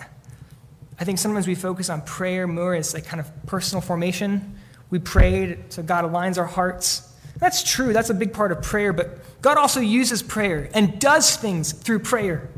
I 0.98 1.05
think 1.05 1.20
sometimes 1.20 1.46
we 1.46 1.55
focus 1.55 1.88
on 1.88 2.03
prayer 2.03 2.48
more 2.48 2.74
as 2.74 2.92
like 2.92 3.07
kind 3.07 3.20
of 3.20 3.31
personal 3.46 3.81
formation. 3.81 4.59
We 4.90 4.98
prayed 4.98 5.72
so 5.72 5.85
God 5.85 6.05
aligns 6.05 6.37
our 6.37 6.46
hearts. 6.46 7.14
That's 7.37 7.62
true, 7.62 7.92
that's 7.92 8.11
a 8.11 8.14
big 8.14 8.33
part 8.33 8.50
of 8.50 8.61
prayer, 8.61 8.92
but 8.92 9.40
God 9.40 9.57
also 9.57 9.79
uses 9.79 10.20
prayer 10.20 10.68
and 10.74 10.98
does 10.98 11.37
things 11.37 11.70
through 11.70 12.00
prayer. 12.00 12.50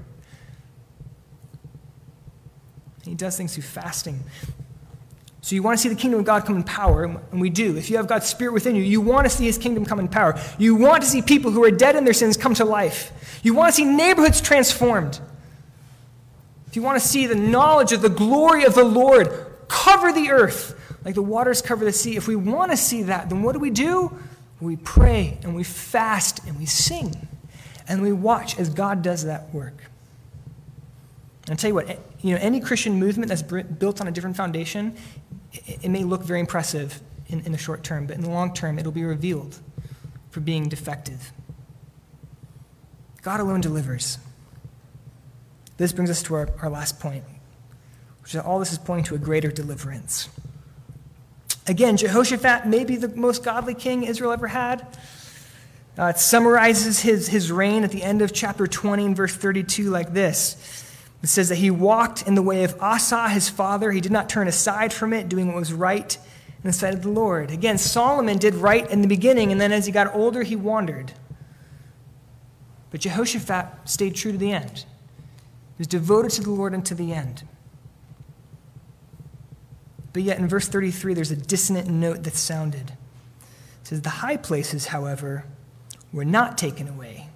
He 3.13 3.17
does 3.17 3.37
things 3.37 3.53
through 3.53 3.65
fasting. 3.65 4.21
So 5.43 5.55
you 5.55 5.63
want 5.63 5.77
to 5.77 5.83
see 5.83 5.91
the 5.91 5.95
kingdom 5.95 6.21
of 6.21 6.25
God 6.25 6.47
come 6.47 6.57
in 6.57 6.63
power, 6.63 7.05
and 7.05 7.43
we 7.43 7.51
do. 7.51 7.77
If 7.77 7.91
you 7.91 7.99
have 7.99 8.07
God's 8.07 8.27
Spirit 8.27 8.55
within 8.55 8.75
you, 8.75 8.83
you 8.83 9.03
want 9.03 9.27
to 9.27 9.29
see 9.29 9.45
His 9.45 9.59
kingdom 9.59 9.85
come 9.85 10.01
in 10.01 10.09
power. 10.09 10.41
You 10.57 10.77
want 10.77 11.03
to 11.03 11.07
see 11.11 11.21
people 11.21 11.51
who 11.51 11.63
are 11.63 11.71
dead 11.71 11.95
in 11.95 12.07
their 12.07 12.15
sins 12.15 12.39
come 12.39 12.55
to 12.55 12.65
life. 12.65 13.13
You 13.43 13.53
want 13.53 13.69
to 13.69 13.77
see 13.77 13.85
neighborhoods 13.85 14.41
transformed. 14.41 15.21
If 16.69 16.75
you 16.75 16.81
want 16.81 17.03
to 17.03 17.07
see 17.07 17.27
the 17.27 17.35
knowledge 17.35 17.93
of 17.93 18.01
the 18.01 18.09
glory 18.09 18.65
of 18.65 18.75
the 18.75 18.83
Lord 18.83 19.29
cover 19.69 20.11
the 20.11 20.31
earth 20.31 20.75
like 21.05 21.15
the 21.15 21.21
waters 21.21 21.61
cover 21.61 21.85
the 21.85 21.93
sea, 21.93 22.17
if 22.17 22.27
we 22.27 22.35
want 22.35 22.71
to 22.71 22.79
see 22.79 23.03
that, 23.03 23.29
then 23.29 23.43
what 23.43 23.53
do 23.53 23.59
we 23.59 23.69
do? 23.69 24.11
We 24.59 24.77
pray 24.77 25.37
and 25.43 25.55
we 25.55 25.65
fast 25.65 26.47
and 26.47 26.59
we 26.59 26.65
sing 26.65 27.29
and 27.87 28.01
we 28.01 28.11
watch 28.11 28.59
as 28.59 28.71
God 28.71 29.03
does 29.03 29.27
that 29.27 29.53
work. 29.53 29.92
And 31.43 31.51
I'll 31.51 31.57
tell 31.57 31.69
you 31.69 31.75
what, 31.75 31.89
you 32.21 32.35
know, 32.35 32.41
any 32.41 32.61
Christian 32.61 32.99
movement 32.99 33.29
that's 33.29 33.43
built 33.43 34.01
on 34.01 34.07
a 34.07 34.13
different 34.13 34.37
foundation, 34.37 34.97
it, 35.53 35.89
may 35.89 36.05
look 36.05 36.23
very 36.23 36.41
impressive 36.41 37.01
in, 37.29 37.41
in 37.41 37.53
the 37.53 37.59
short 37.59 37.83
term, 37.83 38.07
but 38.07 38.17
in 38.17 38.23
the 38.23 38.31
long 38.31 38.55
term, 38.55 38.79
it'll 38.79 38.93
be 38.93 39.05
revealed 39.05 39.59
for 40.31 40.41
being 40.41 40.69
defective. 40.69 41.33
God 43.23 43.41
alone 43.41 43.61
delivers. 43.61 44.19
This 45.77 45.93
brings 45.93 46.11
us 46.11 46.23
to 46.25 46.35
our, 46.35 46.49
our 46.61 46.71
last 46.71 47.01
point, 47.01 47.25
which 48.23 48.35
is 48.35 48.41
all 48.41 48.59
this 48.59 48.73
is 48.73 48.79
pointing 48.79 49.05
to 49.07 49.15
a 49.15 49.19
greater 49.19 49.51
deliverance. 49.51 50.29
Again, 51.67 51.97
Jehoshaphat 51.97 52.67
may 52.67 52.85
be 52.85 52.97
the 52.97 53.09
most 53.09 53.45
godly 53.45 53.75
king 53.75 54.05
Israel 54.05 54.33
ever 54.33 54.49
had. 54.49 54.87
Uh, 55.99 56.07
it 56.07 56.19
summarizes 56.19 57.01
his, 57.01 57.29
his 57.29 57.53
reign 57.53 57.85
at 57.85 57.91
the 57.91 58.03
end 58.03 58.23
of 58.23 58.33
chapter 58.33 58.67
20 58.67 59.07
and 59.07 59.17
verse 59.17 59.35
32 59.35 59.91
like 59.91 60.13
this. 60.13 60.83
It 61.23 61.29
says 61.29 61.49
that 61.51 61.57
he 61.57 61.71
walked 61.71 62.27
in 62.27 62.35
the 62.35 62.43
way 62.43 62.65
of 62.65 62.77
Asa, 62.81 63.29
his 63.29 63.49
father. 63.49 63.93
He 63.93 64.01
did 64.01 64.13
not 64.13 64.29
turn 64.29 64.49
aside 64.49 64.93
from 64.93 65.13
it, 65.13 65.29
doing 65.29 65.47
what 65.47 65.57
was 65.57 65.73
right 65.73 66.17
in 66.17 66.69
the 66.69 66.73
sight 66.73 66.95
of 66.95 67.03
the 67.03 67.11
Lord. 67.11 67.51
Again, 67.51 67.79
Solomon 67.79 68.39
did 68.39 68.55
right 68.55 68.89
in 68.91 69.03
the 69.03 69.09
beginning, 69.09 69.53
and 69.53 69.61
then 69.61 69.73
as 69.73 69.87
he 69.87 69.93
got 69.93 70.15
older, 70.15 70.43
he 70.43 70.57
wandered. 70.57 71.13
But 72.91 73.01
Jehoshaphat 73.01 73.89
stayed 73.89 74.15
true 74.15 74.33
to 74.33 74.39
the 74.39 74.53
end 74.53 74.79
He 74.81 75.79
was 75.79 75.87
devoted 75.87 76.33
to 76.33 76.43
the 76.43 76.51
Lord 76.51 76.75
unto 76.75 76.95
the 76.95 77.13
end. 77.13 77.45
But 80.13 80.25
yet 80.25 80.39
in 80.39 80.47
verse 80.47 80.69
33, 80.69 81.15
there's 81.15 81.31
a 81.31 81.37
dissonant 81.37 81.89
note 81.89 82.25
that 82.25 82.35
sounded. 82.35 82.91
It 83.81 83.87
says, 83.87 84.03
The 84.03 84.11
high 84.11 84.37
places, 84.37 84.87
however, 84.87 85.45
were 86.13 86.25
not 86.25 86.59
taken 86.59 86.87
away. 86.89 87.29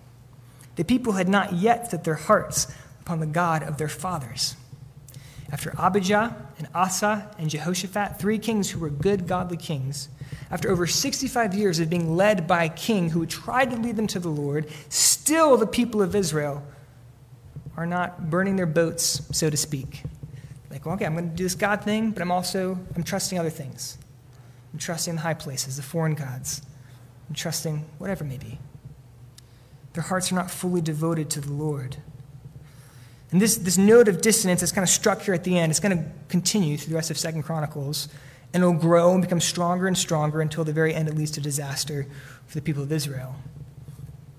The 0.75 0.85
people 0.85 1.15
had 1.15 1.29
not 1.29 1.55
yet 1.55 1.91
set 1.91 2.05
their 2.05 2.15
hearts 2.15 2.67
upon 3.07 3.21
the 3.21 3.27
God 3.27 3.63
of 3.63 3.79
their 3.79 3.89
fathers. 3.89 4.57
After 5.53 5.73
Abijah 5.79 6.35
and 6.59 6.67
Asa 6.75 7.31
and 7.39 7.49
Jehoshaphat, 7.49 8.19
three 8.19 8.37
kings 8.37 8.69
who 8.69 8.81
were 8.81 8.91
good, 8.91 9.29
godly 9.29 9.57
kings, 9.57 10.09
after 10.51 10.69
over 10.73 10.89
65 10.89 11.55
years 11.55 11.79
of 11.79 11.89
being 11.89 12.17
led 12.17 12.49
by 12.49 12.65
a 12.65 12.69
king 12.69 13.11
who 13.11 13.25
tried 13.25 13.71
to 13.71 13.77
lead 13.77 13.95
them 13.95 14.09
to 14.09 14.19
the 14.19 14.29
Lord, 14.29 14.69
still 14.89 15.57
the 15.57 15.69
people 15.69 16.03
of 16.03 16.17
Israel 16.17 16.67
are 17.77 17.87
not 17.87 18.29
burning 18.29 18.57
their 18.57 18.67
boats, 18.67 19.23
so 19.31 19.51
to 19.51 19.57
speak. 19.57 20.03
Like, 20.69 20.85
well, 20.85 20.97
okay, 20.97 21.07
I'm 21.07 21.15
going 21.15 21.31
to 21.31 21.37
do 21.37 21.45
this 21.45 21.55
God 21.55 21.85
thing, 21.85 22.11
but 22.11 22.23
I'm 22.23 22.33
also 22.33 22.77
I'm 22.97 23.05
trusting 23.05 23.39
other 23.39 23.51
things. 23.51 23.99
I'm 24.73 24.81
trusting 24.81 25.15
the 25.15 25.21
high 25.21 25.35
places, 25.35 25.77
the 25.77 25.83
foreign 25.85 26.15
gods. 26.15 26.61
I'm 27.29 27.37
trusting 27.37 27.85
whatever 27.99 28.25
may 28.25 28.39
be. 28.39 28.59
Their 29.93 30.03
hearts 30.03 30.33
are 30.33 30.35
not 30.35 30.51
fully 30.51 30.81
devoted 30.81 31.31
to 31.31 31.41
the 31.41 31.53
Lord. 31.53 31.99
And 33.37 33.43
this, 33.43 33.59
this 33.59 33.77
note 33.77 34.09
of 34.09 34.23
dissonance 34.23 34.61
that's 34.61 34.73
kind 34.73 34.83
of 34.83 34.89
struck 34.89 35.21
here 35.21 35.35
at 35.35 35.45
the 35.45 35.59
end, 35.59 35.69
it's 35.69 35.79
going 35.79 35.95
to 35.95 36.03
continue 36.31 36.79
through 36.79 36.89
the 36.89 36.95
rest 36.95 37.11
of 37.11 37.19
Second 37.19 37.43
Chronicles, 37.43 38.09
and 38.55 38.63
it'll 38.63 38.73
grow 38.73 39.13
and 39.13 39.21
become 39.21 39.43
stronger 39.43 39.87
and 39.87 39.99
stronger 39.99 40.41
until 40.41 40.65
the 40.65 40.73
very 40.73 40.95
end 40.95 41.07
it 41.07 41.15
leads 41.15 41.33
to 41.33 41.43
disaster 41.43 42.07
for 42.47 42.55
the 42.55 42.63
people 42.63 42.83
of 42.83 42.91
Israel. 42.91 43.37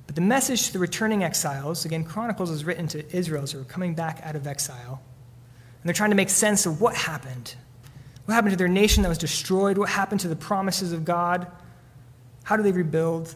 But 0.08 0.16
the 0.16 0.22
message 0.22 0.66
to 0.66 0.74
the 0.74 0.80
returning 0.80 1.24
exiles, 1.24 1.86
again, 1.86 2.06
Chronicles 2.06 2.50
is 2.50 2.66
written 2.66 2.88
to 2.88 3.16
Israel's 3.16 3.52
who 3.52 3.62
are 3.62 3.66
coming 3.66 3.94
back 3.94 4.20
out 4.24 4.36
of 4.36 4.48
exile. 4.48 5.00
And 5.00 5.88
they're 5.88 5.94
trying 5.94 6.10
to 6.10 6.16
make 6.16 6.32
sense 6.32 6.66
of 6.66 6.82
what 6.82 6.96
happened. 6.96 7.54
What 8.26 8.34
happened 8.34 8.54
to 8.54 8.58
their 8.58 8.68
nation 8.68 9.04
that 9.04 9.10
was 9.10 9.20
destroyed? 9.20 9.78
What 9.78 9.90
happened 9.90 10.22
to 10.22 10.28
the 10.28 10.36
promises 10.36 10.92
of 10.92 11.06
God? 11.06 11.46
How 12.42 12.58
do 12.58 12.64
they 12.64 12.72
rebuild? 12.72 13.36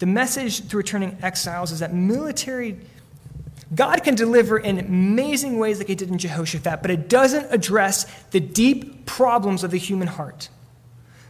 The 0.00 0.06
message 0.06 0.68
to 0.70 0.76
returning 0.76 1.18
exiles 1.22 1.70
is 1.70 1.78
that 1.78 1.94
military, 1.94 2.80
God 3.74 4.02
can 4.02 4.16
deliver 4.16 4.58
in 4.58 4.78
amazing 4.78 5.58
ways 5.58 5.78
like 5.78 5.88
he 5.88 5.94
did 5.94 6.10
in 6.10 6.18
Jehoshaphat, 6.18 6.82
but 6.82 6.90
it 6.90 7.08
doesn't 7.08 7.52
address 7.52 8.04
the 8.30 8.40
deep 8.40 9.06
problems 9.06 9.62
of 9.62 9.70
the 9.70 9.78
human 9.78 10.08
heart. 10.08 10.48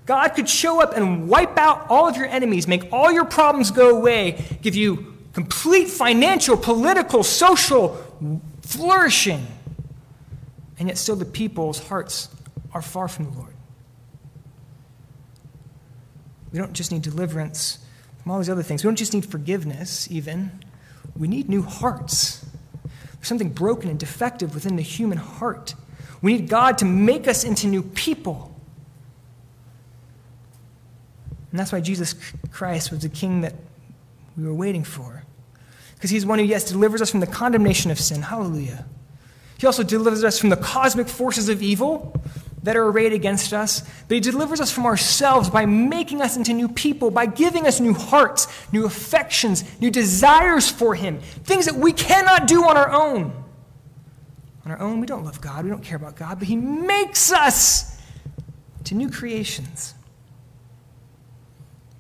God 0.06 0.28
could 0.30 0.48
show 0.48 0.82
up 0.82 0.96
and 0.96 1.28
wipe 1.28 1.58
out 1.58 1.86
all 1.90 2.08
of 2.08 2.16
your 2.16 2.26
enemies, 2.26 2.66
make 2.66 2.90
all 2.92 3.12
your 3.12 3.26
problems 3.26 3.70
go 3.70 3.96
away, 3.96 4.42
give 4.62 4.74
you 4.74 5.14
complete 5.34 5.88
financial, 5.88 6.56
political, 6.56 7.22
social 7.22 7.96
flourishing. 8.62 9.46
And 10.78 10.88
yet, 10.88 10.96
still, 10.96 11.16
the 11.16 11.26
people's 11.26 11.86
hearts 11.88 12.30
are 12.72 12.82
far 12.82 13.06
from 13.06 13.26
the 13.26 13.38
Lord. 13.38 13.54
We 16.52 16.58
don't 16.58 16.72
just 16.72 16.90
need 16.90 17.02
deliverance 17.02 17.78
from 18.22 18.32
all 18.32 18.38
these 18.38 18.50
other 18.50 18.62
things. 18.62 18.82
We 18.82 18.88
don't 18.88 18.96
just 18.96 19.12
need 19.12 19.26
forgiveness, 19.26 20.10
even. 20.10 20.64
We 21.16 21.28
need 21.28 21.48
new 21.48 21.62
hearts. 21.62 22.44
There's 22.84 23.28
something 23.28 23.50
broken 23.50 23.90
and 23.90 23.98
defective 23.98 24.54
within 24.54 24.76
the 24.76 24.82
human 24.82 25.18
heart. 25.18 25.74
We 26.22 26.32
need 26.34 26.48
God 26.48 26.78
to 26.78 26.84
make 26.84 27.28
us 27.28 27.44
into 27.44 27.66
new 27.66 27.82
people. 27.82 28.54
And 31.50 31.58
that's 31.58 31.72
why 31.72 31.80
Jesus 31.80 32.14
Christ 32.50 32.90
was 32.90 33.00
the 33.00 33.08
king 33.08 33.40
that 33.40 33.54
we 34.36 34.44
were 34.44 34.54
waiting 34.54 34.84
for. 34.84 35.24
Because 35.94 36.10
he's 36.10 36.24
one 36.24 36.38
who, 36.38 36.44
yes, 36.44 36.64
delivers 36.64 37.02
us 37.02 37.10
from 37.10 37.20
the 37.20 37.26
condemnation 37.26 37.90
of 37.90 37.98
sin. 37.98 38.22
Hallelujah. 38.22 38.86
He 39.58 39.66
also 39.66 39.82
delivers 39.82 40.24
us 40.24 40.38
from 40.38 40.48
the 40.48 40.56
cosmic 40.56 41.08
forces 41.08 41.50
of 41.50 41.62
evil 41.62 42.18
that 42.62 42.76
are 42.76 42.86
arrayed 42.86 43.12
against 43.12 43.52
us, 43.52 43.80
but 44.08 44.14
He 44.14 44.20
delivers 44.20 44.60
us 44.60 44.70
from 44.70 44.86
ourselves 44.86 45.48
by 45.48 45.66
making 45.66 46.20
us 46.20 46.36
into 46.36 46.52
new 46.52 46.68
people, 46.68 47.10
by 47.10 47.26
giving 47.26 47.66
us 47.66 47.80
new 47.80 47.94
hearts, 47.94 48.46
new 48.72 48.84
affections, 48.84 49.64
new 49.80 49.90
desires 49.90 50.70
for 50.70 50.94
Him, 50.94 51.20
things 51.44 51.66
that 51.66 51.74
we 51.74 51.92
cannot 51.92 52.46
do 52.46 52.64
on 52.64 52.76
our 52.76 52.90
own. 52.90 53.32
On 54.64 54.72
our 54.72 54.80
own, 54.80 55.00
we 55.00 55.06
don't 55.06 55.24
love 55.24 55.40
God, 55.40 55.64
we 55.64 55.70
don't 55.70 55.82
care 55.82 55.96
about 55.96 56.16
God, 56.16 56.38
but 56.38 56.48
He 56.48 56.56
makes 56.56 57.32
us 57.32 57.98
to 58.84 58.94
new 58.94 59.10
creations. 59.10 59.94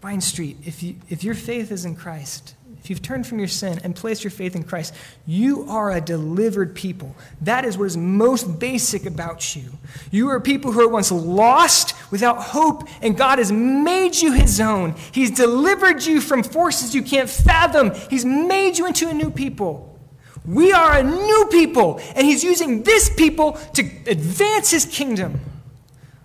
Vine 0.02 0.20
Street, 0.20 0.56
if, 0.64 0.82
you, 0.82 0.96
if 1.08 1.24
your 1.24 1.34
faith 1.34 1.70
is 1.70 1.84
in 1.84 1.94
Christ, 1.94 2.54
if 2.82 2.88
you've 2.88 3.02
turned 3.02 3.26
from 3.26 3.38
your 3.38 3.48
sin 3.48 3.78
and 3.84 3.94
placed 3.94 4.24
your 4.24 4.30
faith 4.30 4.56
in 4.56 4.62
Christ, 4.62 4.94
you 5.26 5.64
are 5.68 5.92
a 5.92 6.00
delivered 6.00 6.74
people. 6.74 7.14
That 7.42 7.64
is 7.66 7.76
what 7.76 7.84
is 7.84 7.96
most 7.96 8.58
basic 8.58 9.04
about 9.04 9.54
you. 9.54 9.64
You 10.10 10.30
are 10.30 10.40
people 10.40 10.72
who 10.72 10.80
are 10.80 10.88
once 10.88 11.12
lost 11.12 11.94
without 12.10 12.42
hope, 12.42 12.88
and 13.02 13.16
God 13.18 13.38
has 13.38 13.52
made 13.52 14.16
you 14.16 14.32
his 14.32 14.60
own. 14.60 14.94
He's 15.12 15.30
delivered 15.30 16.04
you 16.04 16.22
from 16.22 16.42
forces 16.42 16.94
you 16.94 17.02
can't 17.02 17.28
fathom. 17.28 17.92
He's 18.08 18.24
made 18.24 18.78
you 18.78 18.86
into 18.86 19.08
a 19.08 19.14
new 19.14 19.30
people. 19.30 19.98
We 20.46 20.72
are 20.72 20.98
a 20.98 21.02
new 21.02 21.48
people, 21.50 22.00
and 22.14 22.26
he's 22.26 22.42
using 22.42 22.82
this 22.82 23.10
people 23.14 23.52
to 23.74 23.82
advance 24.06 24.70
his 24.70 24.86
kingdom 24.86 25.38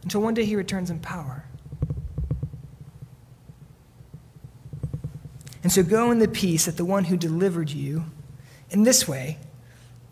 until 0.04 0.22
one 0.22 0.34
day 0.34 0.46
he 0.46 0.56
returns 0.56 0.90
in 0.90 1.00
power. 1.00 1.45
And 5.66 5.72
so 5.72 5.82
go 5.82 6.12
in 6.12 6.20
the 6.20 6.28
peace 6.28 6.66
that 6.66 6.78
the 6.78 6.86
one 6.86 7.06
who 7.06 7.18
delivered 7.18 7.72
you 7.72 8.06
in 8.70 8.84
this 8.84 9.08
way, 9.08 9.40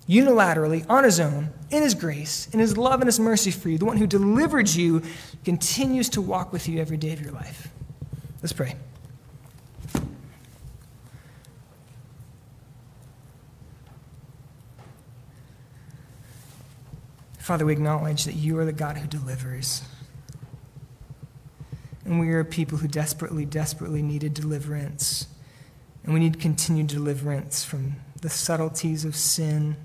unilaterally, 0.10 0.84
on 0.90 1.04
his 1.04 1.20
own, 1.20 1.54
in 1.70 1.84
his 1.84 1.94
grace, 1.94 2.48
in 2.52 2.60
his 2.60 2.76
love 2.76 3.02
and 3.02 3.08
his 3.08 3.20
mercy 3.20 3.52
for 3.52 3.70
you, 3.70 3.78
the 3.78 3.86
one 3.86 3.98
who 3.98 4.08
delivered 4.08 4.68
you 4.68 5.04
continues 5.46 6.10
to 6.10 6.24
walk 6.24 6.52
with 6.52 6.68
you 6.68 6.82
every 6.82 6.98
day 6.98 7.14
of 7.14 7.22
your 7.22 7.34
life. 7.34 7.68
Let's 8.42 8.52
pray. 8.52 8.76
Father, 17.38 17.64
we 17.64 17.74
acknowledge 17.74 18.26
that 18.26 18.34
you 18.34 18.58
are 18.58 18.66
the 18.66 18.74
God 18.74 18.98
who 18.98 19.08
delivers. 19.08 19.84
And 22.06 22.20
we 22.20 22.30
are 22.30 22.44
people 22.44 22.80
who 22.80 22.88
desperately, 22.88 23.46
desperately 23.46 24.02
needed 24.02 24.34
deliverance. 24.34 25.28
And 26.04 26.14
we 26.14 26.20
need 26.20 26.40
continued 26.40 26.88
deliverance 26.88 27.64
from 27.64 27.96
the 28.22 28.30
subtleties 28.30 29.06
of 29.06 29.16
sin, 29.16 29.78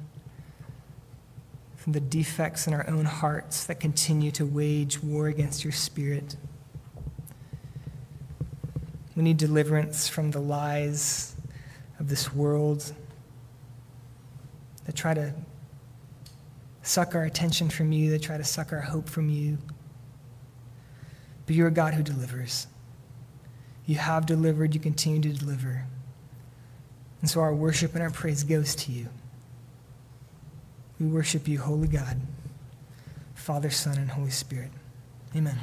from 1.76 1.92
the 1.92 2.00
defects 2.00 2.66
in 2.66 2.74
our 2.74 2.88
own 2.88 3.04
hearts 3.04 3.64
that 3.66 3.78
continue 3.78 4.30
to 4.32 4.44
wage 4.44 5.02
war 5.02 5.28
against 5.28 5.64
your 5.64 5.72
spirit. 5.72 6.36
We 9.14 9.22
need 9.22 9.36
deliverance 9.36 10.08
from 10.08 10.30
the 10.30 10.40
lies 10.40 11.34
of 11.98 12.08
this 12.08 12.32
world 12.32 12.92
that 14.86 14.94
try 14.94 15.14
to 15.14 15.34
suck 16.82 17.14
our 17.14 17.24
attention 17.24 17.68
from 17.68 17.92
you, 17.92 18.10
that 18.10 18.22
try 18.22 18.36
to 18.36 18.44
suck 18.44 18.72
our 18.72 18.80
hope 18.80 19.08
from 19.08 19.28
you. 19.28 19.58
But 21.46 21.54
you're 21.54 21.68
a 21.68 21.72
God 21.72 21.94
who 21.94 22.02
delivers. 22.02 22.66
You 23.86 23.96
have 23.96 24.26
delivered, 24.26 24.74
you 24.74 24.80
continue 24.80 25.20
to 25.20 25.38
deliver. 25.38 25.84
And 27.20 27.28
so 27.30 27.40
our 27.40 27.54
worship 27.54 27.94
and 27.94 28.02
our 28.02 28.10
praise 28.10 28.44
goes 28.44 28.74
to 28.76 28.92
you. 28.92 29.08
We 31.00 31.06
worship 31.06 31.46
you, 31.46 31.60
Holy 31.60 31.88
God, 31.88 32.20
Father, 33.34 33.70
Son, 33.70 33.98
and 33.98 34.10
Holy 34.10 34.30
Spirit. 34.30 34.70
Amen. 35.34 35.58